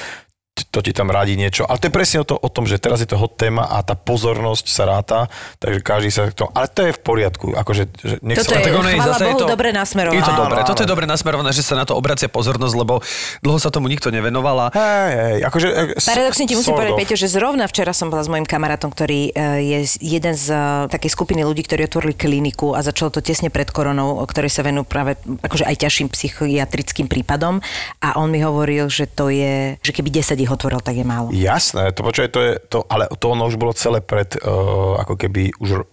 to 0.72 0.80
ti 0.82 0.96
tam 0.96 1.14
radí 1.14 1.38
niečo. 1.38 1.68
Ale 1.68 1.78
to 1.78 1.90
je 1.90 1.94
presne 1.94 2.18
o, 2.24 2.26
to, 2.26 2.34
o 2.38 2.50
tom, 2.50 2.66
že 2.66 2.82
teraz 2.82 3.04
je 3.04 3.10
to 3.10 3.20
hot 3.20 3.38
téma 3.38 3.68
a 3.68 3.84
tá 3.86 3.94
pozornosť 3.94 4.66
sa 4.66 4.84
ráta, 4.88 5.20
takže 5.62 5.80
každý 5.84 6.10
sa 6.10 6.30
k 6.32 6.34
tomu, 6.34 6.50
ale 6.56 6.66
to 6.72 6.82
je 6.88 6.92
v 6.96 7.02
poriadku, 7.02 7.48
akože, 7.54 7.84
že 8.00 8.16
nech 8.26 8.38
Toto 8.42 8.56
sa... 8.56 8.62
je, 8.62 8.66
tak 8.66 8.74
ono 8.74 8.90
je 8.90 8.98
zase 8.98 9.24
je 9.24 9.34
Bohu, 9.34 9.40
to- 9.44 9.50
dobre 9.52 9.70
nasmerované. 9.76 10.18
Je 10.18 10.24
to 10.26 10.34
dobré, 10.34 10.60
áno. 10.64 10.68
toto 10.70 10.82
je 10.82 10.90
dobre 10.90 11.06
nasmerované, 11.06 11.50
že 11.54 11.64
sa 11.66 11.76
na 11.78 11.86
to 11.86 11.94
obracia 11.94 12.30
pozornosť, 12.32 12.74
lebo 12.74 13.04
dlho 13.44 13.60
sa 13.62 13.70
tomu 13.70 13.92
nikto 13.92 14.10
nevenoval 14.10 14.58
a 14.58 14.68
Hej, 14.74 15.12
hej, 15.14 15.38
akože... 15.46 15.68
e, 15.68 15.84
Paradoxne 16.00 16.46
ti 16.48 16.56
musím 16.56 16.74
povedať. 16.74 16.94
Peťo, 16.98 17.16
že 17.20 17.28
zrovna 17.30 17.66
včera 17.68 17.92
som 17.92 18.08
bola 18.08 18.24
s 18.24 18.30
mojim 18.32 18.48
kamarátom, 18.48 18.90
ktorý 18.90 19.32
e, 19.32 19.42
je 19.62 19.80
jeden 20.00 20.34
z 20.34 20.48
e, 20.54 20.58
takej 20.90 21.12
skupiny 21.12 21.42
ľudí, 21.44 21.66
ktorí 21.66 21.86
otvorili 21.86 22.16
kliniku 22.16 22.74
a 22.74 22.82
začalo 22.82 23.12
to 23.12 23.20
tesne 23.20 23.52
pred 23.52 23.68
koronou, 23.70 24.22
ktorej 24.24 24.50
sa 24.54 24.62
venujú 24.64 24.86
práve 24.88 25.20
akože 25.44 25.68
aj 25.68 25.76
ťažším 25.84 26.08
psychiatrickým 26.14 27.08
prípadom 27.12 27.60
a 28.00 28.18
on 28.22 28.32
mi 28.32 28.40
hovoril, 28.40 28.88
že 28.88 29.10
to 29.10 29.28
je, 29.34 29.76
že 29.82 29.92
keby 29.92 30.10
10 30.14 30.47
ich 30.48 30.54
otvoril, 30.56 30.80
tak 30.80 30.96
je 30.96 31.04
málo. 31.04 31.28
Jasné, 31.36 31.92
to 31.92 32.08
počkaj, 32.08 32.30
to 32.32 32.40
je, 32.40 32.54
to, 32.72 32.88
ale 32.88 33.12
to 33.12 33.26
ono 33.28 33.52
už 33.52 33.60
bolo 33.60 33.76
celé 33.76 34.00
pred, 34.00 34.40
uh, 34.40 34.96
ako 35.04 35.20
keby 35.20 35.52
už 35.60 35.84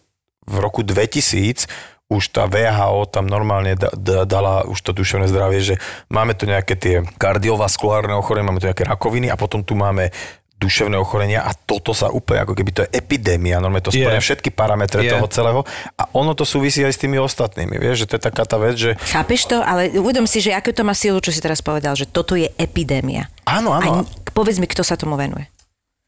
v 0.47 0.57
roku 0.63 0.87
2000 0.87 1.67
už 2.05 2.37
tá 2.37 2.45
VHO 2.45 3.09
tam 3.09 3.25
normálne 3.25 3.75
da, 3.81 3.89
da, 3.97 4.29
dala 4.29 4.69
už 4.69 4.77
to 4.85 4.93
duševné 4.93 5.25
zdravie, 5.25 5.61
že 5.65 5.75
máme 6.13 6.37
tu 6.37 6.45
nejaké 6.45 6.77
tie 6.77 7.01
kardiovaskulárne 7.17 8.13
ochorenia, 8.13 8.53
máme 8.53 8.61
tu 8.61 8.69
nejaké 8.69 8.85
rakoviny 8.85 9.33
a 9.33 9.41
potom 9.41 9.65
tu 9.65 9.73
máme 9.73 10.13
duševné 10.65 10.97
ochorenia 10.97 11.41
a 11.41 11.53
toto 11.53 11.93
sa 11.93 12.09
úplne, 12.09 12.41
ako 12.41 12.53
keby 12.53 12.71
to 12.73 12.81
je 12.83 12.97
epidémia, 12.97 13.61
normálne 13.61 13.85
to 13.85 13.93
splňa 13.93 14.19
všetky 14.19 14.49
parametre 14.51 15.01
Je. 15.01 15.13
toho 15.13 15.29
celého 15.29 15.61
a 15.95 16.09
ono 16.11 16.33
to 16.33 16.43
súvisí 16.43 16.81
aj 16.81 16.91
s 16.91 17.01
tými 17.01 17.21
ostatnými, 17.21 17.77
vieš, 17.77 18.05
že 18.05 18.09
to 18.09 18.15
je 18.17 18.23
taká 18.25 18.43
tá 18.43 18.57
vec, 18.57 18.75
že 18.75 18.97
Chápeš 19.07 19.47
to? 19.47 19.61
Ale 19.61 19.93
uvedom 19.95 20.25
si, 20.25 20.41
že 20.41 20.51
akú 20.51 20.73
to 20.73 20.81
má 20.81 20.93
silu, 20.93 21.21
čo 21.21 21.29
si 21.29 21.39
teraz 21.39 21.61
povedal, 21.61 21.93
že 21.93 22.05
toto 22.05 22.35
je 22.35 22.49
epidémia. 22.57 23.29
áno, 23.45 23.71
A 23.71 23.79
áno, 23.79 24.03
n- 24.03 24.09
povedz 24.33 24.57
mi, 24.57 24.65
kto 24.65 24.81
sa 24.81 24.97
tomu 24.97 25.15
venuje. 25.15 25.45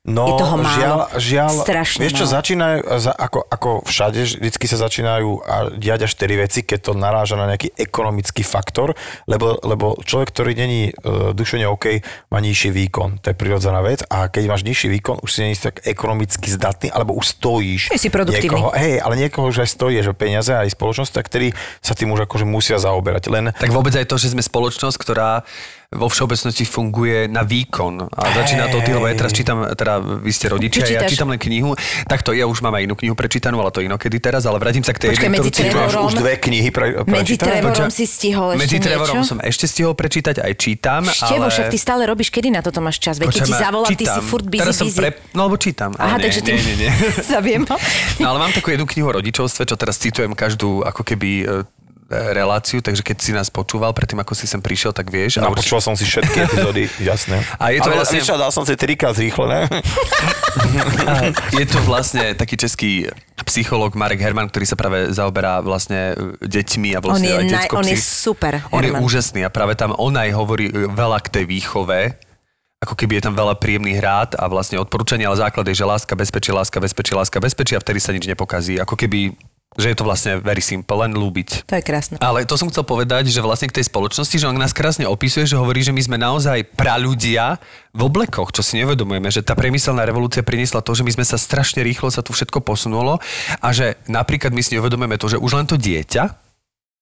No, 0.06 0.30
Je 0.30 0.38
toho 0.38 0.54
málo. 0.54 0.70
žiaľ, 0.70 0.98
žiaľ 1.18 1.52
Strašne 1.66 2.00
vieš 2.00 2.14
čo, 2.14 2.24
málo. 2.24 2.34
začínajú, 2.38 2.78
za, 2.96 3.10
ako, 3.10 3.38
ako 3.42 3.68
všade, 3.82 4.20
vždycky 4.38 4.64
sa 4.64 4.78
začínajú 4.78 5.28
a 5.42 5.54
diať 5.74 6.06
až 6.06 6.14
4 6.14 6.42
veci, 6.46 6.62
keď 6.62 6.78
to 6.78 6.92
naráža 6.94 7.34
na 7.34 7.50
nejaký 7.50 7.74
ekonomický 7.74 8.40
faktor, 8.40 8.94
lebo, 9.26 9.58
lebo 9.66 9.98
človek, 9.98 10.30
ktorý 10.30 10.54
není 10.54 10.94
uh, 10.94 11.34
duševne 11.34 11.66
OK, 11.66 11.98
má 12.30 12.38
nižší 12.38 12.70
výkon. 12.70 13.18
To 13.18 13.26
je 13.28 13.36
prirodzená 13.36 13.82
vec 13.82 14.06
a 14.06 14.30
keď 14.30 14.46
máš 14.46 14.62
nižší 14.62 14.94
výkon, 14.94 15.18
už 15.20 15.30
si 15.30 15.42
není 15.42 15.58
tak 15.58 15.82
ekonomicky 15.82 16.46
zdatný, 16.48 16.94
alebo 16.94 17.10
už 17.12 17.26
stojíš 17.36 17.90
Nie 17.90 17.98
si 17.98 18.06
produktívny. 18.06 18.46
niekoho, 18.46 18.70
hej, 18.78 19.02
ale 19.02 19.14
niekoho 19.18 19.50
už 19.50 19.66
aj 19.66 19.74
stojí, 19.74 19.98
že 19.98 20.14
peniaze 20.14 20.54
aj 20.54 20.70
spoločnosť, 20.70 21.10
tak 21.10 21.26
ktorí 21.26 21.50
sa 21.82 21.98
tým 21.98 22.14
už 22.14 22.30
akože 22.30 22.46
musia 22.46 22.78
zaoberať. 22.78 23.26
Len 23.26 23.50
tak 23.50 23.74
vôbec 23.74 23.90
aj 23.92 24.06
to, 24.06 24.14
že 24.14 24.30
sme 24.30 24.40
spoločnosť, 24.40 24.96
ktorá 25.02 25.42
vo 25.94 26.10
všeobecnosti 26.10 26.66
funguje 26.66 27.30
na 27.30 27.46
výkon. 27.46 28.10
A 28.10 28.22
začína 28.34 28.66
to, 28.74 28.82
ty, 28.82 28.90
lebo 28.90 29.06
ja 29.06 29.14
teraz 29.14 29.30
čítam, 29.30 29.62
teda 29.70 30.02
vy 30.02 30.32
ste 30.34 30.50
rodičia, 30.50 30.82
ja 30.82 31.06
čítam 31.06 31.30
len 31.30 31.38
knihu. 31.38 31.78
Takto, 32.10 32.34
ja 32.34 32.50
už 32.50 32.58
mám 32.66 32.74
aj 32.74 32.90
inú 32.90 32.94
knihu 32.98 33.14
prečítanú, 33.14 33.62
ale 33.62 33.70
to 33.70 33.78
inokedy 33.86 34.18
teraz, 34.18 34.42
ale 34.50 34.58
vrátim 34.58 34.82
sa 34.82 34.90
k 34.90 35.06
tej 35.06 35.08
Počkaj, 35.14 35.30
jednej, 35.30 35.38
medzi 35.38 35.50
Trevorom- 35.54 36.10
už 36.10 36.14
dve 36.18 36.34
knihy 36.42 36.68
pre, 36.74 36.86
Medzi? 37.06 37.38
Trevorom 37.38 37.90
si 37.94 38.02
stihol 38.02 38.58
ešte 38.58 38.62
Medzi 38.66 38.78
Trevorom 38.82 39.16
niečo? 39.22 39.30
som 39.30 39.38
ešte 39.38 39.66
stihol 39.70 39.94
prečítať, 39.94 40.42
aj 40.42 40.52
čítam, 40.58 41.02
Števo, 41.06 41.46
ale... 41.46 41.54
však 41.54 41.66
ty 41.70 41.78
stále 41.78 42.02
robíš, 42.02 42.34
kedy 42.34 42.50
na 42.50 42.60
toto 42.66 42.82
máš 42.82 42.98
čas? 42.98 43.22
Veď 43.22 43.30
keď 43.30 43.42
ti 43.46 43.54
zavolám, 43.54 43.90
ty 43.94 44.06
si 44.10 44.20
furt 44.26 44.46
busy, 44.46 44.62
Teraz 44.66 44.74
som 44.74 44.90
busy. 44.90 44.98
Pre... 44.98 45.08
No, 45.38 45.46
lebo 45.46 45.56
čítam. 45.56 45.94
Ale 45.94 46.02
Aha, 46.02 46.16
nie, 46.18 46.24
takže 46.26 46.40
ty... 46.42 46.52
nie. 46.58 46.90
No 48.20 48.32
ale 48.32 48.38
mám 48.42 48.52
takú 48.52 48.72
jednu 48.74 48.88
knihu 48.88 49.06
o 49.06 49.14
rodičovstve, 49.16 49.68
čo 49.68 49.76
teraz 49.78 50.00
citujem 50.00 50.32
každú 50.34 50.82
ako 50.82 51.02
keby 51.04 51.30
e, 51.44 51.76
reláciu, 52.08 52.78
takže 52.78 53.02
keď 53.02 53.16
si 53.18 53.34
nás 53.34 53.50
počúval 53.50 53.90
predtým, 53.90 54.22
ako 54.22 54.32
si 54.32 54.46
sem 54.46 54.62
prišiel, 54.62 54.94
tak 54.94 55.10
vieš. 55.10 55.42
No, 55.42 55.50
a 55.50 55.50
určite- 55.50 55.74
počúval 55.74 55.82
som 55.82 55.94
si 55.98 56.06
všetky 56.06 56.38
epizódy, 56.38 56.82
jasné. 57.10 57.42
A 57.58 57.74
je 57.74 57.82
to 57.82 57.90
Ale 57.90 57.98
vlastne- 58.00 58.22
dal 58.22 58.52
som 58.54 58.62
si 58.62 58.78
trikrát 58.78 59.14
zrýchlené. 59.14 59.66
Je 61.52 61.66
to 61.68 61.78
vlastne 61.84 62.32
taký 62.32 62.56
český 62.56 62.90
psychológ 63.44 63.92
Marek 63.92 64.18
Herman, 64.18 64.48
ktorý 64.48 64.64
sa 64.64 64.72
práve 64.72 65.12
zaoberá 65.12 65.60
vlastne 65.60 66.16
e, 66.16 66.48
deťmi 66.48 66.96
a 66.96 66.98
On 66.98 67.12
vlastne 67.12 67.28
je, 67.28 67.36
aj 67.36 67.44
naj, 67.46 67.68
on 67.72 67.86
je 67.86 67.98
super. 68.00 68.52
On 68.72 68.80
je 68.80 68.88
Herman. 68.90 69.04
úžasný 69.04 69.44
a 69.44 69.50
práve 69.52 69.76
tam 69.76 69.92
on 69.94 70.16
aj 70.16 70.32
hovorí 70.32 70.72
e, 70.72 70.88
veľa 70.88 71.20
k 71.20 71.28
tej 71.30 71.44
výchove, 71.44 72.16
ako 72.80 72.94
keby 72.96 73.20
je 73.20 73.24
tam 73.28 73.34
veľa 73.36 73.60
príjemných 73.60 74.00
rád 74.00 74.30
a 74.36 74.48
vlastne 74.48 74.80
odporúčania, 74.80 75.28
ale 75.28 75.36
základ 75.38 75.68
je, 75.68 75.76
že 75.76 75.84
láska, 75.84 76.12
bezpečie, 76.16 76.52
láska, 76.52 76.76
bezpečie, 76.80 77.14
láska, 77.14 77.36
bezpečie 77.36 77.74
a 77.76 77.82
vtedy 77.84 78.00
sa 78.00 78.16
nič 78.16 78.24
nepokazí. 78.24 78.80
Ako 78.80 78.96
keby, 78.96 79.36
že 79.76 79.92
je 79.92 79.96
to 79.96 80.08
vlastne 80.08 80.40
very 80.40 80.64
simple, 80.64 80.96
len 80.96 81.12
ľúbiť. 81.12 81.68
To 81.68 81.74
je 81.76 81.84
krásne. 81.84 82.16
Ale 82.18 82.48
to 82.48 82.56
som 82.56 82.72
chcel 82.72 82.82
povedať, 82.82 83.28
že 83.28 83.44
vlastne 83.44 83.68
k 83.68 83.76
tej 83.80 83.88
spoločnosti, 83.92 84.36
že 84.36 84.48
on 84.48 84.56
nás 84.56 84.72
krásne 84.72 85.04
opisuje, 85.04 85.44
že 85.44 85.60
hovorí, 85.60 85.84
že 85.84 85.92
my 85.92 86.02
sme 86.02 86.16
naozaj 86.16 86.72
praľudia 86.74 87.60
v 87.92 88.00
oblekoch, 88.08 88.52
čo 88.56 88.64
si 88.64 88.80
nevedomujeme, 88.80 89.28
že 89.28 89.44
tá 89.44 89.52
priemyselná 89.52 90.04
revolúcia 90.08 90.40
priniesla 90.40 90.80
to, 90.80 90.96
že 90.96 91.04
my 91.04 91.12
sme 91.12 91.24
sa 91.28 91.36
strašne 91.36 91.84
rýchlo 91.84 92.08
sa 92.08 92.24
tu 92.24 92.32
všetko 92.32 92.64
posunulo 92.64 93.20
a 93.60 93.68
že 93.70 94.00
napríklad 94.08 94.52
my 94.52 94.64
si 94.64 94.76
neuvedomujeme 94.76 95.20
to, 95.20 95.36
že 95.36 95.40
už 95.40 95.52
len 95.60 95.68
to 95.68 95.76
dieťa, 95.76 96.24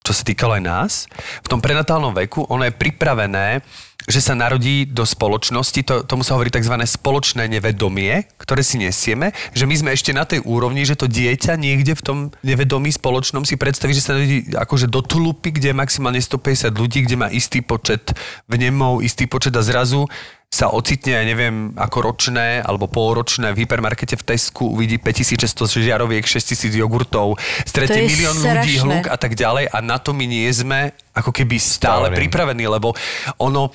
čo 0.04 0.12
sa 0.12 0.22
týkalo 0.26 0.60
aj 0.60 0.62
nás, 0.62 0.92
v 1.40 1.48
tom 1.48 1.64
prenatálnom 1.64 2.12
veku, 2.12 2.44
ono 2.52 2.68
je 2.68 2.76
pripravené, 2.76 3.64
že 4.04 4.20
sa 4.20 4.36
narodí 4.36 4.84
do 4.84 5.08
spoločnosti, 5.08 5.80
to, 5.84 5.94
tomu 6.04 6.20
sa 6.20 6.36
hovorí 6.36 6.52
tzv. 6.52 6.76
spoločné 6.76 7.48
nevedomie, 7.48 8.28
ktoré 8.36 8.60
si 8.60 8.76
nesieme, 8.76 9.32
že 9.56 9.64
my 9.64 9.74
sme 9.74 9.90
ešte 9.96 10.12
na 10.12 10.28
tej 10.28 10.44
úrovni, 10.44 10.84
že 10.84 10.98
to 10.98 11.08
dieťa 11.08 11.56
niekde 11.56 11.96
v 11.96 12.04
tom 12.04 12.18
nevedomí 12.44 12.92
spoločnom 12.92 13.48
si 13.48 13.56
predstaví, 13.56 13.96
že 13.96 14.04
sa 14.04 14.12
narodí 14.16 14.52
akože 14.52 14.92
do 14.92 15.00
tulupy, 15.00 15.56
kde 15.56 15.72
je 15.72 15.76
maximálne 15.76 16.20
150 16.20 16.68
ľudí, 16.76 17.08
kde 17.08 17.16
má 17.16 17.28
istý 17.32 17.64
počet 17.64 18.12
vnemov, 18.44 19.00
istý 19.00 19.24
počet 19.24 19.56
a 19.56 19.64
zrazu 19.64 20.04
sa 20.54 20.70
ocitne, 20.70 21.18
ja 21.18 21.24
neviem, 21.26 21.74
ako 21.74 22.14
ročné 22.14 22.62
alebo 22.62 22.86
polročné 22.86 23.50
v 23.50 23.66
hypermarkete 23.66 24.14
v 24.14 24.22
Tesku 24.22 24.70
uvidí 24.70 25.02
5600 25.02 25.82
žiaroviek, 25.82 26.22
6000 26.22 26.78
jogurtov, 26.78 27.34
stretne 27.66 28.06
milión 28.06 28.38
ľudí, 28.38 28.78
strašné. 28.78 28.86
hluk 28.86 29.04
a 29.10 29.16
tak 29.18 29.34
ďalej 29.34 29.66
a 29.66 29.82
na 29.82 29.98
to 29.98 30.14
my 30.14 30.30
nie 30.30 30.46
sme 30.54 30.94
ako 31.10 31.34
keby 31.34 31.58
stále 31.58 32.06
Stále. 32.06 32.18
pripravení, 32.22 32.70
lebo 32.70 32.94
ono, 33.42 33.74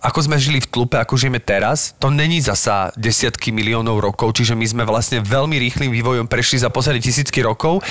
ako 0.00 0.18
sme 0.26 0.36
žili 0.40 0.58
v 0.58 0.68
tlupe, 0.70 0.96
ako 0.98 1.14
žijeme 1.14 1.38
teraz, 1.38 1.94
to 1.98 2.10
není 2.10 2.42
zasa 2.42 2.90
desiatky 2.98 3.54
miliónov 3.54 4.02
rokov, 4.02 4.34
čiže 4.34 4.58
my 4.58 4.66
sme 4.66 4.82
vlastne 4.82 5.22
veľmi 5.22 5.56
rýchlým 5.58 5.90
vývojom 5.94 6.26
prešli 6.26 6.62
za 6.62 6.72
posledné 6.72 7.00
tisícky 7.00 7.44
rokov 7.44 7.84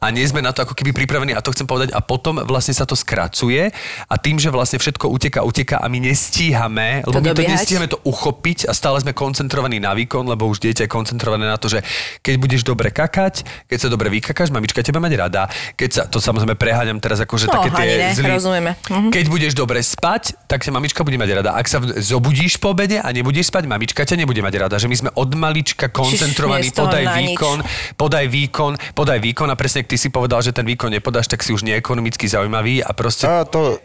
a 0.00 0.06
nie 0.08 0.24
sme 0.24 0.40
na 0.40 0.54
to 0.54 0.64
ako 0.64 0.72
keby 0.72 0.96
pripravení 0.96 1.36
a 1.36 1.44
to 1.44 1.52
chcem 1.52 1.68
povedať 1.68 1.92
a 1.92 2.00
potom 2.00 2.40
vlastne 2.46 2.72
sa 2.72 2.88
to 2.88 2.96
skracuje 2.96 3.68
a 4.08 4.14
tým, 4.16 4.40
že 4.40 4.48
vlastne 4.48 4.80
všetko 4.80 5.06
uteka, 5.12 5.44
uteka 5.44 5.76
a 5.82 5.86
my 5.92 5.98
nestíhame, 6.00 7.04
lebo 7.04 7.18
To 7.18 7.22
my 7.22 7.36
to 7.36 7.44
nestíhame 7.44 7.88
to 7.90 7.98
uchopiť 8.02 8.66
a 8.66 8.72
stále 8.72 8.96
sme 9.02 9.12
koncentrovaní 9.12 9.78
na 9.82 9.92
výkon, 9.92 10.24
lebo 10.24 10.48
už 10.48 10.64
dieťa 10.64 10.86
je 10.86 10.90
koncentrované 10.90 11.44
na 11.44 11.60
to, 11.60 11.68
že 11.68 11.84
keď 12.24 12.34
budeš 12.40 12.62
dobre 12.64 12.88
kakať, 12.88 13.68
keď 13.68 13.78
sa 13.78 13.88
dobre 13.92 14.08
vykakáš, 14.08 14.48
mamička 14.48 14.80
teba 14.80 15.02
mať 15.02 15.12
rada. 15.18 15.42
Keď 15.76 15.90
sa, 15.90 16.02
to 16.08 16.22
samozrejme 16.22 16.56
preháňam 16.56 16.98
teraz 17.02 17.20
akože 17.20 17.50
No, 17.50 17.54
také 17.58 17.68
tie 17.74 17.90
ne, 17.98 18.08
zlý, 18.14 18.30
rozumieme. 18.38 18.70
Mhm. 18.86 19.10
Keď 19.10 19.24
budeš 19.26 19.52
dobre 19.58 19.82
spať, 19.82 20.38
tak 20.46 20.62
ťa 20.62 20.70
mamička 20.70 21.02
bude 21.02 21.18
mať 21.18 21.42
rada. 21.42 21.49
Pravda. 21.50 21.58
Ak 21.58 21.66
sa 21.66 21.78
zobudíš 21.82 22.62
po 22.62 22.72
obede 22.72 23.02
a 23.02 23.08
nebudeš 23.10 23.50
spať, 23.50 23.66
mamička 23.66 24.06
ťa 24.06 24.22
nebude 24.22 24.40
mať 24.40 24.54
rada. 24.56 24.76
Že 24.78 24.88
my 24.88 24.96
sme 24.96 25.10
od 25.18 25.30
malička 25.34 25.90
koncentrovaní, 25.90 26.70
podaj 26.70 27.04
výkon, 27.18 27.58
podaj 27.98 28.26
výkon, 28.30 28.72
podaj 28.94 29.18
výkon 29.18 29.48
a 29.50 29.58
presne, 29.58 29.82
ak 29.82 29.90
ty 29.90 29.96
si 29.98 30.08
povedal, 30.08 30.40
že 30.40 30.54
ten 30.54 30.66
výkon 30.66 30.94
nepodáš, 30.94 31.26
tak 31.26 31.42
si 31.42 31.50
už 31.50 31.66
neekonomicky 31.66 32.30
zaujímavý 32.30 32.86
a 32.86 32.90
proste 32.94 33.26
A 33.26 33.42
to, 33.44 33.82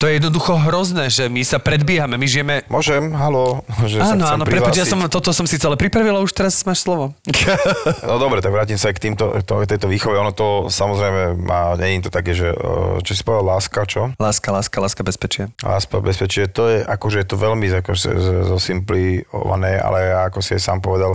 to 0.00 0.08
je 0.08 0.16
jednoducho 0.16 0.56
hrozné, 0.56 1.12
že 1.12 1.28
my 1.28 1.44
sa 1.44 1.60
predbiehame, 1.60 2.16
my 2.16 2.24
žijeme... 2.24 2.64
môžem, 2.72 3.12
halo, 3.12 3.60
že 3.84 4.00
sa 4.00 4.16
Áno, 4.16 4.24
chcem 4.24 4.34
áno, 4.40 4.44
prepáč, 4.48 4.80
ja 4.80 4.88
som, 4.88 4.96
toto 5.12 5.28
som 5.36 5.44
si 5.44 5.60
celé 5.60 5.76
pripravil 5.76 6.16
a 6.16 6.24
už 6.24 6.32
teraz 6.32 6.64
máš 6.64 6.88
slovo. 6.88 7.12
No 8.08 8.16
dobre, 8.16 8.40
tak 8.40 8.56
vrátim 8.56 8.80
sa 8.80 8.88
aj 8.88 8.96
k 8.96 9.12
týmto, 9.12 9.44
to, 9.44 9.60
tejto 9.68 9.86
výchove. 9.92 10.16
Ono 10.16 10.32
to 10.32 10.72
samozrejme 10.72 11.36
má, 11.44 11.76
nie 11.76 12.00
je 12.00 12.08
to 12.08 12.12
také, 12.12 12.32
že, 12.32 12.48
eh, 12.48 12.96
čo 13.04 13.12
si 13.12 13.20
povedal, 13.20 13.60
láska, 13.60 13.84
čo? 13.84 14.16
Láska, 14.16 14.48
láska, 14.48 14.80
láska, 14.80 15.02
bezpečie. 15.04 15.52
Láska, 15.60 16.00
bezpečie, 16.00 16.48
to 16.48 16.64
je 16.72 16.78
akože 16.80 17.20
je 17.20 17.28
to 17.28 17.36
veľmi 17.36 17.68
ako, 17.68 17.92
z- 17.92 18.16
z- 18.16 18.42
zosimpliované, 18.48 19.76
ale 19.76 20.16
ako 20.32 20.40
si 20.40 20.56
aj 20.56 20.62
sám 20.64 20.80
povedal, 20.80 21.12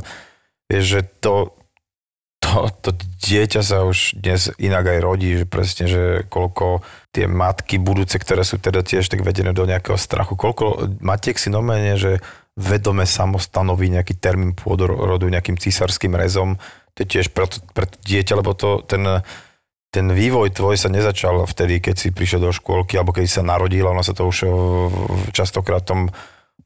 vieš, 0.70 0.86
že 0.86 1.02
to, 1.26 1.58
to, 2.38 2.70
to 2.86 2.90
dieťa 3.26 3.62
sa 3.66 3.82
už 3.82 4.22
dnes 4.22 4.54
inak 4.62 4.86
aj 4.86 5.00
rodí, 5.02 5.42
že 5.42 5.46
presne, 5.50 5.90
že 5.90 6.04
koľko 6.30 6.86
tie 7.16 7.32
matky 7.32 7.80
budúce, 7.80 8.20
ktoré 8.20 8.44
sú 8.44 8.60
teda 8.60 8.84
tiež 8.84 9.08
tak 9.08 9.24
vedené 9.24 9.56
do 9.56 9.64
nejakého 9.64 9.96
strachu, 9.96 10.36
koľko 10.36 11.00
matiek 11.00 11.40
si 11.40 11.48
normálne, 11.48 11.96
že 11.96 12.20
vedome 12.60 13.08
samostanoví 13.08 13.88
nejaký 13.88 14.20
termín 14.20 14.52
pôdorodu 14.52 15.24
nejakým 15.24 15.56
císarským 15.56 16.12
rezom, 16.20 16.60
to 16.92 17.04
je 17.04 17.20
tiež 17.20 17.32
pre 17.32 17.48
to, 17.48 17.64
pre 17.72 17.88
dieťa, 17.88 18.40
lebo 18.40 18.52
to, 18.56 18.84
ten, 18.84 19.24
ten 19.92 20.12
vývoj 20.12 20.52
tvoj 20.52 20.76
sa 20.76 20.92
nezačal 20.92 21.48
vtedy, 21.48 21.80
keď 21.80 21.96
si 21.96 22.12
prišiel 22.12 22.44
do 22.44 22.52
škôlky, 22.52 23.00
alebo 23.00 23.16
keď 23.16 23.28
sa 23.28 23.44
narodil, 23.44 23.88
ono 23.88 24.04
sa 24.04 24.12
to 24.12 24.28
už 24.28 24.48
častokrát 25.36 25.84
v 25.84 25.90
tom 25.92 26.02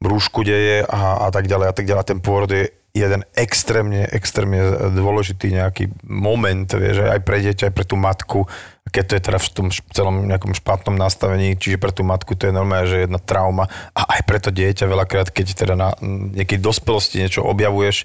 brúšku 0.00 0.42
deje 0.46 0.82
a, 0.86 1.26
a 1.26 1.28
tak 1.30 1.46
ďalej 1.46 1.66
a 1.70 1.74
tak 1.74 1.86
ďalej. 1.86 2.04
Ten 2.06 2.18
pôrod 2.22 2.50
je 2.50 2.70
jeden 2.90 3.22
extrémne, 3.38 4.02
extrémne 4.10 4.90
dôležitý 4.90 5.54
nejaký 5.54 5.94
moment, 6.06 6.66
vieš, 6.66 7.06
aj 7.06 7.22
pre 7.22 7.38
dieťa, 7.38 7.70
aj 7.70 7.74
pre 7.74 7.84
tú 7.86 7.94
matku, 7.94 8.50
keď 8.90 9.04
to 9.06 9.12
je 9.14 9.22
teda 9.30 9.38
v 9.38 9.48
tom 9.54 9.66
celom 9.70 10.16
nejakom 10.26 10.50
špatnom 10.50 10.98
nastavení, 10.98 11.54
čiže 11.54 11.78
pre 11.78 11.94
tú 11.94 12.02
matku 12.02 12.34
to 12.34 12.50
je 12.50 12.54
normálne, 12.54 12.90
že 12.90 13.06
jedna 13.06 13.22
trauma. 13.22 13.70
A 13.94 14.18
aj 14.18 14.20
pre 14.26 14.42
to 14.42 14.50
dieťa 14.50 14.90
veľakrát, 14.90 15.30
keď 15.30 15.46
teda 15.54 15.74
na 15.78 15.94
niekej 16.34 16.58
dospelosti 16.58 17.22
niečo 17.22 17.46
objavuješ, 17.46 18.02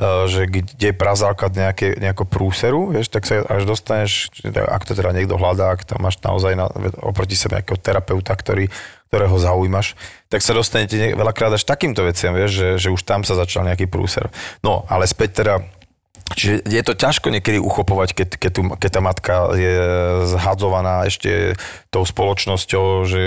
že 0.00 0.48
kde 0.48 0.86
je 0.90 0.96
prazáklad 0.96 1.52
nejaké, 1.52 2.00
nejakého 2.00 2.24
prúseru, 2.24 2.88
vieš, 2.88 3.12
tak 3.12 3.28
sa 3.28 3.44
až 3.44 3.68
dostaneš, 3.68 4.32
teda- 4.40 4.64
ak 4.64 4.88
to 4.88 4.96
teda 4.96 5.12
niekto 5.12 5.36
hľadá, 5.36 5.76
ak 5.76 5.84
tam 5.84 6.00
máš 6.00 6.16
naozaj 6.24 6.56
na, 6.56 6.72
oproti 7.04 7.36
sebe 7.36 7.60
nejakého 7.60 7.76
terapeuta, 7.76 8.32
ktorý, 8.32 8.72
ktorého 9.12 9.36
zaujímaš, 9.36 9.98
tak 10.32 10.40
sa 10.40 10.56
dostanete 10.56 11.12
veľakrát 11.12 11.52
až 11.52 11.68
takýmto 11.68 12.00
veciam, 12.06 12.32
vieš, 12.32 12.56
že, 12.56 12.68
že 12.80 12.88
už 12.88 13.04
tam 13.04 13.28
sa 13.28 13.36
začal 13.36 13.68
nejaký 13.68 13.90
prúser. 13.92 14.32
No, 14.64 14.88
ale 14.88 15.04
späť 15.04 15.44
teda 15.44 15.54
Čiže 16.30 16.62
je 16.62 16.82
to 16.86 16.94
ťažko 16.94 17.28
niekedy 17.34 17.58
uchopovať, 17.58 18.14
keď, 18.14 18.28
keď, 18.38 18.50
tu, 18.54 18.62
keď 18.78 18.90
tá 18.90 19.00
matka 19.02 19.34
je 19.58 19.74
zhadzovaná 20.30 21.02
ešte 21.10 21.58
tou 21.90 22.06
spoločnosťou, 22.06 23.02
že, 23.02 23.24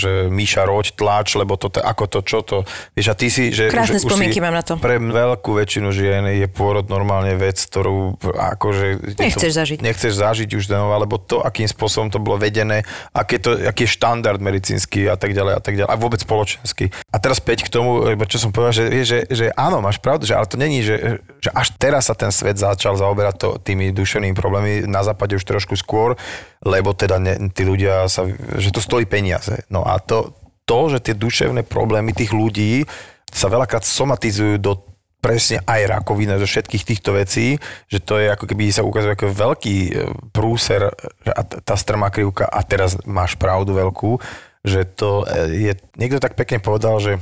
že 0.00 0.10
Míša 0.32 0.64
roď, 0.64 0.96
tlač, 0.96 1.36
lebo 1.36 1.60
to, 1.60 1.68
ako 1.68 2.04
to, 2.08 2.20
čo 2.24 2.40
to. 2.40 2.58
Vieš, 2.96 3.06
a 3.12 3.14
ty 3.14 3.28
si, 3.28 3.52
že... 3.52 3.68
Krásne 3.68 4.00
že 4.00 4.08
spomienky 4.08 4.40
si, 4.40 4.44
mám 4.44 4.56
na 4.56 4.64
to. 4.64 4.80
Pre 4.80 4.96
veľkú 4.96 5.52
väčšinu 5.52 5.92
žien 5.92 6.24
je 6.32 6.48
pôrod 6.48 6.88
normálne 6.88 7.36
vec, 7.36 7.60
ktorú 7.60 8.16
akože... 8.24 9.20
Nechceš 9.20 9.52
to, 9.52 9.58
zažiť. 9.60 9.78
Nechceš 9.84 10.12
zažiť 10.16 10.48
už, 10.56 10.64
no, 10.72 10.96
alebo 10.96 11.20
to, 11.20 11.44
akým 11.44 11.68
spôsobom 11.68 12.08
to 12.08 12.16
bolo 12.16 12.40
vedené, 12.40 12.88
aké 13.12 13.36
to, 13.36 13.52
aký 13.68 13.84
je 13.84 13.92
štandard 14.00 14.40
medicínsky 14.40 15.04
a 15.04 15.20
tak 15.20 15.36
ďalej 15.36 15.54
a 15.56 15.60
tak 15.60 15.76
ďalej, 15.76 15.90
a 15.92 16.00
vôbec 16.00 16.24
spoločenský. 16.24 16.88
A 17.12 17.20
teraz 17.20 17.36
späť 17.36 17.68
k 17.68 17.70
tomu, 17.70 18.08
čo 18.24 18.40
som 18.40 18.48
povedal, 18.48 18.72
že, 18.80 18.84
vieš, 18.88 19.06
že, 19.12 19.20
že 19.28 19.46
áno, 19.52 19.84
máš 19.84 20.00
pravdu, 20.00 20.24
že, 20.24 20.32
ale 20.32 20.48
to 20.48 20.56
není, 20.56 20.80
že, 20.80 21.20
že 21.44 21.52
až 21.52 21.76
teraz 21.76 22.08
sa 22.08 22.16
ten 22.16 22.29
svet 22.32 22.56
začal 22.58 22.96
zaoberať 22.96 23.34
to, 23.38 23.48
tými 23.62 23.94
duševnými 23.94 24.34
problémami, 24.34 24.74
na 24.86 25.04
západe 25.04 25.36
už 25.36 25.44
trošku 25.44 25.74
skôr, 25.78 26.18
lebo 26.64 26.94
teda 26.96 27.18
ne, 27.18 27.50
tí 27.50 27.62
ľudia 27.62 28.06
sa, 28.10 28.26
že 28.58 28.74
to 28.74 28.82
stojí 28.82 29.06
peniaze. 29.06 29.62
No 29.70 29.86
a 29.86 29.98
to, 30.02 30.34
to, 30.66 30.90
že 30.94 31.10
tie 31.10 31.14
duševné 31.18 31.66
problémy 31.66 32.14
tých 32.14 32.30
ľudí 32.30 32.86
sa 33.30 33.50
veľakrát 33.50 33.86
somatizujú 33.86 34.58
do 34.58 34.72
presne 35.20 35.60
aj 35.68 36.00
rakovina 36.00 36.40
zo 36.40 36.48
všetkých 36.48 36.86
týchto 36.88 37.12
vecí, 37.12 37.60
že 37.92 38.00
to 38.00 38.16
je 38.16 38.32
ako 38.32 38.48
keby 38.48 38.72
sa 38.72 38.80
ukazuje 38.80 39.12
ako 39.12 39.36
veľký 39.36 39.76
e, 39.76 39.90
prúser 40.32 40.88
a 41.28 41.40
tá 41.44 41.76
strmá 41.76 42.08
krivka 42.08 42.48
a 42.48 42.64
teraz 42.64 42.96
máš 43.04 43.36
pravdu 43.36 43.76
veľkú, 43.76 44.16
že 44.64 44.88
to 44.88 45.28
e, 45.28 45.68
je, 45.70 45.72
niekto 46.00 46.24
tak 46.24 46.40
pekne 46.40 46.64
povedal, 46.64 46.96
že 47.04 47.20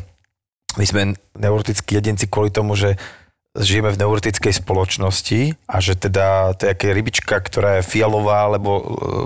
my 0.78 0.84
sme 0.86 1.02
neurotickí 1.34 1.98
jedinci 1.98 2.30
kvôli 2.30 2.54
tomu, 2.54 2.78
že 2.78 2.94
žijeme 3.56 3.88
v 3.88 4.00
neurotickej 4.04 4.60
spoločnosti 4.60 5.56
a 5.64 5.76
že 5.80 5.96
teda 5.96 6.52
to 6.54 6.68
je 6.68 6.92
rybička, 6.92 7.40
ktorá 7.40 7.80
je 7.80 7.88
fialová, 7.88 8.44
alebo 8.44 8.70
e, 8.76 8.82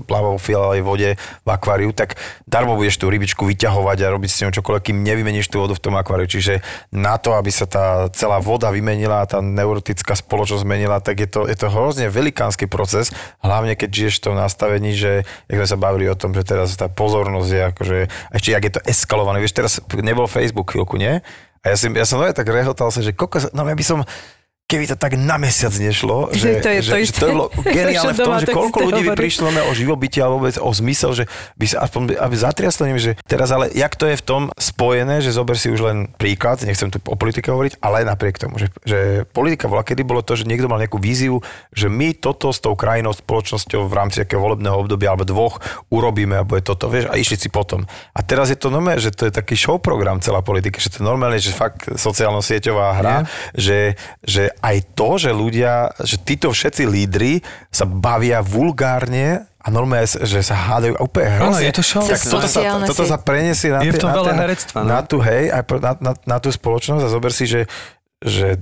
pláva 0.06 0.32
vo 0.32 0.40
fialovej 0.40 0.82
vode 0.86 1.10
v 1.18 1.48
akváriu, 1.50 1.90
tak 1.90 2.14
darmo 2.46 2.78
budeš 2.78 3.02
tú 3.02 3.10
rybičku 3.10 3.42
vyťahovať 3.42 3.98
a 3.98 4.12
robiť 4.14 4.30
s 4.30 4.40
ňou 4.46 4.52
čokoľvek, 4.54 4.82
kým 4.88 5.02
nevymeníš 5.02 5.50
tú 5.50 5.58
vodu 5.60 5.74
v 5.74 5.84
tom 5.84 5.98
akváriu. 5.98 6.30
Čiže 6.30 6.62
na 6.94 7.18
to, 7.18 7.34
aby 7.34 7.50
sa 7.50 7.66
tá 7.66 8.06
celá 8.14 8.38
voda 8.38 8.70
vymenila 8.70 9.26
a 9.26 9.28
tá 9.28 9.42
neurotická 9.42 10.14
spoločnosť 10.14 10.62
zmenila, 10.62 11.02
tak 11.02 11.18
je 11.18 11.28
to, 11.28 11.40
je 11.50 11.56
to 11.58 11.66
hrozne 11.68 12.06
velikánsky 12.06 12.70
proces, 12.70 13.10
hlavne 13.42 13.74
keď 13.74 13.90
žiješ 13.90 14.22
v 14.22 14.24
tom 14.30 14.34
nastavení, 14.38 14.94
že, 14.94 15.26
jak 15.50 15.58
sme 15.60 15.68
sa 15.68 15.78
bavili 15.78 16.06
o 16.06 16.16
tom, 16.16 16.30
že 16.30 16.46
teraz 16.46 16.78
tá 16.78 16.86
pozornosť 16.86 17.50
je 17.50 17.62
akože, 17.74 17.98
ešte 18.38 18.48
jak 18.54 18.64
je 18.64 18.72
to 18.78 18.84
eskalované, 18.86 19.42
vieš, 19.42 19.58
teraz 19.58 19.82
nebol 19.98 20.30
Facebook 20.30 20.72
chvíľku, 20.72 20.94
nie? 20.94 21.20
A 21.62 21.70
ja, 21.70 21.76
si, 21.78 21.86
ja 21.86 22.06
som 22.06 22.18
aj 22.18 22.34
tak 22.34 22.50
rehotal 22.50 22.90
sa, 22.90 22.98
že 22.98 23.14
kokos, 23.14 23.54
no 23.54 23.62
ja 23.62 23.78
by 23.78 23.84
som, 23.86 24.02
keby 24.72 24.84
to 24.88 24.96
tak 24.96 25.20
na 25.20 25.36
mesiac 25.36 25.76
nešlo, 25.76 26.32
Že 26.32 26.40
že, 26.40 26.64
to 26.64 26.70
je 26.72 26.80
že, 26.80 26.90
to 26.90 26.96
že 27.04 27.12
to 27.12 27.26
bolo 27.28 27.46
geniálne 27.60 28.14
v 28.16 28.20
tom, 28.24 28.34
že 28.40 28.48
koľko 28.48 28.78
ľudí 28.88 29.02
by 29.04 29.10
prišlo 29.12 29.48
na 29.52 29.68
o 29.68 29.72
živobytie 29.76 30.24
alebo 30.24 30.40
vôbec 30.40 30.56
o 30.56 30.70
zmysel, 30.72 31.12
že 31.12 31.24
by 31.60 31.66
sa 31.68 31.84
aspoň 31.84 32.16
aby 32.16 32.34
zatriaslo 32.34 32.88
ním, 32.88 32.96
že 32.96 33.12
teraz 33.28 33.52
ale 33.52 33.68
jak 33.76 33.92
to 34.00 34.08
je 34.08 34.16
v 34.16 34.24
tom 34.24 34.42
spojené, 34.56 35.20
že 35.20 35.36
zober 35.36 35.60
si 35.60 35.68
už 35.68 35.80
len 35.84 35.98
príklad, 36.16 36.64
nechcem 36.64 36.88
tu 36.88 36.96
o 37.04 37.16
politike 37.18 37.52
hovoriť, 37.52 37.84
ale 37.84 38.08
napriek 38.08 38.40
tomu, 38.40 38.56
že, 38.56 38.72
že 38.88 39.28
politika 39.28 39.68
bola, 39.68 39.84
kedy 39.84 40.02
bolo 40.06 40.24
to, 40.24 40.38
že 40.38 40.48
niekto 40.48 40.70
mal 40.70 40.80
nejakú 40.80 40.96
víziu, 40.96 41.44
že 41.76 41.92
my 41.92 42.16
toto 42.16 42.48
s 42.48 42.62
tou 42.62 42.72
krajinou, 42.72 43.12
spoločnosťou 43.12 43.90
v 43.90 43.94
rámci 43.94 44.22
nejakého 44.22 44.40
volebného 44.40 44.76
obdobia 44.78 45.12
alebo 45.12 45.28
dvoch 45.28 45.60
urobíme, 45.92 46.40
alebo 46.40 46.56
je 46.56 46.64
toto, 46.64 46.88
vieš, 46.88 47.12
a 47.12 47.18
išli 47.18 47.36
si 47.36 47.48
potom. 47.52 47.84
A 48.16 48.20
teraz 48.24 48.48
je 48.48 48.56
to 48.56 48.72
normálne, 48.72 49.02
že 49.02 49.12
to 49.12 49.28
je 49.28 49.32
taký 49.34 49.58
show 49.58 49.76
program 49.76 50.22
celá 50.22 50.40
politika, 50.40 50.80
že 50.80 50.88
to 50.88 51.02
je 51.02 51.06
normálne, 51.06 51.36
že 51.36 51.52
fakt 51.52 51.90
sociálno-sieťová 51.92 52.86
hra, 53.02 53.16
že, 53.52 53.98
že 54.22 54.54
aj 54.62 54.94
to, 54.94 55.18
že 55.18 55.30
ľudia, 55.30 55.90
že 55.98 56.16
títo 56.16 56.48
všetci 56.48 56.86
lídry 56.86 57.42
sa 57.68 57.82
bavia 57.82 58.38
vulgárne 58.40 59.42
a 59.58 59.66
normálne, 59.68 60.06
že 60.06 60.38
sa 60.40 60.54
hádajú 60.54 60.94
a 60.94 61.02
úplne 61.02 61.26
Áno, 61.28 61.54
hrozne. 61.54 61.66
je 61.66 61.74
to 61.74 61.82
show. 61.82 62.02
Tak 62.02 62.18
toto 62.18 62.46
sa, 62.46 62.60
toto 62.82 63.02
sa 63.02 63.18
preniesie 63.18 63.70
na, 63.70 63.82
tie- 63.82 63.94
na, 63.94 64.22
ten- 64.22 64.38
herectva, 64.40 64.78
no. 64.82 64.88
na 64.88 65.00
tú, 65.02 65.18
hej, 65.18 65.50
aj 65.50 65.62
na, 65.78 65.92
na, 65.98 66.12
na 66.14 66.36
tú 66.38 66.48
spoločnosť 66.48 67.02
a 67.02 67.10
zober 67.10 67.30
si, 67.30 67.44
že 67.44 67.66
že 68.22 68.54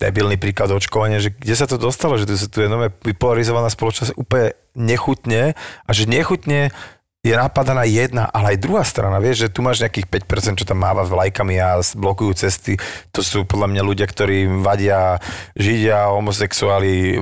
debilný 0.00 0.40
príklad 0.40 0.72
očkovania, 0.72 1.20
že 1.20 1.28
kde 1.28 1.52
sa 1.52 1.68
to 1.68 1.76
dostalo, 1.76 2.16
že 2.16 2.24
tu, 2.24 2.40
tu 2.40 2.64
je 2.64 2.72
nové 2.72 2.88
bipolarizovaná 2.88 3.68
spoločnosť 3.68 4.16
úplne 4.16 4.56
nechutne 4.72 5.52
a 5.84 5.90
že 5.92 6.08
nechutne 6.08 6.72
je 7.24 7.32
napadaná 7.32 7.88
jedna, 7.88 8.28
ale 8.28 8.52
aj 8.52 8.58
druhá 8.60 8.84
strana, 8.84 9.16
vieš, 9.16 9.48
že 9.48 9.56
tu 9.56 9.64
máš 9.64 9.80
nejakých 9.80 10.28
5%, 10.28 10.60
čo 10.60 10.68
tam 10.68 10.84
máva 10.84 11.08
vlajkami 11.08 11.56
a 11.56 11.80
blokujú 11.80 12.36
cesty. 12.36 12.76
To 13.16 13.24
sú 13.24 13.48
podľa 13.48 13.72
mňa 13.72 13.82
ľudia, 13.82 14.04
ktorí 14.04 14.44
vadia 14.60 15.16
židia, 15.56 16.12
homosexuáli, 16.12 17.16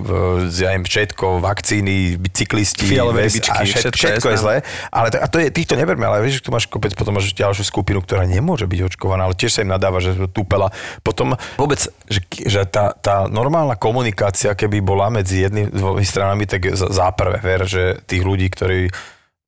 ja 0.50 0.74
im 0.74 0.82
všetko, 0.82 1.38
vakcíny, 1.38 2.18
bicyklisti, 2.18 2.82
Fialové 2.82 3.30
rybičky, 3.30 3.62
všetko, 3.62 3.94
všetko 3.94 4.26
je 4.34 4.38
zlé. 4.42 4.56
Ale 4.90 5.14
to, 5.14 5.22
a 5.22 5.26
to 5.30 5.38
je, 5.38 5.54
týchto 5.54 5.78
neberme, 5.78 6.02
ale 6.02 6.26
vieš, 6.26 6.42
že 6.42 6.44
tu 6.44 6.50
máš 6.50 6.66
kopec, 6.66 6.98
potom 6.98 7.14
máš 7.14 7.30
ďalšiu 7.30 7.62
skupinu, 7.62 8.02
ktorá 8.02 8.26
nemôže 8.26 8.66
byť 8.66 8.80
očkovaná, 8.90 9.30
ale 9.30 9.38
tiež 9.38 9.54
sa 9.54 9.62
im 9.62 9.70
nadáva, 9.70 10.02
že 10.02 10.18
túpela. 10.34 10.74
Potom 11.06 11.38
vôbec, 11.54 11.78
že, 12.10 12.20
že 12.42 12.66
tá, 12.66 12.90
tá 12.98 13.30
normálna 13.30 13.78
komunikácia, 13.78 14.58
keby 14.58 14.82
bola 14.82 15.14
medzi 15.14 15.46
jednými 15.46 15.70
dvomi 15.70 16.02
stranami, 16.02 16.50
tak 16.50 16.74
za, 16.74 16.90
za 16.90 17.14
prvé, 17.14 17.38
ver, 17.38 17.70
že 17.70 18.02
tých 18.02 18.26
ľudí, 18.26 18.50
ktorí 18.50 18.90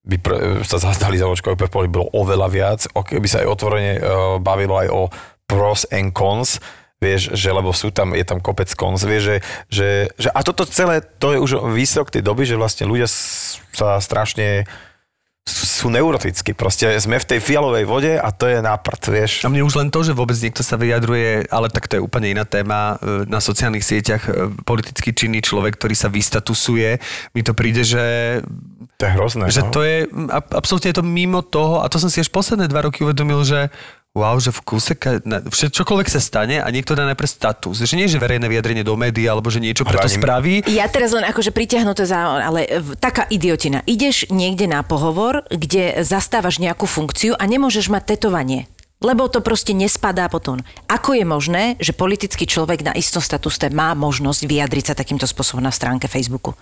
by 0.04 0.16
pr- 0.20 0.40
sa 0.64 0.76
zazdali 0.76 1.16
za 1.16 1.28
očkové 1.28 1.56
prepoli, 1.56 1.88
bolo 1.88 2.12
oveľa 2.12 2.48
viac. 2.52 2.80
Keby 2.92 3.28
sa 3.28 3.40
aj 3.40 3.48
otvorene 3.48 3.92
uh, 3.96 4.02
bavilo 4.38 4.76
aj 4.76 4.88
o 4.92 5.02
pros 5.48 5.88
and 5.88 6.12
cons, 6.12 6.60
vieš, 7.00 7.36
že 7.36 7.52
lebo 7.52 7.72
sú 7.72 7.92
tam, 7.92 8.16
je 8.16 8.24
tam 8.24 8.40
kopec 8.40 8.68
cons, 8.68 9.00
vieš, 9.04 9.22
že, 9.24 9.36
že, 9.68 9.88
že 10.16 10.28
a 10.32 10.40
toto 10.40 10.64
celé, 10.64 11.04
to 11.20 11.36
je 11.36 11.38
už 11.40 11.52
výsledok 11.72 12.08
tej 12.12 12.22
doby, 12.24 12.48
že 12.48 12.56
vlastne 12.56 12.88
ľudia 12.88 13.08
sa 13.76 14.00
strašne 14.00 14.64
sú 15.44 15.92
neurotickí. 15.92 16.56
Proste 16.56 16.88
sme 16.96 17.20
v 17.20 17.36
tej 17.36 17.40
fialovej 17.44 17.84
vode 17.84 18.12
a 18.16 18.32
to 18.32 18.48
je 18.48 18.64
náprd, 18.64 19.02
vieš. 19.12 19.32
A 19.44 19.52
mne 19.52 19.68
už 19.68 19.76
len 19.76 19.92
to, 19.92 20.00
že 20.00 20.16
vôbec 20.16 20.32
niekto 20.40 20.64
sa 20.64 20.80
vyjadruje, 20.80 21.52
ale 21.52 21.68
tak 21.68 21.84
to 21.84 22.00
je 22.00 22.04
úplne 22.04 22.32
iná 22.32 22.48
téma, 22.48 22.96
e, 23.04 23.28
na 23.28 23.44
sociálnych 23.44 23.84
sieťach 23.84 24.24
e, 24.24 24.48
politicky 24.64 25.12
činný 25.12 25.44
človek, 25.44 25.76
ktorý 25.76 25.92
sa 25.92 26.08
vystatusuje, 26.08 26.96
mi 27.36 27.42
to 27.44 27.52
príde, 27.52 27.84
že, 27.84 28.40
To 28.96 29.04
je 29.04 29.12
hrozné. 29.12 29.44
že 29.52 29.68
no. 29.68 29.68
to 29.68 29.80
je, 29.84 30.08
absolútne 30.32 30.88
je 30.88 30.98
to 30.98 31.04
mimo 31.04 31.44
toho, 31.44 31.84
a 31.84 31.92
to 31.92 32.00
som 32.00 32.08
si 32.08 32.24
až 32.24 32.32
posledné 32.32 32.64
dva 32.64 32.88
roky 32.88 33.04
uvedomil, 33.04 33.44
že 33.44 33.68
wow, 34.14 34.38
že 34.38 34.54
v 34.54 34.62
vše- 35.50 35.74
čokoľvek 35.74 36.08
sa 36.08 36.22
stane 36.22 36.62
a 36.62 36.68
niekto 36.70 36.94
dá 36.94 37.02
najprv 37.10 37.26
status. 37.26 37.82
Že 37.82 37.98
nie, 37.98 38.06
že 38.06 38.22
verejné 38.22 38.46
vyjadrenie 38.46 38.86
do 38.86 38.94
médií 38.94 39.26
alebo 39.26 39.50
že 39.50 39.58
niečo 39.58 39.82
preto 39.82 40.06
ani- 40.06 40.16
spraví. 40.22 40.54
Ja 40.70 40.86
teraz 40.86 41.10
len 41.10 41.26
akože 41.26 41.50
pritiahnuté 41.50 42.06
za... 42.06 42.46
Ale 42.46 42.64
v- 42.78 42.94
taká 42.94 43.26
idiotina. 43.26 43.82
Ideš 43.90 44.30
niekde 44.30 44.70
na 44.70 44.86
pohovor, 44.86 45.42
kde 45.50 46.06
zastávaš 46.06 46.62
nejakú 46.62 46.86
funkciu 46.86 47.34
a 47.34 47.42
nemôžeš 47.42 47.90
mať 47.90 48.14
tetovanie. 48.14 48.70
Lebo 49.02 49.28
to 49.28 49.42
proste 49.44 49.74
nespadá 49.76 50.30
potom. 50.30 50.62
Ako 50.88 51.18
je 51.18 51.26
možné, 51.26 51.64
že 51.82 51.92
politický 51.92 52.46
človek 52.48 52.86
na 52.86 52.94
istom 52.96 53.20
statuse 53.20 53.66
má 53.68 53.92
možnosť 53.92 54.46
vyjadriť 54.46 54.84
sa 54.88 54.94
takýmto 54.94 55.26
spôsobom 55.28 55.60
na 55.60 55.74
stránke 55.74 56.08
Facebooku? 56.08 56.54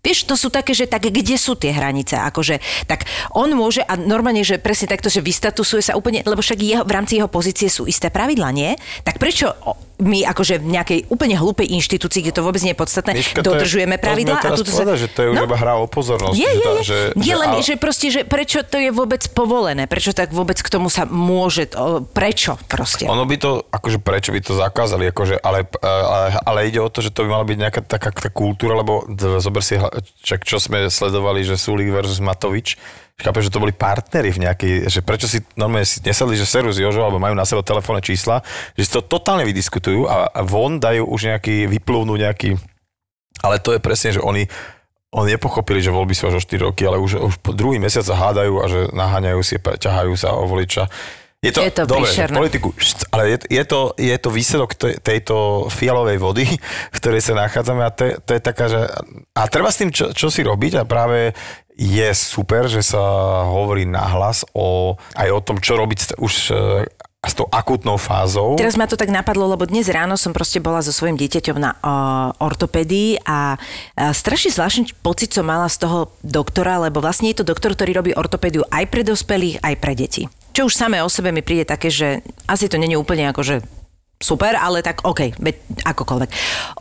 Vieš, 0.00 0.24
to 0.24 0.32
sú 0.32 0.48
také, 0.48 0.72
že 0.72 0.84
tak 0.84 1.04
kde 1.04 1.36
sú 1.36 1.52
tie 1.54 1.70
hranice? 1.70 2.16
Akože, 2.16 2.56
tak 2.86 3.04
on 3.30 3.52
môže, 3.52 3.80
a 3.80 3.94
normálne, 3.94 4.40
že 4.40 4.56
presne 4.56 4.88
takto, 4.88 5.06
že 5.06 5.20
vystatusuje 5.20 5.82
sa 5.82 5.92
úplne, 5.92 6.24
lebo 6.24 6.40
však 6.40 6.56
jeho, 6.56 6.82
v 6.82 6.92
rámci 6.92 7.16
jeho 7.16 7.28
pozície 7.28 7.68
sú 7.68 7.84
isté 7.84 8.08
pravidla, 8.08 8.48
nie? 8.48 8.72
Tak 9.02 9.20
prečo 9.20 9.52
my 10.00 10.24
akože 10.24 10.56
v 10.56 10.68
nejakej 10.72 11.00
úplne 11.12 11.36
hlúpej 11.36 11.76
inštitúcii, 11.76 12.24
kde 12.24 12.32
to 12.32 12.40
vôbec 12.40 12.64
nie 12.64 12.72
je 12.72 12.80
podstatné, 12.80 13.12
Miška, 13.12 13.44
to 13.44 13.44
je- 13.44 13.48
dodržujeme 13.52 14.00
pravidla 14.00 14.40
teraz 14.40 14.56
tuto 14.56 14.72
sa- 14.72 14.96
že 14.96 15.12
to 15.12 15.20
je 15.20 15.28
už 15.28 15.36
No. 15.36 15.44
iba 15.44 15.56
hra 15.60 15.76
o 15.76 15.84
pozornosť. 15.84 16.32
Je, 16.32 16.40
že 16.40 16.56
je, 16.56 16.56
je. 16.56 16.80
Že, 16.80 16.96
je 17.20 17.34
len, 17.36 17.50
ale- 17.52 17.60
že 17.60 17.74
proste, 17.76 18.08
že 18.08 18.20
prečo 18.24 18.64
to 18.64 18.80
je 18.80 18.88
vôbec 18.88 19.20
povolené? 19.28 19.84
Prečo 19.84 20.16
tak 20.16 20.32
vôbec 20.32 20.56
k 20.56 20.68
tomu 20.70 20.88
sa 20.88 21.04
môže, 21.04 21.68
prečo 22.10 22.56
proste? 22.64 23.04
Ono 23.04 23.22
by 23.22 23.36
to, 23.36 23.50
akože 23.68 24.00
prečo 24.00 24.32
by 24.32 24.40
to 24.40 24.56
zakázali, 24.56 25.04
akože, 25.06 25.36
ale, 25.36 25.68
ale, 25.82 26.26
ale 26.40 26.58
ide 26.64 26.80
o 26.80 26.88
to, 26.88 27.04
že 27.04 27.12
to 27.12 27.20
by 27.20 27.36
mala 27.36 27.44
byť 27.44 27.58
nejaká 27.60 27.80
taká 27.84 28.08
kultúra, 28.26 28.72
lebo 28.74 29.04
zober 29.36 29.60
si, 29.60 29.76
čak, 30.22 30.46
čo 30.46 30.62
sme 30.62 30.86
sledovali, 30.86 31.42
že 31.42 31.58
Sulik 31.60 31.90
versus 31.90 32.22
Matovič, 32.22 32.78
chápem, 33.20 33.44
že 33.44 33.52
to 33.52 33.60
boli 33.60 33.76
partnery 33.76 34.32
v 34.32 34.48
nejakej, 34.48 34.72
že 34.88 35.00
prečo 35.04 35.28
si 35.28 35.44
normálne 35.54 35.84
si 35.84 36.00
nesadli, 36.00 36.40
že 36.40 36.48
seru 36.48 36.72
s 36.72 36.80
Jožou, 36.80 37.04
alebo 37.04 37.20
majú 37.20 37.36
na 37.36 37.44
sebe 37.44 37.60
telefónne 37.60 38.00
čísla, 38.00 38.40
že 38.74 38.88
si 38.88 38.90
to 38.90 39.04
totálne 39.04 39.44
vydiskutujú 39.44 40.08
a, 40.08 40.32
a 40.32 40.40
von 40.40 40.80
dajú 40.80 41.04
už 41.04 41.36
nejaký, 41.36 41.68
vyplúvnú 41.68 42.16
nejaký, 42.16 42.56
ale 43.44 43.60
to 43.60 43.76
je 43.76 43.80
presne, 43.80 44.16
že 44.16 44.24
oni 44.24 44.48
oni 45.10 45.34
nepochopili, 45.34 45.82
že 45.82 45.90
voľby 45.90 46.14
sú 46.14 46.30
až 46.30 46.38
o 46.38 46.42
4 46.42 46.70
roky, 46.70 46.86
ale 46.86 47.02
už, 47.02 47.18
už 47.18 47.34
po 47.42 47.50
druhý 47.50 47.82
mesiac 47.82 48.06
sa 48.06 48.14
hádajú 48.14 48.62
a 48.62 48.64
že 48.70 48.80
naháňajú 48.94 49.40
si, 49.42 49.58
ťahajú 49.58 50.14
sa 50.14 50.38
o 50.38 50.46
voliča. 50.46 50.86
Je 51.40 51.56
to, 51.56 51.64
Je 51.64 51.72
to 51.72 51.88
dobre, 51.88 52.04
politiku, 52.36 52.68
ale 53.16 53.32
je, 53.32 53.36
je, 53.48 53.64
to, 53.64 53.96
je 53.96 54.12
to 54.20 54.28
výsledok 54.28 54.76
te, 54.76 55.00
tejto 55.00 55.66
fialovej 55.72 56.20
vody, 56.20 56.44
v 56.92 56.96
ktorej 57.00 57.24
sa 57.24 57.32
nachádzame 57.32 57.80
a 57.80 57.88
to, 57.88 58.12
je- 58.12 58.16
to 58.20 58.30
je 58.36 58.40
taká, 58.44 58.68
že... 58.68 58.80
A 59.32 59.48
treba 59.48 59.72
s 59.72 59.80
tým 59.80 59.88
čo, 59.88 60.12
čo 60.12 60.28
si 60.28 60.44
robiť 60.44 60.76
a 60.76 60.84
práve 60.84 61.32
je 61.80 62.08
super, 62.12 62.68
že 62.68 62.84
sa 62.84 63.00
hovorí 63.48 63.88
nahlas 63.88 64.44
o, 64.52 65.00
aj 65.16 65.28
o 65.32 65.40
tom, 65.40 65.56
čo 65.64 65.80
robiť 65.80 66.20
už 66.20 66.52
e, 66.52 66.84
s 67.24 67.32
tou 67.32 67.48
akútnou 67.48 67.96
fázou. 67.96 68.60
Teraz 68.60 68.76
ma 68.76 68.84
to 68.84 69.00
tak 69.00 69.08
napadlo, 69.08 69.48
lebo 69.48 69.64
dnes 69.64 69.88
ráno 69.88 70.20
som 70.20 70.36
proste 70.36 70.60
bola 70.60 70.84
so 70.84 70.92
svojím 70.92 71.16
dieťaťom 71.16 71.56
na 71.56 71.72
uh, 71.72 72.36
ortopédii 72.36 73.24
a 73.24 73.56
uh, 73.56 74.12
strašne 74.12 74.52
zvláštny 74.52 74.92
pocit 75.00 75.32
som 75.32 75.44
mala 75.48 75.72
z 75.72 75.84
toho 75.88 76.12
doktora, 76.20 76.80
lebo 76.84 77.00
vlastne 77.00 77.32
je 77.32 77.40
to 77.40 77.48
doktor, 77.48 77.72
ktorý 77.72 77.96
robí 77.96 78.10
ortopédiu 78.12 78.64
aj 78.68 78.84
pre 78.88 79.04
dospelých, 79.04 79.60
aj 79.60 79.74
pre 79.80 79.92
deti. 79.96 80.24
Čo 80.50 80.66
už 80.66 80.74
samé 80.74 80.98
o 81.02 81.08
sebe 81.08 81.30
mi 81.30 81.46
príde 81.46 81.62
také, 81.62 81.88
že 81.88 82.26
asi 82.50 82.66
to 82.66 82.76
není 82.76 82.98
úplne 82.98 83.30
ako, 83.30 83.42
že 83.46 83.56
super, 84.20 84.52
ale 84.52 84.84
tak 84.84 85.00
OK, 85.08 85.32
veď 85.40 85.56
akokoľvek. 85.80 86.28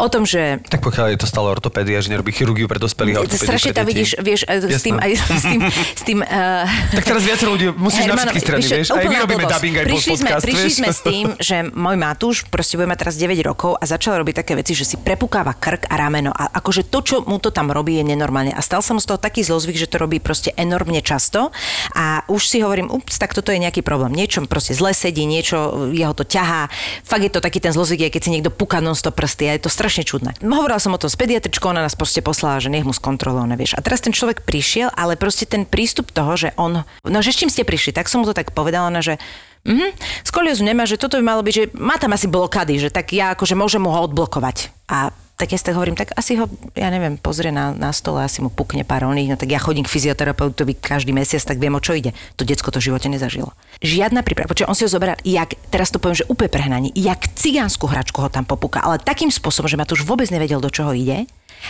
O 0.03 0.11
tom, 0.11 0.27
že 0.27 0.59
Tak 0.59 0.83
pokiaľ 0.83 1.15
je 1.15 1.23
to 1.23 1.27
stále 1.27 1.47
ortopédia, 1.47 2.03
že 2.03 2.11
nerobí 2.11 2.35
chirurgiu 2.35 2.67
pre 2.67 2.83
dospelých 2.83 3.23
ortopédiu 3.23 3.47
Strašne 3.47 3.71
tam 3.71 3.87
vidíš, 3.87 4.19
vieš, 4.19 4.43
e, 4.43 4.59
s 4.59 4.83
tým, 4.83 4.99
aj 4.99 5.11
s 5.15 5.43
tým, 5.47 5.61
s 5.71 6.01
tým 6.03 6.19
uh, 6.19 6.67
Tak 6.99 7.03
teraz 7.07 7.23
viacero 7.23 7.55
ľudí 7.55 7.71
musíš 7.71 8.11
na 8.11 8.19
všetky 8.19 8.39
strany, 8.43 8.63
vieš. 8.67 8.91
Aj 8.91 9.07
my 9.07 9.17
robíme 9.23 9.43
dubbing, 9.47 9.75
aj 9.79 9.85
prišli 9.87 10.15
sme, 10.19 10.27
podcast, 10.27 10.43
prišli 10.43 10.67
vieš. 10.67 10.79
sme 10.83 10.87
s 10.91 10.99
tým, 10.99 11.25
že 11.39 11.55
môj 11.71 11.95
Matúš 11.95 12.43
proste 12.51 12.75
bude 12.75 12.91
mať 12.91 13.07
teraz 13.07 13.15
9 13.15 13.31
rokov 13.47 13.71
a 13.79 13.83
začal 13.87 14.19
robiť 14.19 14.43
také 14.43 14.59
veci, 14.59 14.75
že 14.75 14.83
si 14.83 14.99
prepúkáva 14.99 15.55
krk 15.55 15.87
a 15.87 15.95
rameno 15.95 16.35
a 16.35 16.51
akože 16.59 16.91
to, 16.91 16.99
čo 16.99 17.15
mu 17.23 17.39
to 17.39 17.55
tam 17.55 17.71
robí, 17.71 18.03
je 18.03 18.03
nenormálne. 18.03 18.51
A 18.51 18.59
stal 18.59 18.83
sa 18.83 18.91
mu 18.91 18.99
z 18.99 19.15
toho 19.15 19.15
taký 19.15 19.47
zlozvyk, 19.47 19.79
že 19.79 19.87
to 19.87 19.95
robí 19.95 20.19
proste 20.19 20.51
enormne 20.59 20.99
často 20.99 21.55
a 21.95 22.27
už 22.27 22.43
si 22.43 22.59
hovorím, 22.59 22.91
ups, 22.91 23.15
tak 23.15 23.31
toto 23.31 23.55
je 23.55 23.63
nejaký 23.63 23.79
problém. 23.79 24.11
Niečo 24.11 24.43
proste 24.43 24.75
zle 24.75 24.91
sedí, 24.91 25.23
niečo 25.23 25.87
jeho 25.95 26.11
to 26.11 26.27
ťahá. 26.27 26.67
Fakt 27.07 27.28
je 27.30 27.38
to 27.38 27.45
taký 27.45 27.61
ten 27.61 27.69
zlozvyk, 27.69 28.09
keď 28.09 28.21
si 28.25 28.34
niekto 28.34 28.49
puká 28.49 28.82
non 28.82 28.97
stop 28.97 29.13
prsty 29.13 29.45
a 29.45 29.53
je 29.53 29.69
to 29.69 29.71
strašne 29.71 30.01
čudné. 30.01 30.34
Hovorila 30.41 30.82
som 30.82 30.97
o 30.97 30.99
tom 30.99 31.13
s 31.13 31.15
pediatričkou, 31.15 31.69
ona 31.69 31.86
nás 31.86 31.93
proste 31.93 32.25
poslala, 32.25 32.57
že 32.57 32.73
nech 32.73 32.82
mu 32.82 32.91
skontroluje, 32.91 33.53
vieš. 33.53 33.77
A 33.77 33.86
teraz 33.86 34.01
ten 34.01 34.09
človek 34.09 34.41
prišiel, 34.41 34.89
ale 34.97 35.13
proste 35.13 35.45
ten 35.45 35.69
prístup 35.69 36.09
toho, 36.09 36.34
že 36.34 36.57
on, 36.57 36.82
no 37.05 37.17
že 37.21 37.30
s 37.30 37.39
čím 37.45 37.53
ste 37.53 37.61
prišli, 37.61 37.93
tak 37.93 38.09
som 38.09 38.25
mu 38.25 38.25
to 38.25 38.34
tak 38.34 38.51
povedala, 38.57 38.89
ona, 38.89 39.05
že 39.05 39.21
Mhm, 39.67 39.91
skoliózu 40.23 40.63
nemá, 40.63 40.88
že 40.88 40.95
toto 40.95 41.19
by 41.19 41.23
malo 41.36 41.43
byť, 41.43 41.51
že 41.53 41.63
má 41.75 41.99
tam 41.99 42.15
asi 42.15 42.32
blokady, 42.32 42.80
že 42.80 42.89
tak 42.95 43.11
ja 43.11 43.36
akože 43.36 43.59
môžem 43.59 43.84
mu 43.84 43.91
ho 43.91 44.07
odblokovať. 44.07 44.71
A 44.88 45.11
tak 45.39 45.55
ja 45.55 45.57
si 45.59 45.67
tak 45.67 45.80
hovorím, 45.80 45.95
tak 45.95 46.11
asi 46.19 46.36
ho, 46.36 46.51
ja 46.75 46.91
neviem, 46.91 47.15
pozrie 47.15 47.47
na, 47.47 47.71
na 47.71 47.95
stole, 47.95 48.19
asi 48.19 48.43
mu 48.43 48.51
pukne 48.51 48.84
pár 48.84 49.07
oných, 49.07 49.32
no 49.32 49.36
tak 49.39 49.47
ja 49.47 49.59
chodím 49.59 49.88
k 49.88 49.93
fyzioterapeutovi 49.95 50.75
každý 50.75 51.15
mesiac, 51.15 51.39
tak 51.47 51.63
viem, 51.63 51.71
o 51.71 51.80
čo 51.80 51.95
ide. 51.95 52.11
To 52.36 52.43
decko 52.43 52.75
to 52.75 52.84
v 52.84 52.91
živote 52.91 53.07
nezažilo. 53.07 53.55
Žiadna 53.80 54.27
príprava, 54.27 54.51
počuť, 54.51 54.67
on 54.67 54.75
si 54.75 54.84
ho 54.84 54.91
zoberá, 54.91 55.15
jak, 55.23 55.55
teraz 55.71 55.88
to 55.88 56.03
poviem, 56.03 56.19
že 56.19 56.27
úplne 56.27 56.51
prehnaní, 56.51 56.89
jak 56.99 57.32
cigánsku 57.32 57.88
hračku 57.88 58.19
ho 58.19 58.27
tam 58.27 58.43
popúka, 58.43 58.84
ale 58.84 58.99
takým 58.99 59.32
spôsobom, 59.32 59.71
že 59.71 59.80
ma 59.80 59.88
to 59.88 59.95
už 59.95 60.03
vôbec 60.03 60.27
nevedel, 60.27 60.59
do 60.59 60.67
čoho 60.67 60.91
ide. 60.91 61.23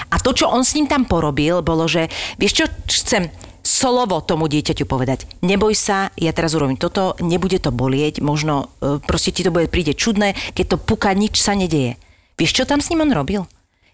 A 0.10 0.18
to, 0.18 0.34
čo 0.34 0.50
on 0.50 0.66
s 0.66 0.74
ním 0.74 0.90
tam 0.90 1.06
porobil, 1.06 1.62
bolo, 1.62 1.86
že 1.86 2.10
vieš 2.42 2.54
čo 2.62 2.66
chcem, 2.90 3.30
solovo 3.62 4.26
tomu 4.26 4.50
dieťaťu 4.50 4.90
povedať. 4.90 5.30
Neboj 5.46 5.78
sa, 5.78 6.10
ja 6.18 6.34
teraz 6.34 6.58
urobím 6.58 6.82
toto, 6.82 7.14
nebude 7.22 7.62
to 7.62 7.70
bolieť, 7.70 8.26
možno 8.26 8.74
e, 8.82 8.98
proste 9.06 9.30
ti 9.30 9.46
to 9.46 9.54
bude 9.54 9.70
príde 9.70 9.94
čudné, 9.94 10.34
keď 10.58 10.66
to 10.66 10.78
puka, 10.82 11.14
nič 11.14 11.38
sa 11.38 11.54
nedeje. 11.54 12.02
Vieš, 12.42 12.58
čo 12.58 12.64
tam 12.66 12.82
s 12.82 12.90
ním 12.90 13.06
on 13.06 13.14
robil? 13.14 13.46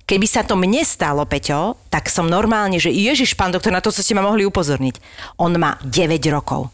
Keby 0.06 0.30
sa 0.30 0.46
to 0.46 0.54
mne 0.54 0.86
stalo, 0.86 1.26
Peťo, 1.26 1.82
tak 1.90 2.14
som 2.14 2.30
normálne, 2.30 2.78
že 2.78 2.94
Ježiš, 2.94 3.34
pán 3.34 3.50
doktor, 3.50 3.74
na 3.74 3.82
to, 3.82 3.90
co 3.90 4.06
ste 4.06 4.14
ma 4.14 4.22
mohli 4.22 4.46
upozorniť. 4.46 5.02
On 5.42 5.50
má 5.58 5.82
9 5.82 6.22
rokov. 6.30 6.70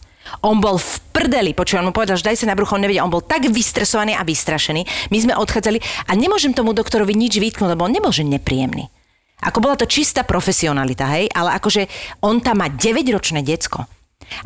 On 0.46 0.58
bol 0.62 0.78
v 0.78 0.94
prdeli, 1.12 1.52
počujem, 1.52 1.84
mu 1.84 1.94
povedal, 1.94 2.16
že 2.16 2.28
daj 2.28 2.42
sa 2.42 2.50
na 2.50 2.56
brucho, 2.58 2.78
on 2.78 2.84
nevedel, 2.86 3.04
on 3.04 3.14
bol 3.14 3.26
tak 3.26 3.50
vystresovaný 3.50 4.16
a 4.16 4.24
vystrašený. 4.24 5.12
My 5.12 5.18
sme 5.18 5.34
odchádzali 5.36 5.82
a 6.08 6.12
nemôžem 6.16 6.56
tomu 6.56 6.72
doktorovi 6.72 7.14
nič 7.14 7.38
vytknúť, 7.42 7.74
lebo 7.76 7.86
on 7.86 7.94
nebol 7.94 8.14
že 8.14 8.26
nepríjemný. 8.26 8.88
Ako 9.42 9.58
bola 9.58 9.74
to 9.74 9.90
čistá 9.90 10.22
profesionalita, 10.22 11.10
hej, 11.18 11.26
ale 11.34 11.58
akože 11.58 11.90
on 12.22 12.38
tam 12.46 12.62
má 12.62 12.70
9-ročné 12.70 13.42
decko. 13.42 13.90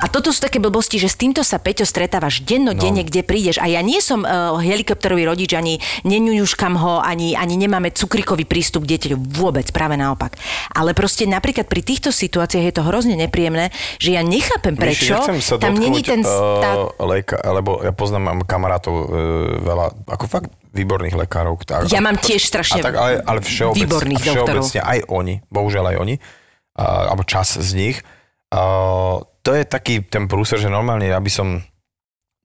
A 0.01 0.09
toto 0.09 0.33
sú 0.33 0.41
také 0.41 0.57
blbosti, 0.57 0.97
že 0.97 1.07
s 1.07 1.17
týmto 1.17 1.45
sa 1.45 1.61
Peťo 1.61 1.85
stretávaš 1.85 2.41
dennodenne, 2.41 3.05
no. 3.05 3.07
kde 3.07 3.21
prídeš. 3.21 3.61
A 3.61 3.69
ja 3.69 3.85
nie 3.85 4.01
som 4.01 4.25
uh, 4.25 4.57
helikopterový 4.57 5.29
rodič, 5.29 5.53
ani 5.53 5.77
neňuňuškam 6.03 6.73
ho, 6.75 6.99
ani, 6.99 7.37
ani 7.37 7.55
nemáme 7.55 7.93
cukrikový 7.93 8.43
prístup 8.49 8.83
k 8.89 8.97
dieťaťu. 8.97 9.17
Vôbec, 9.17 9.69
práve 9.69 9.95
naopak. 9.95 10.35
Ale 10.73 10.97
proste 10.97 11.29
napríklad 11.29 11.69
pri 11.69 11.81
týchto 11.85 12.09
situáciách 12.09 12.65
je 12.69 12.75
to 12.75 12.83
hrozne 12.83 13.15
nepríjemné, 13.15 13.69
že 14.01 14.17
ja 14.17 14.21
nechápem 14.25 14.73
Myši, 14.75 14.81
prečo. 14.81 15.13
nechcem 15.21 15.39
sa 15.41 15.55
tam 15.61 15.77
není 15.77 16.01
ten 16.01 16.25
stát... 16.25 16.75
Uh, 16.75 17.05
leka, 17.05 17.37
lebo 17.45 17.79
ja 17.85 17.93
poznám 17.93 18.33
mám 18.33 18.39
kamarátov 18.43 18.93
uh, 18.93 19.05
veľa, 19.61 19.85
ako 20.09 20.25
fakt 20.25 20.49
výborných 20.75 21.15
lekárov. 21.15 21.55
Tak, 21.63 21.87
Ja 21.87 22.03
mám 22.03 22.19
tiež 22.19 22.43
strašne 22.43 22.83
a 22.83 22.85
tak, 22.85 22.95
ale, 22.99 23.23
ale 23.23 23.39
všeobec, 23.39 23.79
výborných 23.79 24.23
a 24.27 24.33
všeobecne 24.35 24.81
aj 24.83 24.99
oni, 25.07 25.35
bohužiaľ 25.47 25.85
aj 25.95 25.97
oni, 26.03 26.15
uh, 26.19 27.11
alebo 27.15 27.23
čas 27.23 27.55
z 27.55 27.71
nich. 27.79 27.97
Uh, 28.51 29.23
to 29.45 29.53
je 29.53 29.63
taký 29.63 30.01
ten 30.09 30.25
prúser, 30.25 30.57
že 30.57 30.73
normálne 30.73 31.05
ja 31.05 31.21
by 31.21 31.29
som 31.29 31.61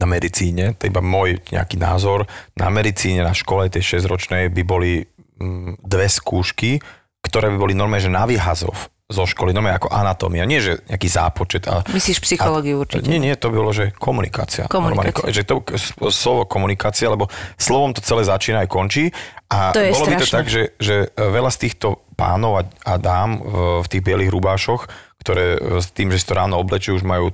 na 0.00 0.06
medicíne, 0.08 0.76
to 0.76 0.84
je 0.84 0.92
iba 0.92 1.00
môj 1.00 1.40
nejaký 1.52 1.76
názor, 1.80 2.28
na 2.56 2.68
medicíne, 2.68 3.24
na 3.24 3.32
škole 3.32 3.68
tej 3.72 4.00
6-ročnej 4.00 4.52
by 4.52 4.62
boli 4.64 5.04
mm, 5.40 5.80
dve 5.80 6.08
skúšky, 6.08 6.80
ktoré 7.20 7.52
by 7.52 7.56
boli 7.60 7.72
normálne, 7.76 8.04
že 8.04 8.12
na 8.12 8.24
vyhazov 8.24 8.76
zo 9.10 9.26
školy, 9.26 9.50
normálne 9.50 9.76
ako 9.76 9.90
anatómia, 9.90 10.46
nie 10.46 10.62
že 10.62 10.86
nejaký 10.86 11.08
zápočet. 11.10 11.66
A, 11.66 11.82
Myslíš 11.90 12.22
psychológiu 12.22 12.78
a, 12.78 12.86
určite? 12.86 13.10
Nie, 13.10 13.18
nie, 13.18 13.34
to 13.34 13.50
bolo, 13.50 13.74
že 13.74 13.90
komunikácia. 13.98 14.70
Komunikácia. 14.70 15.10
Normálne, 15.10 15.34
že 15.34 15.42
to 15.42 15.66
slovo 16.14 16.46
komunikácia, 16.46 17.10
lebo 17.10 17.26
slovom 17.58 17.90
to 17.90 18.00
celé 18.06 18.22
začína 18.22 18.62
aj 18.62 18.68
končí. 18.70 19.10
A 19.50 19.74
To 19.74 19.82
je 19.82 19.90
bolo 19.90 20.06
by 20.06 20.14
to 20.14 20.26
strašné. 20.30 20.36
tak, 20.38 20.46
že, 20.46 20.62
že 20.78 20.96
veľa 21.18 21.50
z 21.50 21.58
týchto 21.58 22.06
pánov 22.14 22.62
a, 22.62 22.62
a 22.86 23.02
dám 23.02 23.42
v, 23.42 23.54
v 23.82 23.86
tých 23.90 24.02
bielých 24.06 24.30
rubášoch, 24.30 24.86
ktoré 25.20 25.56
e, 25.56 25.58
s 25.78 25.92
tým, 25.92 26.08
že 26.10 26.18
si 26.18 26.26
to 26.26 26.38
ráno 26.38 26.56
oblečujú, 26.58 27.00
už 27.00 27.06
majú 27.06 27.30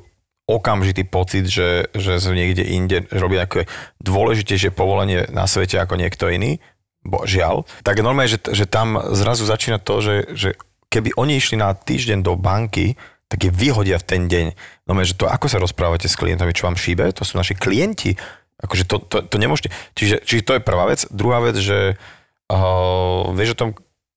okamžitý 0.47 1.07
pocit, 1.07 1.51
že, 1.51 1.91
že 1.91 2.23
sú 2.23 2.31
niekde 2.31 2.63
inde, 2.63 3.03
že 3.11 3.19
robia 3.19 3.43
nejaké 3.47 3.67
dôležitejšie 3.99 4.71
povolenie 4.71 5.27
na 5.35 5.51
svete 5.51 5.75
ako 5.83 5.99
niekto 5.99 6.31
iný, 6.31 6.63
bo 7.03 7.27
žiaľ, 7.27 7.67
tak 7.83 8.03
normálne, 8.03 8.31
že, 8.31 8.43
že 8.55 8.67
tam 8.67 8.99
zrazu 9.15 9.47
začína 9.47 9.83
to, 9.83 10.03
že, 10.03 10.15
že 10.35 10.49
keby 10.91 11.15
oni 11.19 11.39
išli 11.39 11.59
na 11.59 11.75
týždeň 11.75 12.23
do 12.23 12.39
banky, 12.39 12.95
tak 13.27 13.43
je 13.43 13.51
vyhodia 13.51 13.99
v 13.99 14.07
ten 14.07 14.23
deň. 14.31 14.47
No 14.87 14.95
že 15.03 15.19
to 15.19 15.27
ako 15.27 15.51
sa 15.51 15.59
rozprávate 15.59 16.07
s 16.07 16.15
klientami, 16.15 16.55
čo 16.55 16.71
vám 16.71 16.79
šíbe? 16.79 17.11
To 17.19 17.27
sú 17.27 17.39
naši 17.39 17.59
klienti. 17.59 18.15
Akože 18.63 18.87
to, 18.87 19.03
to, 19.03 19.27
to 19.27 19.37
nemôžete. 19.37 19.75
Čiže, 19.99 20.23
čiže 20.23 20.47
to 20.47 20.53
je 20.57 20.63
prvá 20.63 20.87
vec. 20.87 21.03
Druhá 21.11 21.43
vec, 21.43 21.59
že 21.59 21.99
uh, 21.99 23.27
vieš 23.35 23.59
o 23.59 23.61
tom, 23.67 23.71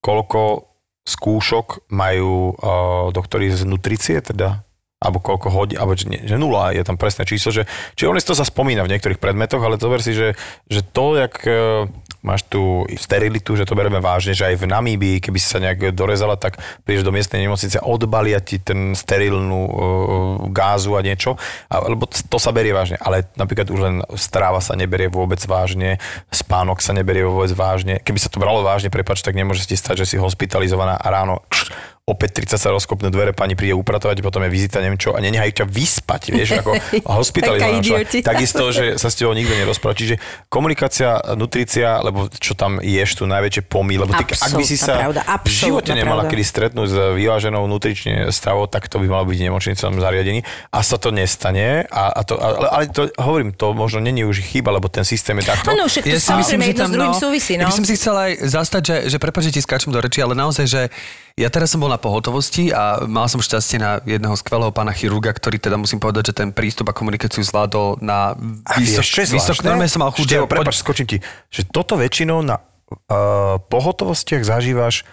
koľko 0.05 0.68
skúšok 1.09 1.89
majú 1.89 2.53
uh, 2.53 3.09
doktori 3.09 3.49
z 3.49 3.65
nutricie, 3.65 4.21
teda? 4.21 4.61
Alebo 4.99 5.23
koľko 5.23 5.47
hodín, 5.49 5.79
alebo 5.79 5.95
že, 5.95 6.11
že 6.11 6.35
nula, 6.35 6.75
je 6.75 6.83
tam 6.83 6.99
presné 6.99 7.23
číslo, 7.23 7.55
že, 7.55 7.63
čiže 7.95 8.09
on 8.11 8.19
to 8.19 8.35
sa 8.35 8.43
spomína 8.43 8.83
v 8.83 8.91
niektorých 8.91 9.17
predmetoch, 9.17 9.63
ale 9.63 9.79
zober 9.79 10.03
si, 10.03 10.11
že, 10.11 10.35
že 10.67 10.83
to, 10.83 11.15
jak 11.15 11.39
e, 11.47 11.87
máš 12.19 12.43
tú 12.51 12.83
sterilitu, 12.99 13.55
že 13.55 13.63
to 13.63 13.77
bereme 13.77 14.03
vážne, 14.03 14.35
že 14.35 14.43
aj 14.43 14.59
v 14.59 14.69
Namíbii, 14.69 15.17
keby 15.23 15.37
si 15.39 15.47
sa 15.47 15.63
nejak 15.63 15.95
dorezala, 15.95 16.35
tak 16.35 16.59
prídeš 16.83 17.07
do 17.07 17.15
miestnej 17.15 17.47
nemocnice, 17.47 17.79
odbalia 17.79 18.43
ti 18.43 18.59
ten 18.59 18.91
sterilnú 18.91 19.61
uh, 19.63 19.71
gázu 20.51 20.99
a 20.99 21.01
niečo, 21.01 21.39
a, 21.71 21.79
lebo 21.79 22.03
to 22.07 22.37
sa 22.37 22.51
berie 22.51 22.75
vážne, 22.75 22.99
ale 22.99 23.23
napríklad 23.39 23.71
už 23.71 23.79
len 23.79 23.95
stráva 24.19 24.59
sa 24.59 24.75
neberie 24.75 25.07
vôbec 25.07 25.39
vážne, 25.47 25.95
spánok 26.27 26.83
sa 26.83 26.91
neberie 26.91 27.23
vôbec 27.23 27.51
vážne, 27.55 28.03
keby 28.03 28.19
sa 28.19 28.27
to 28.27 28.43
bralo 28.43 28.67
vážne, 28.67 28.91
prepač, 28.91 29.23
tak 29.23 29.39
nemôže 29.39 29.63
si 29.63 29.79
stať, 29.79 30.03
že 30.03 30.15
si 30.15 30.15
hospitalizovaná 30.19 30.99
a 30.99 31.07
ráno 31.07 31.39
opäť 32.09 32.41
30 32.41 32.57
sa 32.57 32.69
rozkopnú 32.73 33.13
dvere, 33.13 33.37
pani 33.37 33.53
príde 33.53 33.77
upratovať, 33.77 34.25
potom 34.25 34.41
je 34.41 34.49
vizita, 34.49 34.81
neviem 34.81 34.97
čo, 34.97 35.13
a 35.13 35.21
nenehajú 35.21 35.61
ťa 35.61 35.65
vyspať, 35.69 36.21
vieš, 36.33 36.49
ako 36.65 36.73
hospitalizovaná 37.21 37.85
človek. 37.85 38.25
Takisto, 38.25 38.63
že 38.73 38.97
sa 38.97 39.13
s 39.13 39.15
tebou 39.15 39.37
nikto 39.37 39.53
nerozpráva. 39.53 39.93
Čiže 39.93 40.17
komunikácia, 40.49 41.21
nutrícia, 41.37 42.01
lebo 42.01 42.25
čo 42.33 42.57
tam 42.57 42.81
ješ, 42.81 43.21
tu 43.21 43.23
najväčšie 43.29 43.63
pomy, 43.69 44.01
lebo 44.01 44.11
ty, 44.17 44.25
ak 44.25 44.51
by 44.57 44.65
si 44.65 44.75
sa 44.81 44.97
pravda, 44.97 45.21
v 45.45 45.51
živote 45.53 45.91
nemala 45.93 46.25
pravda. 46.25 46.31
kedy 46.33 46.43
stretnúť 46.43 46.87
s 46.89 46.97
vyváženou 46.97 47.63
nutrične 47.69 48.33
stravou, 48.33 48.65
tak 48.65 48.89
to 48.89 48.97
by 48.97 49.05
malo 49.05 49.29
byť 49.29 49.39
nemocnicom 49.45 50.01
zariadení 50.01 50.41
a 50.73 50.79
sa 50.81 50.97
to 50.97 51.13
nestane. 51.13 51.85
A, 51.93 52.03
a 52.09 52.21
to, 52.25 52.39
ale, 52.41 52.67
ale 52.73 52.83
to, 52.89 53.11
hovorím, 53.21 53.53
to 53.53 53.77
možno 53.77 54.01
není 54.01 54.25
už 54.25 54.41
chyba, 54.41 54.73
lebo 54.73 54.89
ten 54.89 55.05
systém 55.05 55.37
je 55.43 55.45
takto. 55.51 55.69
Áno, 55.69 55.85
však 55.85 56.03
to 56.09 56.17
samozrejme 56.17 56.63
jedno 56.73 56.85
s 56.89 56.91
druhým 56.91 57.15
súvisí, 57.15 57.53
no. 57.59 57.67
Ja 57.67 57.69
by 57.69 57.77
som 57.77 57.85
si 57.85 57.93
chcel 57.99 58.15
aj 58.15 58.31
zastať, 58.49 58.81
že, 58.81 58.97
že 59.13 59.17
prepáč, 59.21 59.51
že 59.51 59.59
ti 59.59 59.61
skáčem 59.61 59.91
do 59.93 59.99
reči, 59.99 60.23
ale 60.23 60.33
naozaj, 60.33 60.65
že 60.65 60.81
ja 61.37 61.49
teraz 61.51 61.73
som 61.73 61.83
bol 61.83 61.91
na 61.91 62.01
pohotovosti 62.01 62.73
a 62.73 63.05
mal 63.05 63.29
som 63.29 63.43
šťastie 63.43 63.77
na 63.77 64.01
jedného 64.07 64.33
skvelého 64.39 64.73
pána 64.73 64.95
chirurga, 64.95 65.29
ktorý 65.35 65.61
teda 65.61 65.77
musím 65.77 66.01
povedať, 66.01 66.33
že 66.33 66.45
ten 66.45 66.49
prístup 66.49 66.89
a 66.89 66.93
komunikáciu 66.93 67.45
zvládol 67.45 68.01
na 68.01 68.33
A 68.65 68.81
vieš, 68.81 69.13
vysok, 69.13 69.59
zvláštne? 69.59 69.65
normálne 69.69 69.91
som 69.91 70.01
mal 70.01 70.11
chuť. 70.15 70.25
Števo, 70.25 70.47
prepáč, 70.49 70.81
skočím 70.81 71.07
ti. 71.07 71.17
Že 71.53 71.61
toto 71.69 71.93
väčšinou 71.99 72.41
na 72.41 72.57
uh, 72.59 73.59
pohotovostiach 73.69 74.41
zažívaš 74.41 75.05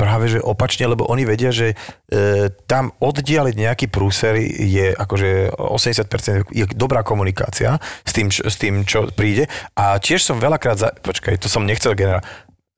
práve 0.00 0.32
že 0.32 0.40
opačne, 0.40 0.88
lebo 0.88 1.04
oni 1.04 1.28
vedia, 1.28 1.52
že 1.52 1.76
e, 2.08 2.48
tam 2.64 2.88
oddialiť 3.04 3.52
nejaký 3.52 3.86
prúser 3.92 4.40
je 4.48 4.96
akože 4.96 5.52
80% 5.52 6.48
je 6.48 6.64
dobrá 6.72 7.04
komunikácia 7.04 7.76
s 8.00 8.16
tým, 8.16 8.32
čo, 8.32 8.48
s 8.48 8.56
tým, 8.56 8.88
čo 8.88 9.12
príde. 9.12 9.52
A 9.76 10.00
tiež 10.00 10.24
som 10.24 10.40
veľakrát, 10.40 10.80
za, 10.80 10.88
počkaj, 11.04 11.36
to 11.36 11.52
som 11.52 11.68
nechcel 11.68 11.92
generál, 11.92 12.24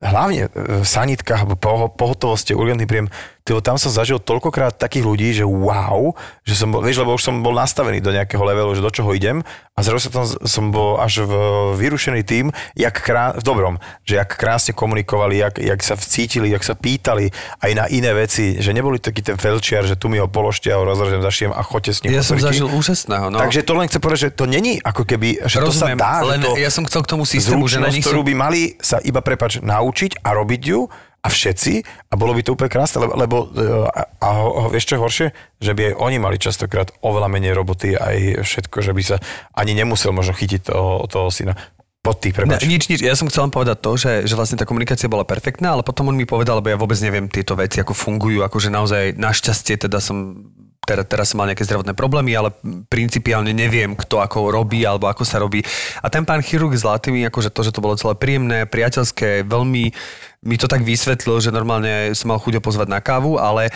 hlavne 0.03 0.51
v 0.51 0.85
sanitkách 0.85 1.47
alebo 1.47 1.55
poho- 1.55 1.91
pohotovosti, 1.91 2.51
urgentný 2.51 2.85
príjem, 2.85 3.07
tyjo, 3.43 3.59
tam 3.59 3.75
som 3.75 3.91
zažil 3.91 4.23
toľkokrát 4.23 4.79
takých 4.79 5.03
ľudí, 5.03 5.29
že 5.35 5.43
wow, 5.43 6.15
že 6.47 6.55
som 6.55 6.71
bol, 6.71 6.79
vieš, 6.79 7.03
lebo 7.03 7.11
už 7.15 7.23
som 7.27 7.43
bol 7.43 7.51
nastavený 7.51 7.99
do 7.99 8.15
nejakého 8.15 8.39
levelu, 8.39 8.71
že 8.71 8.79
do 8.79 8.87
čoho 8.87 9.11
idem 9.11 9.43
a 9.75 9.79
zrazu 9.83 10.07
sa 10.07 10.11
tam 10.15 10.25
som 10.27 10.71
bol 10.71 10.95
až 11.01 11.27
v 11.27 11.33
vyrušený 11.75 12.23
tým, 12.23 12.45
jak 12.77 12.95
krá, 13.03 13.35
v 13.35 13.43
dobrom, 13.43 13.75
že 14.07 14.15
jak 14.15 14.31
krásne 14.39 14.71
komunikovali, 14.71 15.43
jak, 15.43 15.59
jak 15.59 15.79
sa 15.83 15.99
cítili, 15.99 16.55
jak 16.55 16.63
sa 16.63 16.77
pýtali 16.77 17.35
aj 17.59 17.71
na 17.75 17.85
iné 17.91 18.15
veci, 18.15 18.63
že 18.63 18.71
neboli 18.71 19.01
taký 19.03 19.19
ten 19.19 19.35
felčiar, 19.35 19.83
že 19.83 19.99
tu 19.99 20.07
mi 20.07 20.23
ho 20.23 20.31
položte 20.31 20.71
a 20.71 20.79
ho 20.79 20.87
rozrežem, 20.87 21.19
zašiem 21.19 21.51
a 21.51 21.59
choďte 21.67 21.91
s 21.91 21.99
ním. 22.07 22.15
Ja 22.15 22.23
som 22.23 22.39
zažil 22.39 22.71
úžasného. 22.71 23.27
No. 23.27 23.43
Takže 23.43 23.67
to 23.67 23.73
len 23.75 23.91
chcem 23.91 23.99
povedať, 23.99 24.21
že 24.23 24.31
to 24.31 24.45
není 24.47 24.79
ako 24.79 25.03
keby, 25.03 25.43
že 25.43 25.59
Rozumiem, 25.59 25.99
to 25.99 26.05
sa 26.05 26.07
dá, 26.07 26.13
len 26.23 26.39
to 26.39 26.55
ja 26.55 26.71
som 26.71 26.87
chcel 26.87 27.03
k 27.03 27.09
tomu 27.11 27.27
systému, 27.27 27.67
že 27.67 27.83
na 27.83 27.91
nich 27.91 28.05
ktorú 28.07 28.23
sú... 28.23 28.27
by 28.29 28.33
mali 28.39 28.61
sa 28.79 29.03
iba 29.03 29.19
prepač 29.19 29.59
naučiť 29.59 30.23
a 30.23 30.31
robiť 30.31 30.61
ju 30.63 30.87
a 31.23 31.27
všetci 31.31 31.73
a 32.11 32.13
bolo 32.19 32.35
by 32.35 32.43
to 32.43 32.51
úplne 32.51 32.67
krásne, 32.67 32.99
lebo, 32.99 33.15
lebo 33.15 33.37
e, 33.55 33.65
a, 33.87 34.01
a, 34.19 34.29
a 34.43 34.61
vieš 34.67 34.91
čo 34.91 34.99
horšie? 34.99 35.31
Že 35.63 35.71
by 35.71 35.81
aj 35.87 35.93
oni 36.03 36.17
mali 36.19 36.35
častokrát 36.35 36.91
oveľa 36.99 37.31
menej 37.31 37.55
roboty 37.55 37.95
aj 37.95 38.43
všetko, 38.43 38.83
že 38.83 38.91
by 38.91 39.03
sa 39.07 39.17
ani 39.55 39.71
nemusel 39.71 40.11
možno 40.11 40.35
chytiť 40.35 40.67
toho, 40.67 41.07
toho 41.07 41.31
syna. 41.31 41.55
Pod 42.03 42.19
tých, 42.19 42.35
Ne, 42.35 42.59
nič, 42.67 42.91
nič. 42.91 42.99
Ja 42.99 43.15
som 43.15 43.31
chcel 43.31 43.47
len 43.47 43.55
povedať 43.55 43.79
to, 43.79 43.95
že, 43.95 44.27
že 44.27 44.35
vlastne 44.35 44.59
tá 44.59 44.67
komunikácia 44.67 45.07
bola 45.07 45.23
perfektná, 45.23 45.71
ale 45.71 45.87
potom 45.87 46.11
on 46.11 46.19
mi 46.19 46.27
povedal, 46.27 46.59
lebo 46.59 46.67
ja 46.67 46.75
vôbec 46.75 46.99
neviem 46.99 47.31
tieto 47.31 47.55
veci, 47.55 47.79
ako 47.79 47.95
fungujú, 47.95 48.43
akože 48.43 48.67
naozaj 48.67 49.15
našťastie 49.15 49.79
teda 49.87 50.03
som 50.03 50.43
teda, 50.83 51.07
teraz 51.07 51.31
som 51.31 51.39
mal 51.39 51.47
nejaké 51.47 51.63
zdravotné 51.63 51.95
problémy, 51.95 52.35
ale 52.35 52.51
principiálne 52.91 53.55
neviem, 53.55 53.95
kto 53.95 54.19
ako 54.19 54.51
robí 54.51 54.83
alebo 54.83 55.07
ako 55.07 55.23
sa 55.23 55.39
robí. 55.39 55.63
A 56.03 56.11
ten 56.11 56.27
pán 56.27 56.43
chirurg 56.43 56.75
zlatý 56.75 57.15
mi, 57.15 57.23
akože 57.23 57.55
to, 57.55 57.63
že 57.63 57.71
to 57.71 57.79
bolo 57.79 57.95
celé 57.95 58.19
príjemné, 58.19 58.67
priateľské, 58.67 59.47
veľmi 59.47 59.95
mi 60.43 60.59
to 60.59 60.67
tak 60.67 60.83
vysvetlil, 60.83 61.39
že 61.39 61.55
normálne 61.55 62.11
som 62.11 62.35
mal 62.35 62.39
chuť 62.39 62.59
pozvať 62.59 62.91
na 62.91 62.99
kávu, 62.99 63.39
ale 63.39 63.71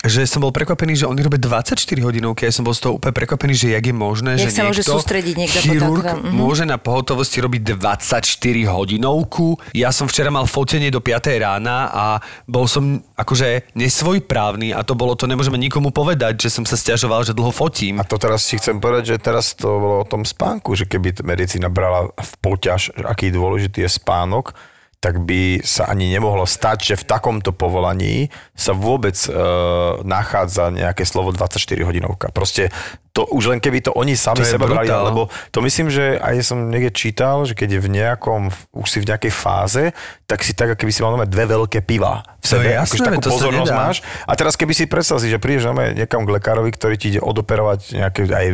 že 0.00 0.24
som 0.24 0.40
bol 0.40 0.48
prekvapený, 0.48 1.04
že 1.04 1.04
oni 1.04 1.20
robia 1.20 1.36
24 1.36 1.76
hodinovky, 2.00 2.48
ja 2.48 2.52
som 2.54 2.64
bol 2.64 2.72
z 2.72 2.88
toho 2.88 2.96
úplne 2.96 3.12
prekvapený, 3.12 3.52
že 3.52 3.66
jak 3.76 3.84
je 3.84 3.92
možné, 3.92 4.40
Jak 4.40 4.48
že 4.48 4.50
sa 4.56 4.64
môže 4.64 4.80
niekto, 4.80 4.96
sústrediť 4.96 5.34
niekto 5.36 5.58
po 5.60 5.64
chirurg 5.68 6.04
takom, 6.04 6.20
mhm. 6.24 6.32
môže 6.32 6.64
na 6.64 6.80
pohotovosti 6.80 7.38
robiť 7.44 7.76
24 7.76 8.24
hodinovku. 8.64 9.60
Ja 9.76 9.92
som 9.92 10.08
včera 10.08 10.32
mal 10.32 10.48
fotenie 10.48 10.88
do 10.88 11.04
5 11.04 11.44
rána 11.44 11.92
a 11.92 12.04
bol 12.48 12.64
som 12.64 13.04
akože 13.12 13.76
nesvojprávny 13.76 14.72
a 14.72 14.80
to 14.80 14.96
bolo, 14.96 15.12
to 15.12 15.28
nemôžeme 15.28 15.60
nikomu 15.60 15.92
povedať, 15.92 16.48
že 16.48 16.48
som 16.48 16.64
sa 16.64 16.80
stiažoval, 16.80 17.28
že 17.28 17.36
dlho 17.36 17.52
fotím. 17.52 18.00
A 18.00 18.08
to 18.08 18.16
teraz 18.16 18.48
si 18.48 18.56
chcem 18.56 18.80
povedať, 18.80 19.16
že 19.16 19.16
teraz 19.20 19.52
to 19.52 19.68
bolo 19.68 19.96
o 20.00 20.08
tom 20.08 20.24
spánku, 20.24 20.72
že 20.72 20.88
keby 20.88 21.20
medicína 21.20 21.68
brala 21.68 22.08
v 22.16 22.32
poťaž, 22.40 22.96
že 22.96 23.04
aký 23.04 23.28
dôležitý 23.28 23.84
je 23.84 23.90
spánok, 23.92 24.56
tak 25.00 25.24
by 25.24 25.64
sa 25.64 25.88
ani 25.88 26.12
nemohlo 26.12 26.44
stať, 26.44 26.92
že 26.92 27.00
v 27.00 27.08
takomto 27.08 27.56
povolaní 27.56 28.28
sa 28.52 28.76
vôbec 28.76 29.16
e, 29.16 29.32
nachádza 30.04 30.68
nejaké 30.68 31.08
slovo 31.08 31.32
24 31.32 31.56
hodinovka. 31.88 32.28
Proste 32.36 32.68
to 33.10 33.26
už 33.26 33.50
len 33.50 33.58
keby 33.58 33.80
to 33.80 33.90
oni 33.90 34.14
sami 34.14 34.38
To 34.38 34.46
seba 34.46 34.64
brali, 34.64 34.86
lebo 34.86 35.26
to 35.50 35.58
myslím, 35.60 35.88
že 35.88 36.14
aj 36.16 36.46
som 36.46 36.70
niekde 36.70 36.90
čítal, 36.90 37.42
že 37.42 37.52
keď 37.52 37.76
je 37.76 37.80
v 37.80 37.88
nejakom, 37.92 38.40
už 38.70 38.86
si 38.86 38.98
v 38.98 39.10
nejakej 39.10 39.32
fáze, 39.32 39.82
tak 40.24 40.40
si 40.40 40.54
tak, 40.54 40.78
keby 40.78 40.88
si 40.88 41.02
mal 41.02 41.18
dve 41.24 41.44
veľké 41.44 41.82
piva 41.82 42.22
v 42.38 42.44
To 42.46 42.54
sebe, 42.54 42.64
je 42.64 42.72
jasné, 42.72 42.86
akože 42.86 43.02
takú 43.04 43.20
to 43.20 43.30
pozornosť 43.30 43.72
máš. 43.74 43.96
A 44.24 44.32
teraz 44.32 44.54
keby 44.54 44.72
si 44.72 44.86
predstav 44.86 45.18
si, 45.18 45.26
že 45.26 45.36
prídeš 45.36 45.66
normálne 45.66 45.98
niekam 45.98 46.22
k 46.22 46.30
lekárovi, 46.32 46.70
ktorý 46.70 46.94
ti 46.94 47.10
ide 47.10 47.20
odoperovať 47.20 47.80
nejaké 47.98 48.20
aj 48.26 48.46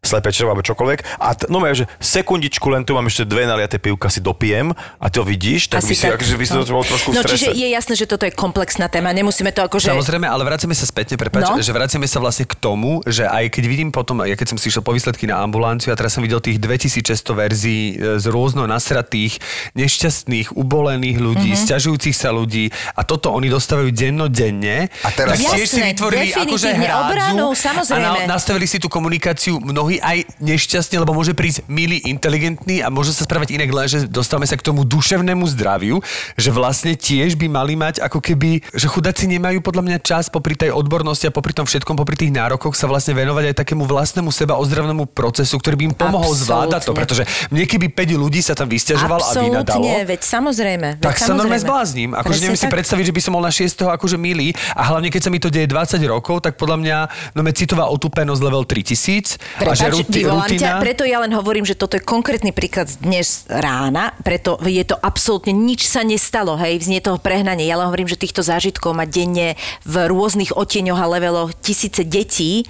slepé 0.00 0.28
črevo 0.32 0.50
alebo 0.50 0.64
čokoľvek 0.64 0.98
a 1.18 1.28
t- 1.32 1.48
no 1.48 1.60
že 1.62 1.84
sekundičku 2.00 2.66
len 2.68 2.82
tu 2.82 2.92
mám 2.92 3.06
ešte 3.06 3.24
dve 3.24 3.44
naliaté 3.44 3.76
pivka 3.76 4.08
si 4.08 4.18
dopijem 4.18 4.72
a 4.72 5.06
ty 5.06 5.16
ho 5.16 5.24
vidíš, 5.24 5.68
tak 5.68 5.80
by 5.80 5.94
si, 5.94 6.04
akože 6.04 6.34
by 6.34 6.44
si 6.44 6.52
to 6.52 6.64
bol 6.66 6.82
trošku 6.82 7.12
v 7.12 7.14
No 7.14 7.22
strese. 7.22 7.38
čiže 7.38 7.50
je 7.54 7.68
jasné, 7.70 7.94
že 7.94 8.04
toto 8.04 8.24
je 8.24 8.32
komplexná 8.32 8.88
téma. 8.88 9.12
Nemusíme 9.12 9.52
to 9.52 9.62
akože... 9.62 9.88
Samozrejme, 9.88 10.26
ale 10.26 10.42
vracame 10.42 10.72
sa 10.72 10.84
spätne, 10.84 11.14
prepáč, 11.14 11.44
No. 11.44 11.56
no? 11.56 11.62
že 11.62 11.70
vracame 11.70 12.04
sa 12.04 12.18
vlastne 12.18 12.44
k 12.44 12.54
tomu, 12.54 13.00
že 13.04 13.24
aj 13.24 13.48
keď 13.48 13.64
vidím 13.82 13.90
potom, 13.90 14.22
ja 14.22 14.38
keď 14.38 14.54
som 14.54 14.58
si 14.62 14.70
išiel 14.70 14.86
po 14.86 14.94
výsledky 14.94 15.26
na 15.26 15.42
ambulanciu 15.42 15.90
a 15.90 15.98
teraz 15.98 16.14
som 16.14 16.22
videl 16.22 16.38
tých 16.38 16.62
2600 16.62 17.34
verzií 17.34 17.98
e, 17.98 18.22
z 18.22 18.30
rôzno 18.30 18.62
nasratých, 18.70 19.42
nešťastných, 19.74 20.54
ubolených 20.54 21.18
ľudí, 21.18 21.50
Mhm. 21.50 21.58
mm-hmm. 21.58 21.66
sťažujúcich 21.66 22.14
sa 22.14 22.30
ľudí 22.30 22.70
a 22.94 23.02
toto 23.02 23.34
oni 23.34 23.50
dostávajú 23.50 23.90
dennodenne. 23.90 24.86
A 25.02 25.10
teraz- 25.10 25.42
tak 25.42 25.58
tiež 25.58 25.66
si 25.66 25.80
vytvorili 25.82 26.30
akože 26.30 26.70
hrádzu 26.70 27.02
obranu, 27.02 27.46
a 27.50 27.58
samozrejme. 27.58 28.06
na, 28.22 28.30
nastavili 28.30 28.70
si 28.70 28.78
tú 28.78 28.86
komunikáciu 28.86 29.58
mnohí 29.58 29.98
aj 29.98 30.30
nešťastne, 30.38 31.02
lebo 31.02 31.10
môže 31.10 31.34
prísť 31.34 31.66
milý, 31.66 31.98
inteligentný 32.06 32.78
a 32.78 32.92
môže 32.92 33.10
sa 33.10 33.26
správať 33.26 33.58
inak, 33.58 33.66
len 33.72 33.90
že 33.90 34.06
dostávame 34.06 34.46
sa 34.46 34.54
k 34.54 34.62
tomu 34.62 34.86
duševnému 34.86 35.42
zdraviu, 35.50 35.98
že 36.38 36.54
vlastne 36.54 36.94
tiež 36.94 37.34
by 37.34 37.50
mali 37.50 37.74
mať 37.74 37.98
ako 37.98 38.22
keby, 38.22 38.62
že 38.70 38.86
chudáci 38.86 39.26
nemajú 39.26 39.58
podľa 39.58 39.82
mňa 39.82 39.98
čas 39.98 40.30
popri 40.30 40.54
tej 40.54 40.70
odbornosti 40.70 41.26
a 41.26 41.32
popri 41.34 41.50
tom 41.50 41.66
všetkom, 41.66 41.96
popri 41.96 42.14
tých 42.14 42.30
nárokoch 42.30 42.76
sa 42.76 42.86
vlastne 42.86 43.16
venovať 43.16 43.50
aj 43.50 43.56
takému 43.72 43.88
vlastnému 43.88 44.28
seba 44.28 44.60
ozdravnému 44.60 45.08
procesu, 45.16 45.56
ktorý 45.56 45.80
by 45.80 45.84
im 45.88 45.94
pomohol 45.96 46.36
Absolútne. 46.36 46.44
zvládať 46.44 46.80
to, 46.84 46.92
pretože 46.92 47.22
mne 47.48 47.64
keby 47.64 47.88
5 47.88 48.20
ľudí 48.20 48.44
sa 48.44 48.52
tam 48.52 48.68
vysťažoval 48.68 49.16
a 49.24 49.32
vynadalo. 49.32 49.88
Veď 50.04 50.20
samozrejme. 50.20 50.88
veď 51.00 51.08
Tak 51.08 51.16
sa 51.16 51.32
normálne 51.32 51.56
samozrejme. 51.56 51.64
zblázním. 51.64 52.10
Akože 52.12 52.38
neviem 52.44 52.60
si 52.60 52.68
tak. 52.68 52.76
predstaviť, 52.76 53.04
že 53.08 53.14
by 53.16 53.20
som 53.24 53.32
bol 53.32 53.40
na 53.40 53.48
6. 53.48 53.96
akože 53.96 54.20
milý 54.20 54.52
a 54.76 54.82
hlavne 54.92 55.08
keď 55.08 55.20
sa 55.24 55.30
mi 55.32 55.40
to 55.40 55.48
deje 55.48 55.64
20 55.64 56.04
rokov, 56.04 56.44
tak 56.44 56.60
podľa 56.60 56.76
mňa 56.84 56.96
no 57.32 57.40
citová 57.56 57.88
otúpenosť 57.88 58.40
level 58.44 58.68
3000 58.68 59.40
a 59.64 59.72
že 59.72 59.88
Prepač, 59.88 59.96
ruti, 59.96 60.20
vyvolám 60.20 60.48
ťa, 60.52 60.52
rutina... 60.52 60.84
preto 60.84 61.02
ja 61.08 61.18
len 61.24 61.32
hovorím, 61.32 61.64
že 61.64 61.72
toto 61.72 61.96
je 61.96 62.04
konkrétny 62.04 62.52
príklad 62.52 62.92
z 62.92 63.00
dnes 63.00 63.48
rána, 63.48 64.12
preto 64.20 64.60
je 64.60 64.84
to 64.84 65.00
absolútne 65.00 65.56
nič 65.56 65.88
sa 65.88 66.04
nestalo, 66.04 66.60
hej, 66.60 66.84
znie 66.84 67.00
toho 67.00 67.16
prehnanie. 67.16 67.64
Ja 67.64 67.80
len 67.80 67.88
hovorím, 67.88 68.08
že 68.08 68.20
týchto 68.20 68.44
zážitkov 68.44 68.92
má 68.92 69.08
denne 69.08 69.56
v 69.88 69.94
rôznych 70.12 70.52
otieňoch 70.52 71.00
a 71.00 71.06
leveloch 71.08 71.56
tisíce 71.60 72.04
detí 72.04 72.68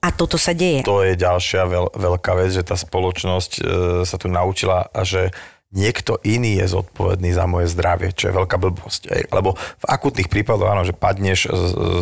a 0.00 0.08
toto 0.12 0.40
sa 0.40 0.56
deje. 0.56 0.80
To 0.88 1.04
je 1.04 1.12
ďalšia 1.12 1.68
veľ, 1.68 1.86
veľká 1.92 2.32
vec, 2.40 2.56
že 2.56 2.64
tá 2.64 2.72
spoločnosť 2.72 3.52
e, 3.56 3.62
sa 4.08 4.16
tu 4.16 4.32
naučila 4.32 4.88
a 4.88 5.00
že 5.04 5.28
niekto 5.70 6.18
iný 6.26 6.58
je 6.58 6.72
zodpovedný 6.74 7.30
za 7.30 7.46
moje 7.46 7.70
zdravie, 7.70 8.10
čo 8.10 8.32
je 8.32 8.36
veľká 8.36 8.56
blbosť. 8.58 9.02
Ej. 9.12 9.22
Lebo 9.30 9.54
v 9.54 9.84
akutných 9.86 10.26
prípadoch, 10.26 10.66
áno, 10.66 10.82
že 10.82 10.96
padneš, 10.96 11.46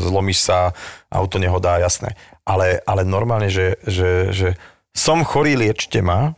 zlomíš 0.08 0.40
sa, 0.40 0.72
auto 1.12 1.36
nehodá, 1.36 1.76
jasné. 1.76 2.16
Ale, 2.48 2.80
ale 2.88 3.04
normálne, 3.04 3.52
že, 3.52 3.76
že, 3.84 4.32
že 4.32 4.48
som 4.96 5.20
chorý, 5.20 5.52
liečte 5.60 6.00
ma, 6.00 6.32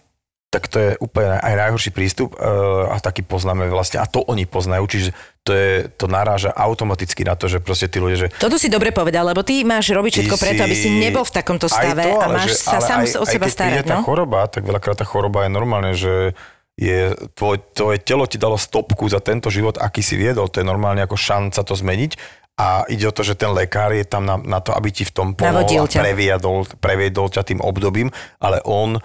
tak 0.50 0.66
to 0.66 0.76
je 0.76 0.90
úplne 0.98 1.38
aj 1.38 1.54
najhorší 1.56 1.94
prístup 1.94 2.34
uh, 2.34 2.90
a 2.90 2.98
taký 2.98 3.22
poznáme 3.22 3.70
vlastne, 3.70 4.02
a 4.02 4.06
to 4.06 4.18
oni 4.20 4.44
poznajú, 4.44 4.82
čiže 4.84 5.10
to, 5.40 5.54
je, 5.54 5.86
to 5.94 6.10
naráža 6.10 6.50
automaticky 6.50 7.22
na 7.22 7.38
to, 7.38 7.46
že 7.46 7.62
proste 7.62 7.86
tí 7.86 8.02
ľudia, 8.02 8.26
že 8.26 8.28
Toto 8.34 8.58
si 8.58 8.66
dobre 8.66 8.90
povedal, 8.90 9.22
lebo 9.24 9.40
ty 9.40 9.62
máš 9.62 9.94
robiť 9.94 10.10
všetko 10.20 10.36
Ty 10.36 10.42
preto, 10.42 10.60
aby 10.66 10.74
si 10.74 10.90
nebol 10.90 11.22
v 11.22 11.32
takomto 11.32 11.70
stave 11.70 12.02
aj 12.02 12.10
to, 12.10 12.18
a 12.18 12.26
máš 12.28 12.50
že- 12.50 12.66
sa 12.66 12.78
sám 12.82 13.06
aj, 13.06 13.14
o 13.14 13.24
aj 13.24 13.30
seba 13.30 13.46
keď 13.46 13.52
starať. 13.54 13.70
príde 13.70 13.82
tá 13.86 13.96
No? 13.96 14.02
choroba, 14.02 14.40
tak 14.50 14.62
veľakrát 14.66 14.98
tá 14.98 15.06
choroba 15.06 15.46
je 15.46 15.50
normálne, 15.50 15.92
že 15.94 16.34
je, 16.74 17.12
tvoj, 17.36 17.60
tvoje 17.70 17.98
telo 18.00 18.26
ti 18.26 18.34
dalo 18.34 18.58
stopku 18.58 19.06
za 19.06 19.22
tento 19.22 19.54
život, 19.54 19.78
aký 19.78 20.02
si 20.02 20.16
viedol. 20.16 20.48
To 20.48 20.58
je 20.58 20.66
normálne 20.66 21.04
ako 21.04 21.14
šanca 21.14 21.60
to 21.62 21.74
zmeniť. 21.76 22.18
A 22.56 22.84
ide 22.88 23.08
o 23.08 23.12
to, 23.12 23.20
že 23.20 23.36
ten 23.36 23.48
lekár 23.52 23.92
je 23.92 24.04
tam 24.04 24.24
na, 24.24 24.36
na 24.36 24.60
to, 24.60 24.72
aby 24.72 24.88
ti 24.88 25.04
v 25.04 25.12
tom 25.12 25.28
pomohol 25.32 25.64
a 25.64 25.88
previedol, 25.88 26.68
previedol 26.76 27.28
ťa 27.28 27.44
tým 27.44 27.60
obdobím, 27.60 28.12
ale 28.36 28.60
on, 28.64 29.00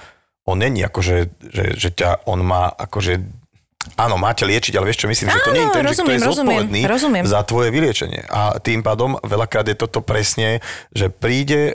on 0.46 0.58
není 0.58 0.86
ako, 0.86 1.00
že, 1.02 1.18
že, 1.42 1.64
že 1.74 1.90
ťa, 1.92 2.30
on 2.30 2.46
má 2.46 2.70
akože 2.70 3.46
Áno, 4.02 4.18
máte 4.18 4.50
liečiť, 4.50 4.74
ale 4.82 4.90
vieš 4.90 5.06
čo 5.06 5.08
myslím, 5.08 5.30
že 5.30 5.46
to 5.46 5.54
nie 5.54 5.62
je 5.62 5.70
Áno, 5.70 5.76
ten, 5.78 5.86
že 5.86 5.94
kto 5.94 6.02
rozumiem, 6.02 6.10
je 6.10 6.26
rozumiem, 6.26 6.58
zodpovedný 6.58 6.82
rozumiem. 6.90 7.26
za 7.30 7.42
tvoje 7.46 7.70
vyliečenie. 7.70 8.22
A 8.34 8.58
tým 8.58 8.82
pádom 8.82 9.14
veľakrát 9.22 9.62
je 9.70 9.78
toto 9.78 10.02
presne, 10.02 10.58
že 10.90 11.14
príde 11.14 11.70
e, 11.70 11.74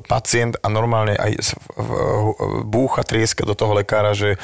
pacient 0.00 0.56
a 0.56 0.72
normálne 0.72 1.20
aj 1.20 1.52
v- 1.76 2.64
búcha, 2.64 3.04
trieska 3.04 3.44
do 3.44 3.52
toho 3.52 3.76
lekára, 3.76 4.16
že 4.16 4.40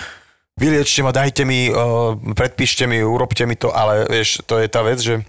vyliečte 0.61 1.01
ma, 1.01 1.17
dajte 1.17 1.49
mi, 1.49 1.69
e, 1.69 1.75
predpíšte 2.37 2.85
mi, 2.85 3.01
urobte 3.01 3.49
mi 3.49 3.57
to, 3.57 3.73
ale 3.73 4.05
vieš, 4.05 4.45
to 4.45 4.61
je 4.61 4.69
tá 4.69 4.85
vec, 4.85 5.01
že 5.01 5.25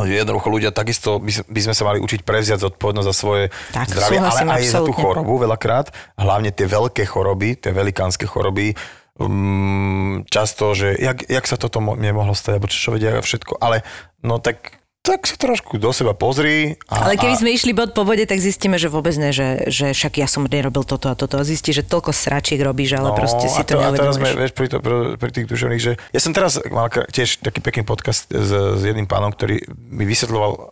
jednoducho 0.00 0.48
ľudia 0.48 0.72
takisto 0.72 1.20
by, 1.20 1.28
by 1.44 1.60
sme 1.60 1.74
sa 1.76 1.84
mali 1.84 1.98
učiť 2.00 2.24
prevziať 2.24 2.64
zodpovednosť 2.64 3.08
za 3.08 3.14
svoje 3.14 3.44
Tak, 3.76 3.92
zdravie, 3.92 4.18
ale 4.18 4.40
aj 4.48 4.62
za 4.64 4.80
tú 4.80 4.88
absolútne. 4.88 5.02
chorobu 5.04 5.32
veľakrát, 5.44 5.86
hlavne 6.16 6.48
tie 6.48 6.64
veľké 6.64 7.04
choroby, 7.04 7.60
tie 7.60 7.76
velikánske 7.76 8.24
choroby, 8.24 8.72
um, 9.20 10.24
často, 10.26 10.72
že 10.72 10.96
jak, 10.96 11.28
jak 11.28 11.44
sa 11.44 11.60
toto 11.60 11.84
mo- 11.84 11.98
nemohlo 11.98 12.32
stať, 12.32 12.56
alebo 12.56 12.72
čo 12.72 12.90
vedia 12.90 13.20
všetko, 13.20 13.60
ale 13.60 13.84
no 14.24 14.40
tak, 14.40 14.81
tak 15.02 15.26
si 15.26 15.34
trošku 15.34 15.76
do 15.76 15.90
seba 15.90 16.14
pozri. 16.14 16.78
A, 16.86 17.04
Ale 17.04 17.18
keby 17.18 17.34
a, 17.34 17.40
sme 17.42 17.50
išli 17.50 17.74
bod 17.74 17.90
po 17.90 18.02
bode, 18.02 18.22
tak 18.22 18.38
zistíme, 18.38 18.78
že 18.78 18.86
vôbec 18.86 19.10
ne, 19.18 19.34
že, 19.34 19.66
že 19.66 19.90
však 19.90 20.14
ja 20.16 20.30
som 20.30 20.46
nerobil 20.46 20.86
toto 20.86 21.10
a 21.10 21.18
toto. 21.18 21.36
A 21.36 21.42
zistí, 21.42 21.70
že 21.70 21.82
toľko 21.82 22.14
sračiek 22.14 22.56
robíš, 22.56 22.94
ale 22.94 23.10
proste 23.10 23.50
si 23.50 23.58
No, 23.58 23.62
a 23.62 23.66
to, 23.66 23.74
a 23.74 23.90
teraz 23.90 24.14
sme, 24.14 24.30
neuvedomuješ. 24.30 24.38
vieš, 24.38 24.52
pri, 24.54 24.66
to, 24.70 24.76
pri, 25.18 25.30
tých 25.34 25.46
duševných, 25.46 25.82
že 25.82 25.92
ja 25.98 26.20
som 26.22 26.30
teraz 26.30 26.62
mal 26.70 26.86
tiež 26.88 27.42
taký 27.42 27.58
pekný 27.58 27.82
podcast 27.82 28.30
s, 28.30 28.50
s 28.54 28.80
jedným 28.80 29.04
pánom, 29.04 29.34
ktorý 29.34 29.58
mi 29.90 30.06
vysvetľoval 30.06 30.70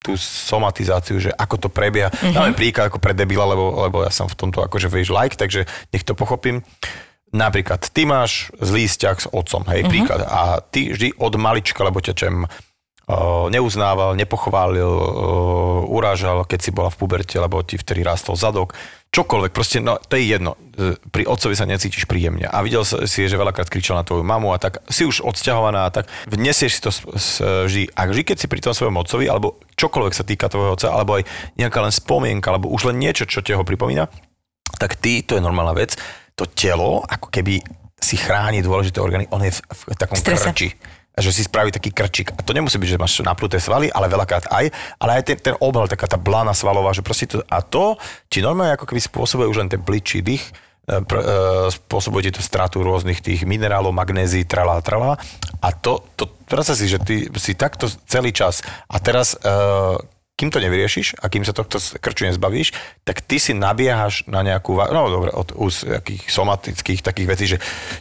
tú 0.00 0.14
somatizáciu, 0.16 1.18
že 1.18 1.28
ako 1.30 1.56
to 1.58 1.68
prebieha. 1.68 2.08
Mhm. 2.08 2.16
Mm-hmm. 2.16 2.32
Dáme 2.32 2.52
príklad 2.54 2.86
ako 2.86 2.98
pre 2.98 3.12
debila, 3.12 3.44
lebo, 3.44 3.82
lebo 3.82 4.00
ja 4.00 4.08
som 4.08 4.24
v 4.24 4.38
tomto 4.38 4.62
akože 4.62 4.86
vieš 4.86 5.10
like, 5.10 5.34
takže 5.34 5.66
nech 5.90 6.06
to 6.06 6.14
pochopím. 6.14 6.62
Napríklad, 7.30 7.82
ty 7.84 8.02
máš 8.02 8.50
zlý 8.58 8.86
vzťah 8.86 9.16
s 9.16 9.26
otcom, 9.28 9.66
hej, 9.68 9.82
Mhm. 9.82 9.82
mm-hmm. 9.82 9.90
príklad. 9.90 10.20
A 10.24 10.40
ty 10.62 10.88
vždy 10.88 11.18
od 11.18 11.34
malička, 11.34 11.82
lebo 11.82 11.98
ťa 11.98 12.14
čem 12.14 12.46
neuznával, 13.50 14.14
nepochválil, 14.14 14.92
urážal, 15.90 16.46
keď 16.46 16.60
si 16.60 16.70
bola 16.70 16.92
v 16.92 16.98
puberte, 17.00 17.36
lebo 17.36 17.62
ti 17.64 17.80
vtedy 17.80 18.06
rástol 18.06 18.38
zadok. 18.38 18.76
Čokoľvek, 19.10 19.50
proste, 19.50 19.82
no, 19.82 19.98
to 19.98 20.14
je 20.14 20.38
jedno. 20.38 20.54
E, 20.78 20.94
Pri 21.10 21.26
otcovi 21.26 21.58
sa 21.58 21.66
necítiš 21.66 22.06
príjemne. 22.06 22.46
A 22.46 22.62
videl 22.62 22.86
si, 22.86 23.26
že 23.26 23.34
veľakrát 23.34 23.66
kričal 23.66 23.98
na 23.98 24.06
tvoju 24.06 24.22
mamu 24.22 24.54
a 24.54 24.62
tak 24.62 24.86
si 24.86 25.02
už 25.02 25.26
odsťahovaná 25.26 25.90
a 25.90 25.90
tak 25.90 26.06
vnesieš 26.30 26.72
si 26.78 26.80
to 26.80 26.90
vždy. 27.66 27.90
A 27.90 28.06
vždy, 28.06 28.22
keď 28.22 28.36
si 28.38 28.46
pri 28.46 28.62
tom 28.62 28.70
svojom 28.70 28.94
otcovi, 29.02 29.26
alebo 29.26 29.58
čokoľvek 29.74 30.14
sa 30.14 30.22
týka 30.22 30.46
tvojho 30.46 30.78
otca, 30.78 30.94
alebo 30.94 31.18
aj 31.18 31.26
nejaká 31.58 31.82
len 31.82 31.90
spomienka, 31.90 32.54
alebo 32.54 32.70
už 32.70 32.94
len 32.94 33.02
niečo, 33.02 33.26
čo 33.26 33.42
ti 33.42 33.50
ho 33.50 33.66
pripomína, 33.66 34.06
tak 34.78 34.94
ty, 35.02 35.26
to 35.26 35.34
je 35.34 35.42
normálna 35.42 35.74
vec, 35.74 35.98
to 36.38 36.46
telo, 36.46 37.02
ako 37.02 37.34
keby 37.34 37.58
si 37.98 38.14
chráni 38.14 38.62
dôležité 38.62 39.02
orgány, 39.02 39.26
on 39.34 39.42
je 39.42 39.52
v, 39.52 39.60
v 39.90 39.96
takom 39.98 40.16
Strese. 40.16 40.54
krči. 40.54 40.68
Že 41.20 41.36
si 41.36 41.42
spraví 41.44 41.70
taký 41.70 41.92
krčík. 41.92 42.32
A 42.34 42.40
to 42.40 42.56
nemusí 42.56 42.80
byť, 42.80 42.88
že 42.96 43.00
máš 43.00 43.20
napnuté 43.20 43.60
svaly, 43.60 43.92
ale 43.92 44.08
veľakrát 44.08 44.48
aj, 44.48 44.72
ale 44.98 45.10
aj 45.20 45.22
ten, 45.28 45.36
ten 45.38 45.54
obal, 45.60 45.86
taká 45.86 46.08
tá 46.08 46.16
blána 46.16 46.56
svalová, 46.56 46.96
že 46.96 47.04
proste 47.04 47.28
to, 47.28 47.44
a 47.46 47.60
to 47.60 48.00
ti 48.32 48.40
normálne 48.40 48.74
ako 48.74 48.88
keby 48.88 49.00
spôsobuje 49.04 49.46
už 49.46 49.60
len 49.60 49.68
ten 49.68 49.84
pličí 49.84 50.24
dých, 50.24 50.42
e, 50.88 51.04
pr, 51.04 51.16
e, 51.20 51.24
spôsobuje 51.68 52.32
ti 52.32 52.40
to 52.40 52.42
stratu 52.42 52.80
rôznych 52.80 53.20
tých 53.20 53.44
minerálov, 53.44 53.92
magnézií, 53.92 54.48
tralá, 54.48 54.80
tralá. 54.80 55.20
A 55.60 55.68
to, 55.76 56.00
to 56.16 56.24
predstav 56.48 56.74
si, 56.80 56.88
že 56.88 56.98
ty 56.98 57.28
si 57.36 57.52
takto 57.52 57.86
celý 58.08 58.32
čas. 58.32 58.64
A 58.88 58.96
teraz, 58.98 59.36
e, 59.36 60.18
kým 60.40 60.48
to 60.48 60.56
nevyriešiš 60.56 61.20
a 61.20 61.28
kým 61.28 61.44
sa 61.44 61.52
tohto 61.52 61.76
krču 62.00 62.24
nezbavíš, 62.24 62.72
tak 63.04 63.20
ty 63.20 63.36
si 63.36 63.52
nabiehaš 63.52 64.24
na 64.24 64.40
nejakú, 64.40 64.72
no 64.88 65.12
dobre, 65.12 65.28
od 65.36 65.52
úz, 65.52 65.84
nejakých 65.84 66.32
somatických 66.32 67.04
takých 67.04 67.28
vecí, 67.28 67.44
že 67.44 67.58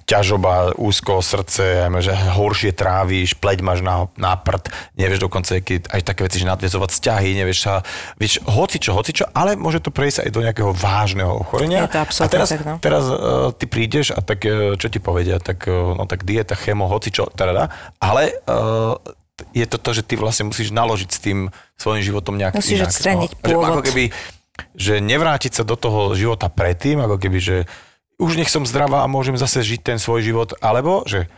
ťažoba, 0.08 0.80
úzko 0.80 1.20
srdce, 1.20 1.92
že 2.00 2.16
horšie 2.16 2.72
tráviš, 2.72 3.36
pleť 3.36 3.60
máš 3.60 3.84
na, 3.84 4.08
na 4.16 4.40
prd, 4.40 4.72
nevieš 4.96 5.28
dokonca 5.28 5.60
aj 5.60 6.02
také 6.08 6.24
veci, 6.24 6.40
že 6.40 6.48
nadviezovať 6.48 6.90
vzťahy, 6.96 7.30
nevieš 7.44 7.60
sa, 7.60 7.84
vieš, 8.16 8.40
hocičo, 8.48 8.96
hocičo, 8.96 9.28
ale 9.36 9.60
môže 9.60 9.84
to 9.84 9.92
prejsť 9.92 10.24
aj 10.24 10.32
do 10.32 10.40
nejakého 10.40 10.72
vážneho 10.72 11.44
ochorenia. 11.44 11.92
Je 11.92 11.92
to 11.92 12.00
absolútne 12.00 12.32
a 12.32 12.34
teraz, 12.40 12.48
tak, 12.56 12.62
no. 12.64 12.76
teraz 12.80 13.04
uh, 13.12 13.52
ty 13.52 13.68
prídeš 13.68 14.16
a 14.16 14.24
tak, 14.24 14.48
uh, 14.48 14.80
čo 14.80 14.88
ti 14.88 15.04
povedia, 15.04 15.44
tak, 15.44 15.68
uh, 15.68 15.92
no 15.92 16.08
tak 16.08 16.24
dieta, 16.24 16.56
chemo, 16.56 16.88
hocičo, 16.88 17.36
teda, 17.36 17.68
ale 18.00 18.32
uh, 18.48 18.96
je 19.56 19.66
to 19.66 19.78
to, 19.80 19.90
že 19.96 20.04
ty 20.06 20.14
vlastne 20.16 20.50
musíš 20.50 20.72
naložiť 20.72 21.10
s 21.10 21.20
tým 21.20 21.40
svojim 21.76 22.04
životom 22.04 22.36
nejak 22.36 22.58
Musíš 22.58 22.84
inak. 22.84 22.92
odstrániť 22.92 23.32
ako 23.40 23.44
pôvod. 23.44 23.84
keby, 23.86 24.06
že 24.76 24.94
nevrátiť 25.00 25.52
sa 25.60 25.64
do 25.64 25.80
toho 25.80 26.14
života 26.16 26.52
predtým, 26.52 27.00
ako 27.04 27.16
keby, 27.18 27.40
že 27.40 27.58
už 28.20 28.36
nech 28.36 28.52
som 28.52 28.68
zdravá 28.68 29.08
a 29.08 29.12
môžem 29.12 29.40
zase 29.40 29.64
žiť 29.64 29.82
ten 29.82 29.98
svoj 29.98 30.24
život, 30.24 30.52
alebo 30.60 31.08
že 31.08 31.32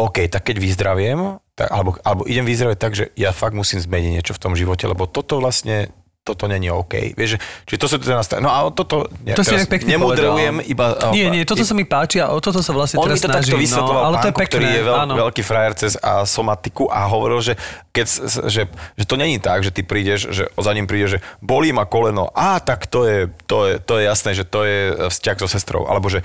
OK, 0.00 0.32
tak 0.32 0.48
keď 0.48 0.56
vyzdraviem, 0.56 1.36
tak, 1.52 1.68
alebo, 1.68 2.00
alebo 2.00 2.24
idem 2.24 2.48
vyzdravieť 2.48 2.78
tak, 2.80 2.92
že 2.96 3.12
ja 3.20 3.36
fakt 3.36 3.52
musím 3.52 3.84
zmeniť 3.84 4.10
niečo 4.16 4.32
v 4.32 4.42
tom 4.42 4.56
živote, 4.56 4.88
lebo 4.88 5.04
toto 5.04 5.36
vlastne 5.36 5.92
toto 6.20 6.44
není 6.44 6.68
OK. 6.68 7.16
Vieš, 7.16 7.30
že, 7.34 7.38
čiže 7.64 7.78
to 7.80 7.86
sa 7.88 7.96
tu 7.96 8.04
teraz... 8.04 8.28
No 8.36 8.46
a 8.46 8.68
toto... 8.68 9.08
Ne, 9.24 9.32
To 9.32 9.40
si 9.40 9.50
teraz 9.50 9.64
tak 9.64 9.72
pekne 9.72 9.96
nemudrujem, 9.96 10.60
povedal. 10.60 10.68
iba... 10.68 10.86
Nie, 11.10 11.26
nie, 11.26 11.42
toto 11.42 11.64
sa 11.64 11.72
mi 11.72 11.82
páči 11.82 12.20
a 12.20 12.28
o 12.28 12.38
toto 12.38 12.60
sa 12.60 12.70
vlastne 12.70 13.00
On 13.00 13.08
mi 13.08 13.16
teraz 13.16 13.18
to 13.18 13.28
takto 13.30 13.50
snažím. 13.50 13.64
vysvetloval 13.64 13.96
no, 13.96 14.06
ale 14.06 14.16
to 14.20 14.28
je 14.28 14.36
pekné, 14.36 14.50
ktorý 14.52 14.66
je 14.68 14.82
veľ, 14.84 14.96
áno. 15.00 15.12
veľký 15.16 15.42
frajer 15.42 15.72
cez 15.74 15.92
a 15.96 16.22
somatiku 16.22 16.86
a 16.86 17.08
hovoril, 17.08 17.40
že, 17.40 17.56
keď, 17.90 18.06
že, 18.46 18.62
že 18.68 19.04
to 19.04 19.16
není 19.16 19.40
tak, 19.40 19.64
že 19.64 19.72
ty 19.72 19.80
prídeš, 19.80 20.28
že 20.28 20.44
za 20.52 20.72
ním 20.76 20.84
príde, 20.84 21.08
že 21.08 21.18
bolí 21.40 21.72
ma 21.72 21.88
koleno. 21.88 22.28
Á, 22.30 22.60
tak 22.60 22.84
to 22.84 23.08
je, 23.08 23.24
to 23.48 23.64
je, 23.66 23.74
to 23.80 23.92
je 23.96 24.04
jasné, 24.04 24.30
že 24.32 24.44
to 24.44 24.60
je 24.62 24.78
vzťah 25.08 25.36
so 25.40 25.48
sestrou. 25.48 25.88
Alebo 25.88 26.12
že 26.12 26.20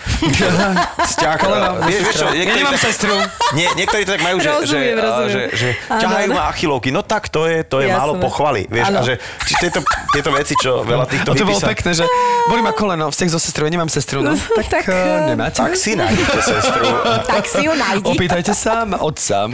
vzťah... 1.07 1.35
Koleno, 1.37 1.71
vieš, 1.85 2.01
vieš 2.03 2.15
čo. 2.19 2.27
Ja 2.27 2.35
niektorí 2.35 2.61
nemám 2.61 2.75
tak- 2.75 2.83
sestru. 2.83 3.15
Nie, 3.53 3.67
niektorí 3.73 4.03
to 4.03 4.11
tak 4.11 4.23
majú, 4.23 4.37
že, 4.37 4.49
že, 4.67 4.75
Rozumiem, 4.75 4.95
a, 4.95 5.01
rozumiem. 5.01 5.31
že, 5.31 5.41
že 5.55 5.67
ťahajú 5.87 6.27
ma 6.29 6.43
achilovky. 6.49 6.89
No 6.91 6.99
tak 6.99 7.29
to 7.29 7.47
je, 7.47 7.63
to 7.63 7.79
je 7.79 7.87
málo 7.87 8.19
pochvaly. 8.19 8.67
Vieš, 8.67 8.87
a 8.91 8.99
že 9.01 9.13
či 9.45 9.53
tieto, 9.57 9.84
tieto 10.15 10.31
veci, 10.31 10.53
čo 10.55 10.85
veľa 10.87 11.05
týchto 11.11 11.29
A 11.31 11.35
to 11.35 11.43
bolo 11.43 11.59
pekné, 11.59 11.91
že 11.91 12.05
boli 12.47 12.61
ma 12.63 12.71
koleno, 12.71 13.11
vzťah 13.11 13.29
so 13.35 13.39
sestrou, 13.39 13.67
nemám 13.67 13.91
sestru, 13.91 14.23
no. 14.23 14.31
Tak, 14.57 14.65
Tak, 14.71 14.83
tak 14.85 14.85
eh, 14.87 15.35
nemáte? 15.35 15.59
Tak 15.59 15.75
si 15.75 15.91
nájdete 15.99 16.39
sestru. 16.39 16.85
Tak 17.27 17.43
si 17.43 17.61
ju 17.67 17.73
nájdi. 17.75 18.07
Opýtajte 18.07 18.53
sa 18.55 18.87
otca. 18.87 19.51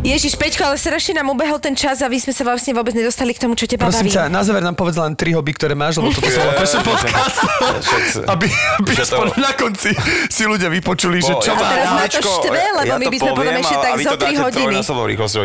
Ježiš, 0.00 0.32
Peťko, 0.34 0.64
ale 0.64 0.76
strašne 0.76 1.12
nám 1.14 1.28
ubehol 1.28 1.60
ten 1.60 1.76
čas 1.76 2.00
a 2.00 2.08
my 2.08 2.16
sme 2.16 2.32
sa 2.32 2.40
vlastne 2.42 2.72
vôbec 2.72 2.90
nedostali 2.90 3.30
k 3.30 3.38
tomu, 3.38 3.52
čo 3.52 3.68
teba 3.68 3.84
Prosím 3.84 4.08
baví. 4.08 4.16
ťa, 4.16 4.22
na 4.26 4.40
záver 4.40 4.64
nám 4.64 4.72
povedz 4.72 4.96
len 4.96 5.12
tri 5.12 5.30
hobby, 5.30 5.52
ktoré 5.52 5.76
máš, 5.76 6.00
lebo 6.00 6.08
toto 6.08 6.24
volá 6.26 6.56
Passion 6.56 6.80
Podcast. 6.80 7.36
aby 8.26 8.48
aby 8.80 8.90
Že 8.90 8.96
to- 8.96 9.04
aspoň 9.04 9.26
na 9.36 9.52
konci 9.52 9.92
si 10.26 10.42
ľudia 10.42 10.68
vypočuli, 10.68 11.20
že 11.20 11.36
čo 11.36 11.52
A 11.52 11.54
má. 11.54 11.68
teraz 11.68 11.88
ma 11.92 12.04
to 12.08 12.16
štve, 12.18 12.62
lebo 12.80 12.92
my 12.96 13.06
by 13.06 13.16
sme 13.18 13.30
potom 13.30 13.54
ešte 13.54 13.76
tak 13.76 13.92
zo 13.98 14.12
tri 14.16 14.34
hodiny. 14.34 14.40
A 14.40 14.40
vy 14.40 14.40
to 14.40 14.40
dáte 14.40 14.56
trojnásobnou 14.56 15.04
rýchlosťou. 15.06 15.40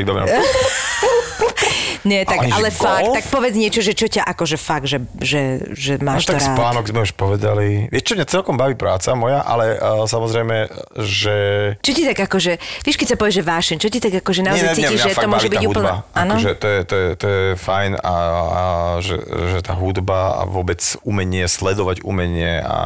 Nie, 2.06 2.22
tak, 2.22 2.38
že 2.39 2.53
ale 2.53 2.70
golf? 2.70 2.78
fakt, 2.78 3.10
tak 3.12 3.26
povedz 3.34 3.58
niečo, 3.58 3.82
že 3.82 3.97
čo 3.97 4.06
ťa 4.06 4.30
akože 4.30 4.62
fakt, 4.62 4.86
že, 4.86 5.01
že, 5.18 5.41
že 5.74 5.97
No 5.97 6.14
máš 6.14 6.30
to 6.30 6.38
tak 6.38 6.45
rád. 6.45 6.53
spánok 6.53 6.86
sme 6.86 7.01
už 7.01 7.18
povedali. 7.18 7.89
Vieš 7.89 8.03
čo, 8.06 8.14
mňa 8.14 8.28
celkom 8.30 8.53
baví 8.53 8.78
práca 8.78 9.10
moja, 9.16 9.41
ale 9.41 9.74
uh, 9.74 10.06
samozrejme, 10.06 10.70
že... 11.01 11.36
Čo 11.82 11.91
ti 11.91 12.06
tak 12.06 12.22
akože, 12.22 12.51
vieš, 12.86 12.95
keď 12.95 13.08
sa 13.10 13.18
povie, 13.18 13.34
že 13.34 13.43
vášeň, 13.43 13.78
čo 13.80 13.89
ti 13.89 13.97
tak 13.97 14.22
akože 14.22 14.41
naozaj 14.56 14.76
cítiš, 14.80 14.99
že 15.03 15.14
to 15.20 15.28
môže 15.28 15.49
byť 15.51 15.66
úplne... 15.68 15.91
hudba. 15.91 15.93
Akože 16.16 16.51
to, 16.56 16.68
je, 16.68 16.80
to, 16.88 16.95
je, 16.95 17.10
to 17.20 17.26
je 17.28 17.43
fajn 17.60 17.91
a, 17.99 18.16
a 18.16 18.62
že, 19.03 19.16
že 19.26 19.60
tá 19.60 19.74
hudba 19.76 20.20
a 20.39 20.41
vôbec 20.47 20.80
umenie, 21.03 21.43
sledovať 21.51 22.08
umenie 22.08 22.64
a 22.64 22.78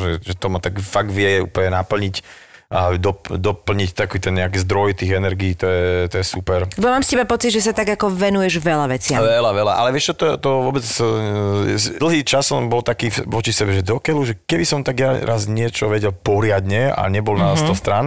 že, 0.00 0.10
že 0.24 0.34
to 0.34 0.46
ma 0.48 0.58
tak 0.58 0.80
fakt 0.80 1.12
vie 1.12 1.44
úplne 1.44 1.76
naplniť 1.76 2.48
a 2.70 2.94
dop, 2.94 3.26
doplniť 3.26 3.98
taký 3.98 4.22
ten 4.22 4.38
nejaký 4.38 4.62
zdroj 4.62 4.94
tých 4.94 5.18
energií, 5.18 5.58
to 5.58 5.66
je, 5.66 6.06
to 6.06 6.22
je 6.22 6.26
super. 6.26 6.70
Lebo 6.78 6.94
mám 6.94 7.02
z 7.02 7.18
teba 7.18 7.26
pocit, 7.26 7.50
že 7.50 7.66
sa 7.66 7.74
tak 7.74 7.98
ako 7.98 8.14
venuješ 8.14 8.62
veľa 8.62 8.86
veciam. 8.86 9.18
Veľa, 9.18 9.50
veľa. 9.50 9.74
Ale 9.74 9.90
vieš 9.90 10.14
čo, 10.14 10.22
to, 10.22 10.26
to 10.38 10.50
vôbec 10.70 10.86
e, 10.86 11.98
dlhý 11.98 12.22
čas 12.22 12.46
som 12.46 12.70
bol 12.70 12.86
taký 12.86 13.10
voči 13.26 13.50
sebe, 13.50 13.74
že 13.74 13.82
dokeľu, 13.82 14.20
že 14.22 14.34
keby 14.46 14.62
som 14.62 14.86
tak 14.86 15.02
ja 15.02 15.18
raz 15.18 15.50
niečo 15.50 15.90
vedel 15.90 16.14
poriadne 16.14 16.94
a 16.94 17.10
nebol 17.10 17.34
na 17.34 17.58
100 17.58 17.74
strán. 17.74 18.06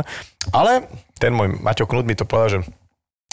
Ale 0.55 0.87
ten 1.19 1.35
môj 1.35 1.59
Maťo 1.59 1.83
Knut 1.83 2.07
mi 2.07 2.15
to 2.15 2.23
povedal, 2.23 2.63
že 2.63 2.71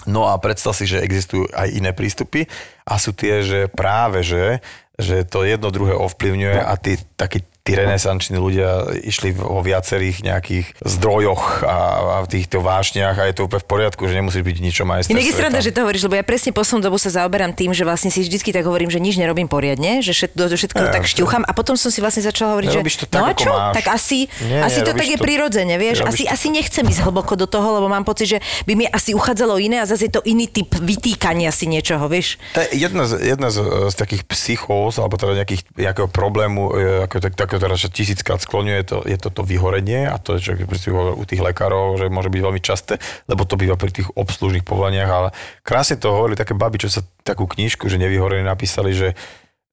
no 0.08 0.30
a 0.30 0.36
predstav 0.40 0.72
si, 0.72 0.88
že 0.88 1.02
existujú 1.02 1.50
aj 1.52 1.68
iné 1.72 1.90
prístupy 1.92 2.48
a 2.86 2.96
sú 2.96 3.12
tie, 3.12 3.44
že 3.44 3.68
práve, 3.68 4.24
že 4.24 4.62
že 5.00 5.24
to 5.24 5.48
jedno 5.48 5.72
druhé 5.72 5.96
ovplyvňuje 5.96 6.60
a 6.60 6.76
ty, 6.76 7.00
taký, 7.16 7.40
tí 7.70 7.78
renesanční 7.78 8.36
ľudia 8.36 8.98
išli 8.98 9.30
vo 9.30 9.62
viacerých 9.62 10.26
nejakých 10.26 10.66
zdrojoch 10.82 11.62
a, 11.62 11.78
a 12.02 12.26
v 12.26 12.28
týchto 12.28 12.58
vášniach 12.58 13.14
a 13.14 13.30
je 13.30 13.34
to 13.38 13.46
úplne 13.46 13.62
v 13.62 13.68
poriadku, 13.70 14.02
že 14.10 14.18
nemusíš 14.18 14.42
byť 14.42 14.56
ničo 14.58 14.82
majster. 14.82 15.14
Inak 15.14 15.24
je 15.24 15.34
sranda, 15.34 15.60
že 15.62 15.70
to 15.70 15.86
hovoríš, 15.86 16.10
lebo 16.10 16.18
ja 16.18 16.24
presne 16.26 16.50
poslednú 16.50 16.90
dobu 16.90 16.98
sa 16.98 17.14
zaoberám 17.14 17.54
tým, 17.54 17.70
že 17.70 17.86
vlastne 17.86 18.10
si 18.10 18.20
vždycky 18.20 18.50
tak 18.50 18.66
hovorím, 18.66 18.90
že 18.90 18.98
nič 18.98 19.14
nerobím 19.14 19.46
poriadne, 19.46 20.02
že 20.02 20.10
všet, 20.10 20.34
do, 20.34 20.50
do 20.50 20.56
všetko 20.58 20.80
tak 20.90 21.06
šťucham 21.06 21.46
a 21.46 21.52
potom 21.54 21.78
som 21.78 21.94
si 21.94 22.02
vlastne 22.02 22.26
začala 22.26 22.58
hovoriť, 22.58 22.68
Robíš 22.74 22.96
že 22.98 23.00
to 23.04 23.06
tak, 23.06 23.22
no 23.22 23.26
a 23.30 23.32
čo? 23.38 23.50
máš. 23.54 23.74
Tak 23.78 23.86
asi, 23.94 24.18
Nie, 24.42 24.66
asi 24.66 24.80
nie, 24.82 24.86
to 24.88 24.92
tak 24.98 25.06
je 25.06 25.18
to- 25.20 25.22
prirodzene, 25.22 25.74
vieš? 25.78 26.02
Asi, 26.02 26.26
to- 26.26 26.34
asi 26.34 26.46
nechcem 26.50 26.82
ísť 26.82 27.06
hlboko 27.06 27.38
do 27.38 27.46
toho, 27.46 27.78
lebo 27.78 27.86
mám 27.86 28.02
pocit, 28.02 28.26
že 28.26 28.38
by 28.66 28.72
mi 28.74 28.84
asi 28.90 29.14
uchádzalo 29.14 29.62
iné 29.62 29.78
a 29.78 29.86
zase 29.86 30.10
je 30.10 30.18
to 30.18 30.22
iný 30.26 30.50
typ 30.50 30.74
vytýkania 30.74 31.54
si 31.54 31.70
niečoho, 31.70 32.10
vieš? 32.10 32.40
To 32.58 32.64
je 32.66 32.82
jedna 32.82 33.06
z, 33.06 33.12
jedna 33.22 33.48
z, 33.54 33.62
z 33.92 33.94
takých 33.94 34.22
psychóz, 34.26 34.98
alebo 34.98 35.14
teda 35.14 35.36
nejakých, 35.36 35.62
nejakého 35.76 36.08
problému, 36.10 36.62
e, 36.74 37.04
ako, 37.06 37.16
tak, 37.20 37.32
tak, 37.36 37.50
teda, 37.60 37.76
že 37.76 37.92
tisíckrát 37.92 38.40
skloňuje, 38.40 38.80
to, 38.88 38.96
je 39.04 39.20
to 39.20 39.28
to 39.28 39.42
vyhorenie 39.44 40.08
a 40.08 40.16
to, 40.16 40.40
čo 40.40 40.56
si 40.56 40.88
u 40.90 41.24
tých 41.28 41.44
lekárov, 41.44 42.00
že 42.00 42.08
môže 42.08 42.32
byť 42.32 42.40
veľmi 42.40 42.62
časté, 42.64 42.96
lebo 43.28 43.44
to 43.44 43.60
býva 43.60 43.76
pri 43.76 43.92
tých 43.92 44.08
obslužných 44.16 44.64
povolaniach, 44.64 45.10
ale 45.10 45.28
krásne 45.60 46.00
to 46.00 46.08
hovorili 46.08 46.40
také 46.40 46.56
baby, 46.56 46.80
čo 46.80 46.88
sa 46.88 47.04
takú 47.22 47.44
knižku, 47.44 47.86
že 47.86 48.00
nevyhorení 48.00 48.42
napísali, 48.42 48.96
že, 48.96 49.12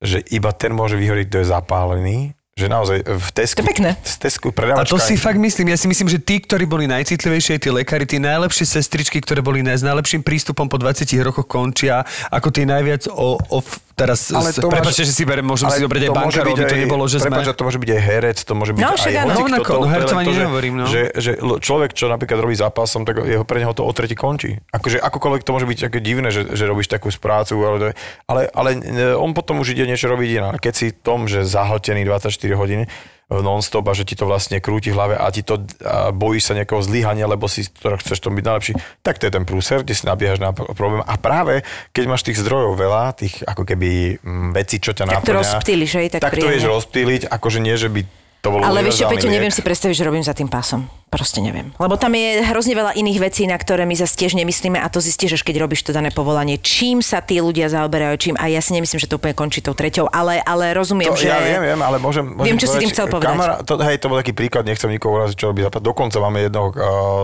že 0.04 0.20
iba 0.36 0.52
ten 0.52 0.76
môže 0.76 1.00
vyhoriť, 1.00 1.26
kto 1.32 1.38
je 1.42 1.48
zapálený, 1.48 2.18
že 2.58 2.66
naozaj 2.66 3.06
v 3.06 3.30
Tesku, 3.38 3.62
To 3.62 3.70
pekné. 3.70 3.94
v 4.02 4.18
Tesku 4.18 4.50
A 4.50 4.54
predávačka... 4.58 4.90
to 4.90 4.98
si 4.98 5.14
fakt 5.14 5.38
myslím, 5.38 5.70
ja 5.70 5.78
si 5.78 5.86
myslím, 5.86 6.10
že 6.10 6.18
tí, 6.18 6.42
ktorí 6.42 6.66
boli 6.66 6.90
najcitlivejšie, 6.90 7.62
tí 7.62 7.70
lekári, 7.70 8.10
tí 8.10 8.18
najlepšie 8.18 8.66
sestričky, 8.66 9.22
ktoré 9.22 9.46
boli 9.46 9.62
ne, 9.62 9.78
s 9.78 9.86
najlepším 9.86 10.26
prístupom 10.26 10.66
po 10.66 10.82
20 10.82 11.06
rokoch 11.22 11.46
končia, 11.46 12.02
ako 12.34 12.50
tí 12.50 12.66
najviac 12.66 13.06
o, 13.14 13.38
o 13.38 13.58
teraz, 13.98 14.30
Ale 14.30 14.54
to 14.54 14.70
prepáčte, 14.70 15.02
že 15.02 15.10
si 15.10 15.26
berem, 15.26 15.42
môžem 15.42 15.66
si 15.68 15.82
zobrať 15.82 16.02
aj 16.06 16.12
bankárov, 16.14 16.54
aby 16.54 16.64
to 16.64 16.78
nebolo, 16.78 17.04
že 17.10 17.18
sme... 17.18 17.34
prepáč, 17.34 17.50
to 17.50 17.64
môže 17.66 17.80
byť 17.82 17.90
aj 17.90 18.02
herec, 18.06 18.38
to 18.38 18.54
môže 18.54 18.72
byť 18.78 18.82
No, 18.86 18.94
aj 18.94 19.14
Rovnako, 19.34 19.72
no, 19.74 19.88
hercovanie 19.90 20.28
to, 20.30 20.34
že- 20.38 20.42
nehovorím, 20.46 20.74
no. 20.78 20.86
Že, 20.86 21.02
že 21.18 21.32
lo- 21.42 21.58
človek, 21.58 21.98
čo 21.98 22.06
napríklad 22.06 22.38
robí 22.38 22.54
zápasom, 22.54 23.10
tak 23.10 23.26
jeho, 23.26 23.42
pre 23.42 23.58
neho 23.58 23.74
to 23.74 23.82
o 23.82 23.90
tretí 23.90 24.14
končí. 24.14 24.62
Akože 24.70 25.02
akokoľvek 25.02 25.42
to 25.42 25.52
môže 25.52 25.66
byť 25.66 25.78
také 25.90 26.00
divné, 26.00 26.30
že, 26.30 26.46
že 26.46 26.70
robíš 26.70 26.94
takú 26.94 27.10
prácu, 27.10 27.58
ale, 27.58 27.78
to 27.82 27.86
je- 27.90 27.96
ale, 28.30 28.42
ale 28.54 28.70
e, 28.78 29.18
on 29.18 29.34
potom 29.34 29.58
už 29.66 29.74
ide 29.74 29.90
niečo 29.90 30.06
robiť 30.06 30.30
iné. 30.30 30.50
Keď 30.62 30.74
si 30.78 30.86
v 30.94 31.02
tom, 31.02 31.26
že 31.26 31.42
zahltený 31.42 32.06
24 32.06 32.30
hodín, 32.54 32.86
e, 32.86 32.88
non-stop 33.28 33.84
a 33.92 33.94
že 33.94 34.08
ti 34.08 34.16
to 34.16 34.24
vlastne 34.24 34.64
krúti 34.64 34.88
v 34.88 34.96
hlave 34.96 35.16
a 35.20 35.28
ti 35.36 35.44
to 35.44 35.60
a 35.84 36.16
bojíš 36.16 36.48
sa 36.48 36.54
nejakého 36.56 36.80
zlyhania, 36.80 37.28
lebo 37.28 37.52
si 37.52 37.68
to, 37.68 37.92
chceš 38.00 38.24
tom 38.24 38.32
byť 38.40 38.46
najlepší, 38.48 38.74
tak 39.04 39.20
to 39.20 39.28
je 39.28 39.36
ten 39.36 39.44
prúser, 39.44 39.84
kde 39.84 39.94
si 40.00 40.08
nabiehaš 40.08 40.40
na 40.40 40.56
pr- 40.56 40.72
problém. 40.72 41.04
A 41.04 41.20
práve 41.20 41.68
keď 41.92 42.04
máš 42.08 42.24
tých 42.24 42.40
zdrojov 42.40 42.80
veľa, 42.80 43.20
tých 43.20 43.44
ako 43.44 43.68
keby 43.68 44.24
mm, 44.24 44.56
vecí, 44.56 44.80
čo 44.80 44.96
ťa 44.96 45.12
Tak 45.20 45.28
to 45.28 45.36
rozptýliš, 45.36 45.92
hej, 46.00 46.08
tak 46.16 46.24
tak 46.24 46.40
to 46.40 46.48
vieš 46.48 46.72
rozptýliť, 46.72 47.28
akože 47.28 47.60
nie, 47.60 47.76
že 47.76 47.92
by 47.92 48.02
to 48.40 48.48
bolo 48.48 48.64
Ale 48.64 48.80
vieš 48.80 49.04
Peťo, 49.04 49.28
neviem 49.28 49.52
si 49.52 49.60
predstaviť, 49.60 49.96
že 49.98 50.04
robím 50.08 50.24
za 50.24 50.32
tým 50.32 50.48
pásom. 50.48 50.88
Proste 51.08 51.40
neviem. 51.40 51.72
Lebo 51.80 51.96
tam 51.96 52.12
je 52.12 52.44
hrozne 52.44 52.76
veľa 52.76 52.92
iných 52.92 53.20
vecí, 53.24 53.48
na 53.48 53.56
ktoré 53.56 53.88
my 53.88 53.96
zase 53.96 54.20
tiež 54.20 54.36
nemyslíme 54.36 54.76
a 54.76 54.92
to 54.92 55.00
zistíš, 55.00 55.40
až 55.40 55.44
keď 55.48 55.64
robíš 55.64 55.88
to 55.88 55.96
dané 55.96 56.12
povolanie. 56.12 56.60
Čím 56.60 57.00
sa 57.00 57.24
tí 57.24 57.40
ľudia 57.40 57.72
zaoberajú, 57.72 58.16
čím. 58.20 58.36
A 58.36 58.52
ja 58.52 58.60
si 58.60 58.76
nemyslím, 58.76 59.00
že 59.00 59.08
to 59.08 59.16
úplne 59.16 59.32
končí 59.32 59.64
tou 59.64 59.72
treťou, 59.72 60.12
ale, 60.12 60.44
ale 60.44 60.76
rozumiem, 60.76 61.08
To, 61.08 61.16
že... 61.16 61.32
Ja 61.32 61.40
viem, 61.40 61.64
viem, 61.64 61.80
ale 61.80 61.96
môžem... 61.98 62.28
môžem 62.28 62.44
Viem, 62.44 62.60
čo 62.60 62.68
si 62.68 62.76
tým 62.78 62.92
chcel 62.92 63.08
povedať. 63.08 63.40
Kamara, 63.40 63.56
to, 63.64 63.80
hej, 63.80 63.98
to 64.04 64.12
bol 64.12 64.20
taký 64.20 64.36
príklad, 64.36 64.68
nechcem 64.68 64.92
nikoho 64.92 65.16
uraziť, 65.16 65.38
čo 65.40 65.48
robí 65.48 65.64
západ. 65.64 65.80
Dokonca 65.80 66.20
máme 66.20 66.44
jednoho 66.44 66.68
uh, 66.70 66.82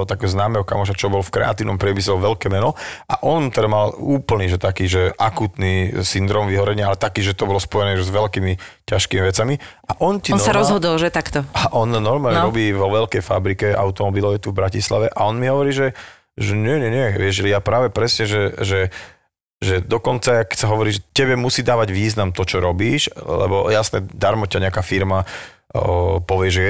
takého 0.07 0.31
známeho 0.31 0.63
kamoša, 0.63 0.95
čo 0.95 1.11
bol 1.11 1.19
v 1.19 1.35
kreatívnom 1.35 1.75
priemysle 1.75 2.15
veľké 2.15 2.47
meno 2.47 2.79
a 3.11 3.19
on 3.19 3.51
teda 3.51 3.67
mal 3.67 3.91
úplný, 3.99 4.47
že 4.47 4.63
taký, 4.63 4.87
že 4.87 5.11
akutný 5.19 5.91
syndrom 6.07 6.47
vyhorenia, 6.47 6.87
ale 6.87 6.95
taký, 6.95 7.19
že 7.19 7.35
to 7.35 7.43
bolo 7.43 7.59
spojené 7.59 7.99
že 7.99 8.07
s 8.07 8.15
veľkými 8.15 8.55
ťažkými 8.87 9.21
vecami. 9.27 9.59
A 9.83 9.99
on 9.99 10.23
ti 10.23 10.31
On 10.31 10.39
sa 10.39 10.55
normál- 10.55 10.59
rozhodol, 10.63 10.95
že 10.95 11.11
takto. 11.11 11.43
A 11.51 11.67
on 11.75 11.91
normálne 11.91 12.39
No. 12.39 12.47
no. 12.47 12.49
robí 12.49 12.71
vo 12.71 12.87
veľkej 12.87 13.19
fabrike 13.19 13.72
automobilovej 13.73 14.39
tu 14.39 14.49
v 14.49 14.59
Bratislave 14.59 15.07
a 15.09 15.25
on 15.25 15.35
mi 15.35 15.45
hovorí, 15.45 15.69
že, 15.69 15.91
že 16.33 16.53
nie, 16.53 16.77
nie, 16.77 16.89
nie, 16.89 17.07
vieš, 17.13 17.43
ja 17.43 17.59
práve 17.59 17.89
presne, 17.89 18.25
že, 18.25 18.41
že 18.59 18.79
že 19.63 19.79
dokonca, 19.79 20.43
ak 20.43 20.59
sa 20.59 20.67
hovorí, 20.67 20.91
že 20.91 20.99
tebe 21.15 21.39
musí 21.39 21.63
dávať 21.63 21.95
význam 21.95 22.35
to, 22.35 22.43
čo 22.43 22.59
robíš, 22.59 23.07
lebo 23.15 23.71
jasne, 23.71 24.03
darmo 24.03 24.43
ťa 24.43 24.59
nejaká 24.59 24.83
firma 24.83 25.23
o, 25.71 26.19
povie, 26.19 26.51
že 26.51 26.65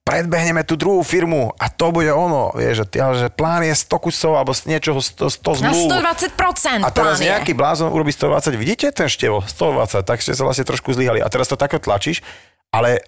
predbehneme 0.00 0.64
tú 0.64 0.80
druhú 0.80 1.04
firmu 1.04 1.52
a 1.52 1.68
to 1.68 1.92
bude 1.92 2.08
ono, 2.08 2.48
vieš, 2.56 2.80
že, 2.80 2.84
ty- 2.88 3.04
že 3.04 3.28
plán 3.28 3.60
je 3.60 3.76
100 3.76 3.92
kusov 4.00 4.32
alebo 4.32 4.56
z 4.56 4.64
niečoho 4.64 4.96
100, 4.96 5.28
100 5.28 5.60
Na 5.60 5.76
zmluv. 5.76 5.88
120% 5.92 6.80
A 6.80 6.88
teraz 6.88 7.20
plán 7.20 7.20
je. 7.20 7.28
nejaký 7.28 7.52
blázon 7.52 7.92
urobí 7.92 8.16
120, 8.16 8.56
vidíte 8.56 8.88
ten 8.88 9.12
števo? 9.12 9.44
120, 9.44 10.00
tak 10.00 10.24
ste 10.24 10.32
sa 10.32 10.40
vlastne 10.40 10.64
trošku 10.64 10.88
zlyhali. 10.88 11.20
A 11.20 11.28
teraz 11.28 11.44
to 11.44 11.60
takto 11.60 11.76
tlačíš, 11.76 12.24
ale 12.72 13.04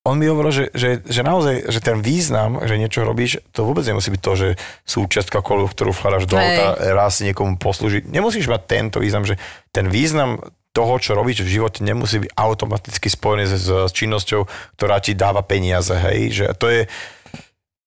on 0.00 0.16
mi 0.16 0.24
hovoril, 0.24 0.52
že, 0.52 0.64
že, 0.72 1.04
že 1.04 1.20
naozaj, 1.20 1.68
že 1.68 1.80
ten 1.84 2.00
význam, 2.00 2.56
že 2.64 2.80
niečo 2.80 3.04
robíš, 3.04 3.44
to 3.52 3.68
vôbec 3.68 3.84
nemusí 3.84 4.08
byť 4.08 4.22
to, 4.24 4.32
že 4.32 4.48
súčiastka, 4.88 5.44
kolu, 5.44 5.68
ktorú 5.68 5.92
vkladaš 5.92 6.24
do 6.24 6.40
auta, 6.40 6.80
raz 6.96 7.20
niekomu 7.20 7.60
poslúži. 7.60 8.00
Nemusíš 8.08 8.48
mať 8.48 8.62
tento 8.64 8.96
význam, 8.96 9.28
že 9.28 9.36
ten 9.76 9.92
význam 9.92 10.40
toho, 10.72 10.96
čo 11.02 11.12
robíš 11.12 11.44
v 11.44 11.60
živote, 11.60 11.84
nemusí 11.84 12.16
byť 12.16 12.32
automaticky 12.32 13.12
spojený 13.12 13.44
s, 13.44 13.68
s 13.68 13.92
činnosťou, 13.92 14.48
ktorá 14.80 15.02
ti 15.04 15.12
dáva 15.12 15.44
peniaze, 15.44 15.92
hej, 15.92 16.32
že 16.32 16.44
to 16.56 16.66
je, 16.70 16.82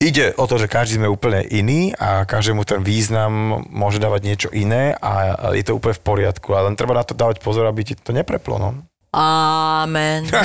Ide 0.04 0.36
o 0.36 0.44
to, 0.44 0.60
že 0.60 0.68
každý 0.68 1.00
sme 1.00 1.08
úplne 1.08 1.48
iný 1.48 1.96
a 1.96 2.28
každému 2.28 2.68
ten 2.68 2.84
význam 2.84 3.64
môže 3.72 4.04
dávať 4.04 4.22
niečo 4.28 4.50
iné 4.52 5.00
a 5.00 5.32
a 5.32 5.46
je 5.56 5.64
to 5.64 5.80
úplne 5.80 5.96
v 5.96 6.04
poriadku. 6.04 6.52
Ale 6.52 6.68
len 6.68 6.76
treba 6.76 6.92
na 6.92 7.08
to 7.08 7.16
dávať 7.16 7.40
pozor, 7.40 7.64
aby 7.72 7.88
ti 7.88 7.96
to 7.96 8.12
nepreplo. 8.12 8.60
No. 8.60 8.84
Amen. 9.14 10.26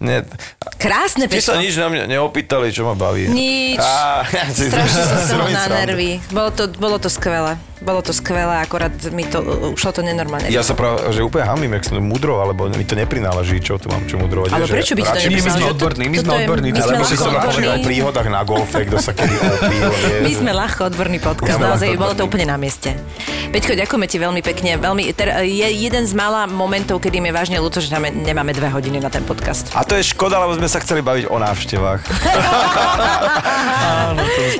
Ne, 0.00 0.24
Krásne, 0.80 1.28
ti 1.28 1.44
sa 1.44 1.54
Peťo. 1.54 1.60
nič 1.60 1.74
na 1.76 1.92
mňa 1.92 2.04
neopýtali, 2.08 2.72
čo 2.72 2.88
ma 2.88 2.96
baví. 2.96 3.28
Nič. 3.28 3.76
Á, 3.76 4.24
ja 4.32 4.44
Strašne 4.48 5.02
som 5.28 5.38
robím 5.44 5.54
na 5.54 5.68
nervy. 5.68 6.10
Bolo 6.32 6.50
to, 6.50 6.64
bolo 6.72 6.96
to 6.96 7.12
skvelé. 7.12 7.60
Bolo 7.80 8.04
to 8.04 8.12
skvelé, 8.12 8.60
akorát 8.60 8.92
mi 9.08 9.24
to, 9.24 9.40
ušlo 9.72 9.96
to 9.96 10.04
nenormálne. 10.04 10.52
Ja 10.52 10.60
sa 10.60 10.76
práve, 10.76 11.00
že 11.16 11.24
úplne 11.24 11.48
hamím, 11.48 11.80
jak 11.80 11.88
som 11.88 11.96
mudro, 12.04 12.44
alebo 12.44 12.68
mi 12.68 12.84
to 12.84 12.92
neprináleží, 12.92 13.56
čo 13.64 13.80
tu 13.80 13.88
mám 13.88 14.04
čo 14.04 14.20
mudrovať. 14.20 14.52
Ale 14.52 14.68
prečo 14.68 14.92
by 14.92 15.00
to 15.00 15.16
by 15.16 15.32
My 15.32 15.40
sme 15.40 15.64
odborní, 15.72 16.04
my 16.12 16.16
sme 16.20 16.32
odborní, 16.44 16.68
my 16.76 16.80
sme 16.84 17.00
ľahko 17.00 17.16
som 17.16 17.32
povedať 17.32 17.64
aj 17.64 17.80
odborní. 17.80 17.88
príhodách 17.88 18.28
na 18.28 18.44
golfe, 18.44 18.84
kto 18.84 19.00
sa 19.00 19.16
kedy 19.16 19.32
opil. 19.32 19.88
My 20.28 20.32
sme 20.36 20.52
ľahko 20.52 20.92
odborný 20.92 21.18
podcast, 21.24 21.56
naozaj 21.56 21.96
bolo 21.96 22.12
to 22.12 22.24
odborní. 22.24 22.28
úplne 22.28 22.46
na 22.52 22.56
mieste. 22.60 22.92
Peťko, 23.50 23.74
ďakujeme 23.74 24.06
ti 24.06 24.16
veľmi 24.20 24.42
pekne. 24.44 24.76
Veľmi, 24.76 25.02
ter, 25.16 25.32
je 25.42 25.68
jeden 25.72 26.04
z 26.04 26.12
mála 26.12 26.44
momentov, 26.46 27.00
kedy 27.00 27.18
mi 27.18 27.32
je 27.32 27.34
vážne 27.34 27.56
ľúto, 27.58 27.80
že 27.80 27.90
máme, 27.90 28.12
nemáme 28.12 28.52
dve 28.52 28.68
hodiny 28.70 29.00
na 29.00 29.08
ten 29.08 29.24
podcast. 29.24 29.72
A 29.72 29.82
to 29.82 29.96
je 29.96 30.04
škoda, 30.04 30.38
lebo 30.38 30.54
sme 30.54 30.68
sa 30.68 30.78
chceli 30.84 31.00
baviť 31.02 31.26
o 31.26 31.36
návštevách. 31.40 32.00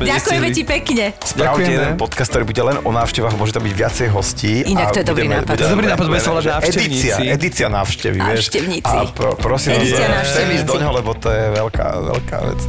Ďakujeme 0.00 0.48
ti 0.50 0.62
pekne. 0.64 1.04
Spravte 1.20 1.68
jeden 1.68 2.00
podcast, 2.00 2.32
ktorý 2.32 2.48
bude 2.48 2.62
len 2.64 2.76
o 2.82 2.90
návštevách, 2.90 3.09
môže 3.18 3.52
tam 3.52 3.66
byť 3.66 3.74
viacej 3.74 4.08
hostí. 4.14 4.62
Inak 4.66 4.94
to 4.94 5.02
je 5.02 5.06
dobrý 5.10 5.26
nápad. 5.26 5.54
To 5.58 5.64
je 5.66 5.72
dobrý 5.74 5.86
nápad, 5.90 6.04
bude 6.06 6.22
sa 6.22 6.30
volať 6.30 6.46
návštevníci. 6.54 7.06
Edícia, 7.10 7.14
edícia 7.34 7.66
návštevy, 7.66 8.18
vieš. 8.22 8.38
Návštevníci. 8.46 8.94
A 8.94 9.10
pro, 9.10 9.30
prosím, 9.34 9.78
chcem 9.82 10.46
ísť 10.54 10.66
do 10.66 10.76
ňoho, 10.78 10.92
lebo 11.02 11.10
to 11.18 11.28
je 11.28 11.44
veľká, 11.58 11.86
veľká 12.14 12.38
vec. 12.54 12.60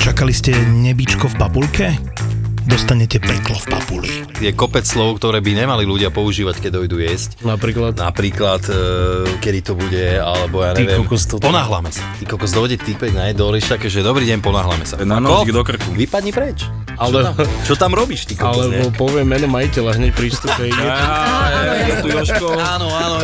Čakali 0.00 0.32
ste 0.32 0.56
nebičko 0.56 1.28
v 1.28 1.34
papulke? 1.36 1.86
Dostanete 2.60 3.16
peklo 3.16 3.56
v 3.56 3.66
papuli. 3.66 4.10
Je 4.36 4.52
kopec 4.52 4.82
slov, 4.82 5.16
ktoré 5.16 5.38
by 5.38 5.52
nemali 5.58 5.82
ľudia 5.82 6.08
používať, 6.08 6.60
keď 6.60 6.70
dojdu 6.78 6.96
jesť. 6.98 7.40
Napríklad? 7.40 7.96
Napríklad, 7.96 8.62
e, 8.62 8.76
kedy 9.38 9.60
to 9.62 9.72
bude, 9.74 9.96
alebo 10.14 10.60
ja 10.60 10.72
Ty 10.72 10.84
neviem. 10.84 11.02
kokos, 11.02 11.24
toto- 11.24 11.40
Ponáhľame 11.42 11.88
sa. 11.88 12.04
Ty 12.16 12.24
kokos, 12.26 12.50
dojde 12.50 12.76
typek 12.76 13.10
na 13.10 13.28
jedoliš 13.28 13.64
také, 13.66 13.86
že 13.86 14.00
dobrý 14.00 14.24
deň, 14.26 14.38
ponáhľame 14.38 14.84
sa. 14.84 15.00
Na 15.00 15.16
nožík 15.16 15.50
do 15.50 15.62
krku. 15.62 15.88
Vypadni 15.90 16.30
preč. 16.30 16.68
Ale- 16.94 17.10
Čo, 17.16 17.20
tam, 17.22 17.34
čo 17.64 17.74
tam 17.78 17.90
robíš, 17.92 18.28
ty 18.28 18.36
kokos, 18.36 18.68
Alebo 18.68 18.86
ne? 18.86 18.92
poviem 18.92 19.26
meno 19.26 19.48
majiteľa 19.48 19.96
hneď 19.96 20.10
pri 20.12 20.26
vstupe. 20.28 20.62
Je, 21.80 21.94
tu 21.98 22.08
Joško. 22.08 22.48
Áno, 22.54 22.86
áno, 22.88 23.16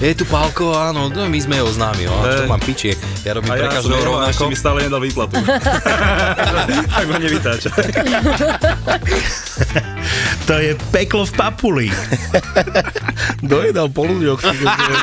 je, 0.00 0.10
tu 0.12 0.26
Pálko, 0.26 0.74
áno, 0.74 1.06
no, 1.06 1.22
my 1.24 1.38
sme 1.38 1.58
ho 1.58 1.68
známi, 1.68 2.02
a 2.04 2.12
čo 2.34 2.44
mám 2.44 2.58
piči, 2.58 2.92
ja 3.22 3.30
robím 3.32 3.52
pre 3.52 3.68
každého 3.68 3.94
jeho, 3.94 4.14
a 4.16 4.26
ešte 4.26 4.42
rovnako. 4.42 4.42
mi 4.44 4.56
stále 4.58 4.78
nedal 4.82 5.00
výplatu. 5.00 5.34
tak 6.90 7.06
ho 7.06 7.16
nevytáča. 7.16 7.70
To 10.50 10.58
je 10.58 10.74
peklo 10.90 11.22
v 11.22 11.32
papuli. 11.38 11.86
Dojedal 13.52 13.86
po 13.86 14.02
ľuďoch. 14.02 14.42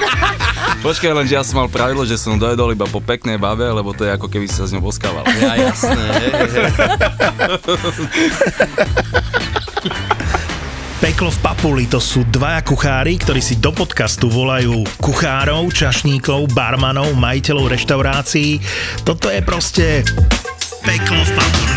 Počkaj, 0.85 1.11
len 1.15 1.23
že 1.23 1.39
ja 1.39 1.43
som 1.47 1.63
mal 1.63 1.71
pravidlo, 1.71 2.03
že 2.03 2.19
som 2.19 2.35
dojedol 2.35 2.75
iba 2.75 2.83
po 2.83 2.99
peknej 2.99 3.39
bave, 3.39 3.63
lebo 3.63 3.95
to 3.95 4.03
je 4.03 4.11
ako 4.11 4.27
keby 4.27 4.45
sa 4.51 4.67
s 4.67 4.75
ňou 4.75 4.83
poskával. 4.83 5.23
Ja, 5.39 5.71
jasné. 5.71 6.03
Peklo 10.99 11.31
v 11.31 11.39
papuli 11.39 11.87
to 11.87 12.03
sú 12.03 12.27
dvaja 12.27 12.61
kuchári, 12.67 13.15
ktorí 13.15 13.39
si 13.39 13.57
do 13.57 13.71
podcastu 13.71 14.27
volajú 14.27 14.83
kuchárov, 14.99 15.71
čašníkov, 15.71 16.51
barmanov, 16.51 17.15
majiteľov 17.15 17.71
reštaurácií. 17.73 18.59
Toto 19.07 19.31
je 19.31 19.39
proste 19.41 19.85
peklo 20.83 21.21
v 21.23 21.31
papuli. 21.31 21.76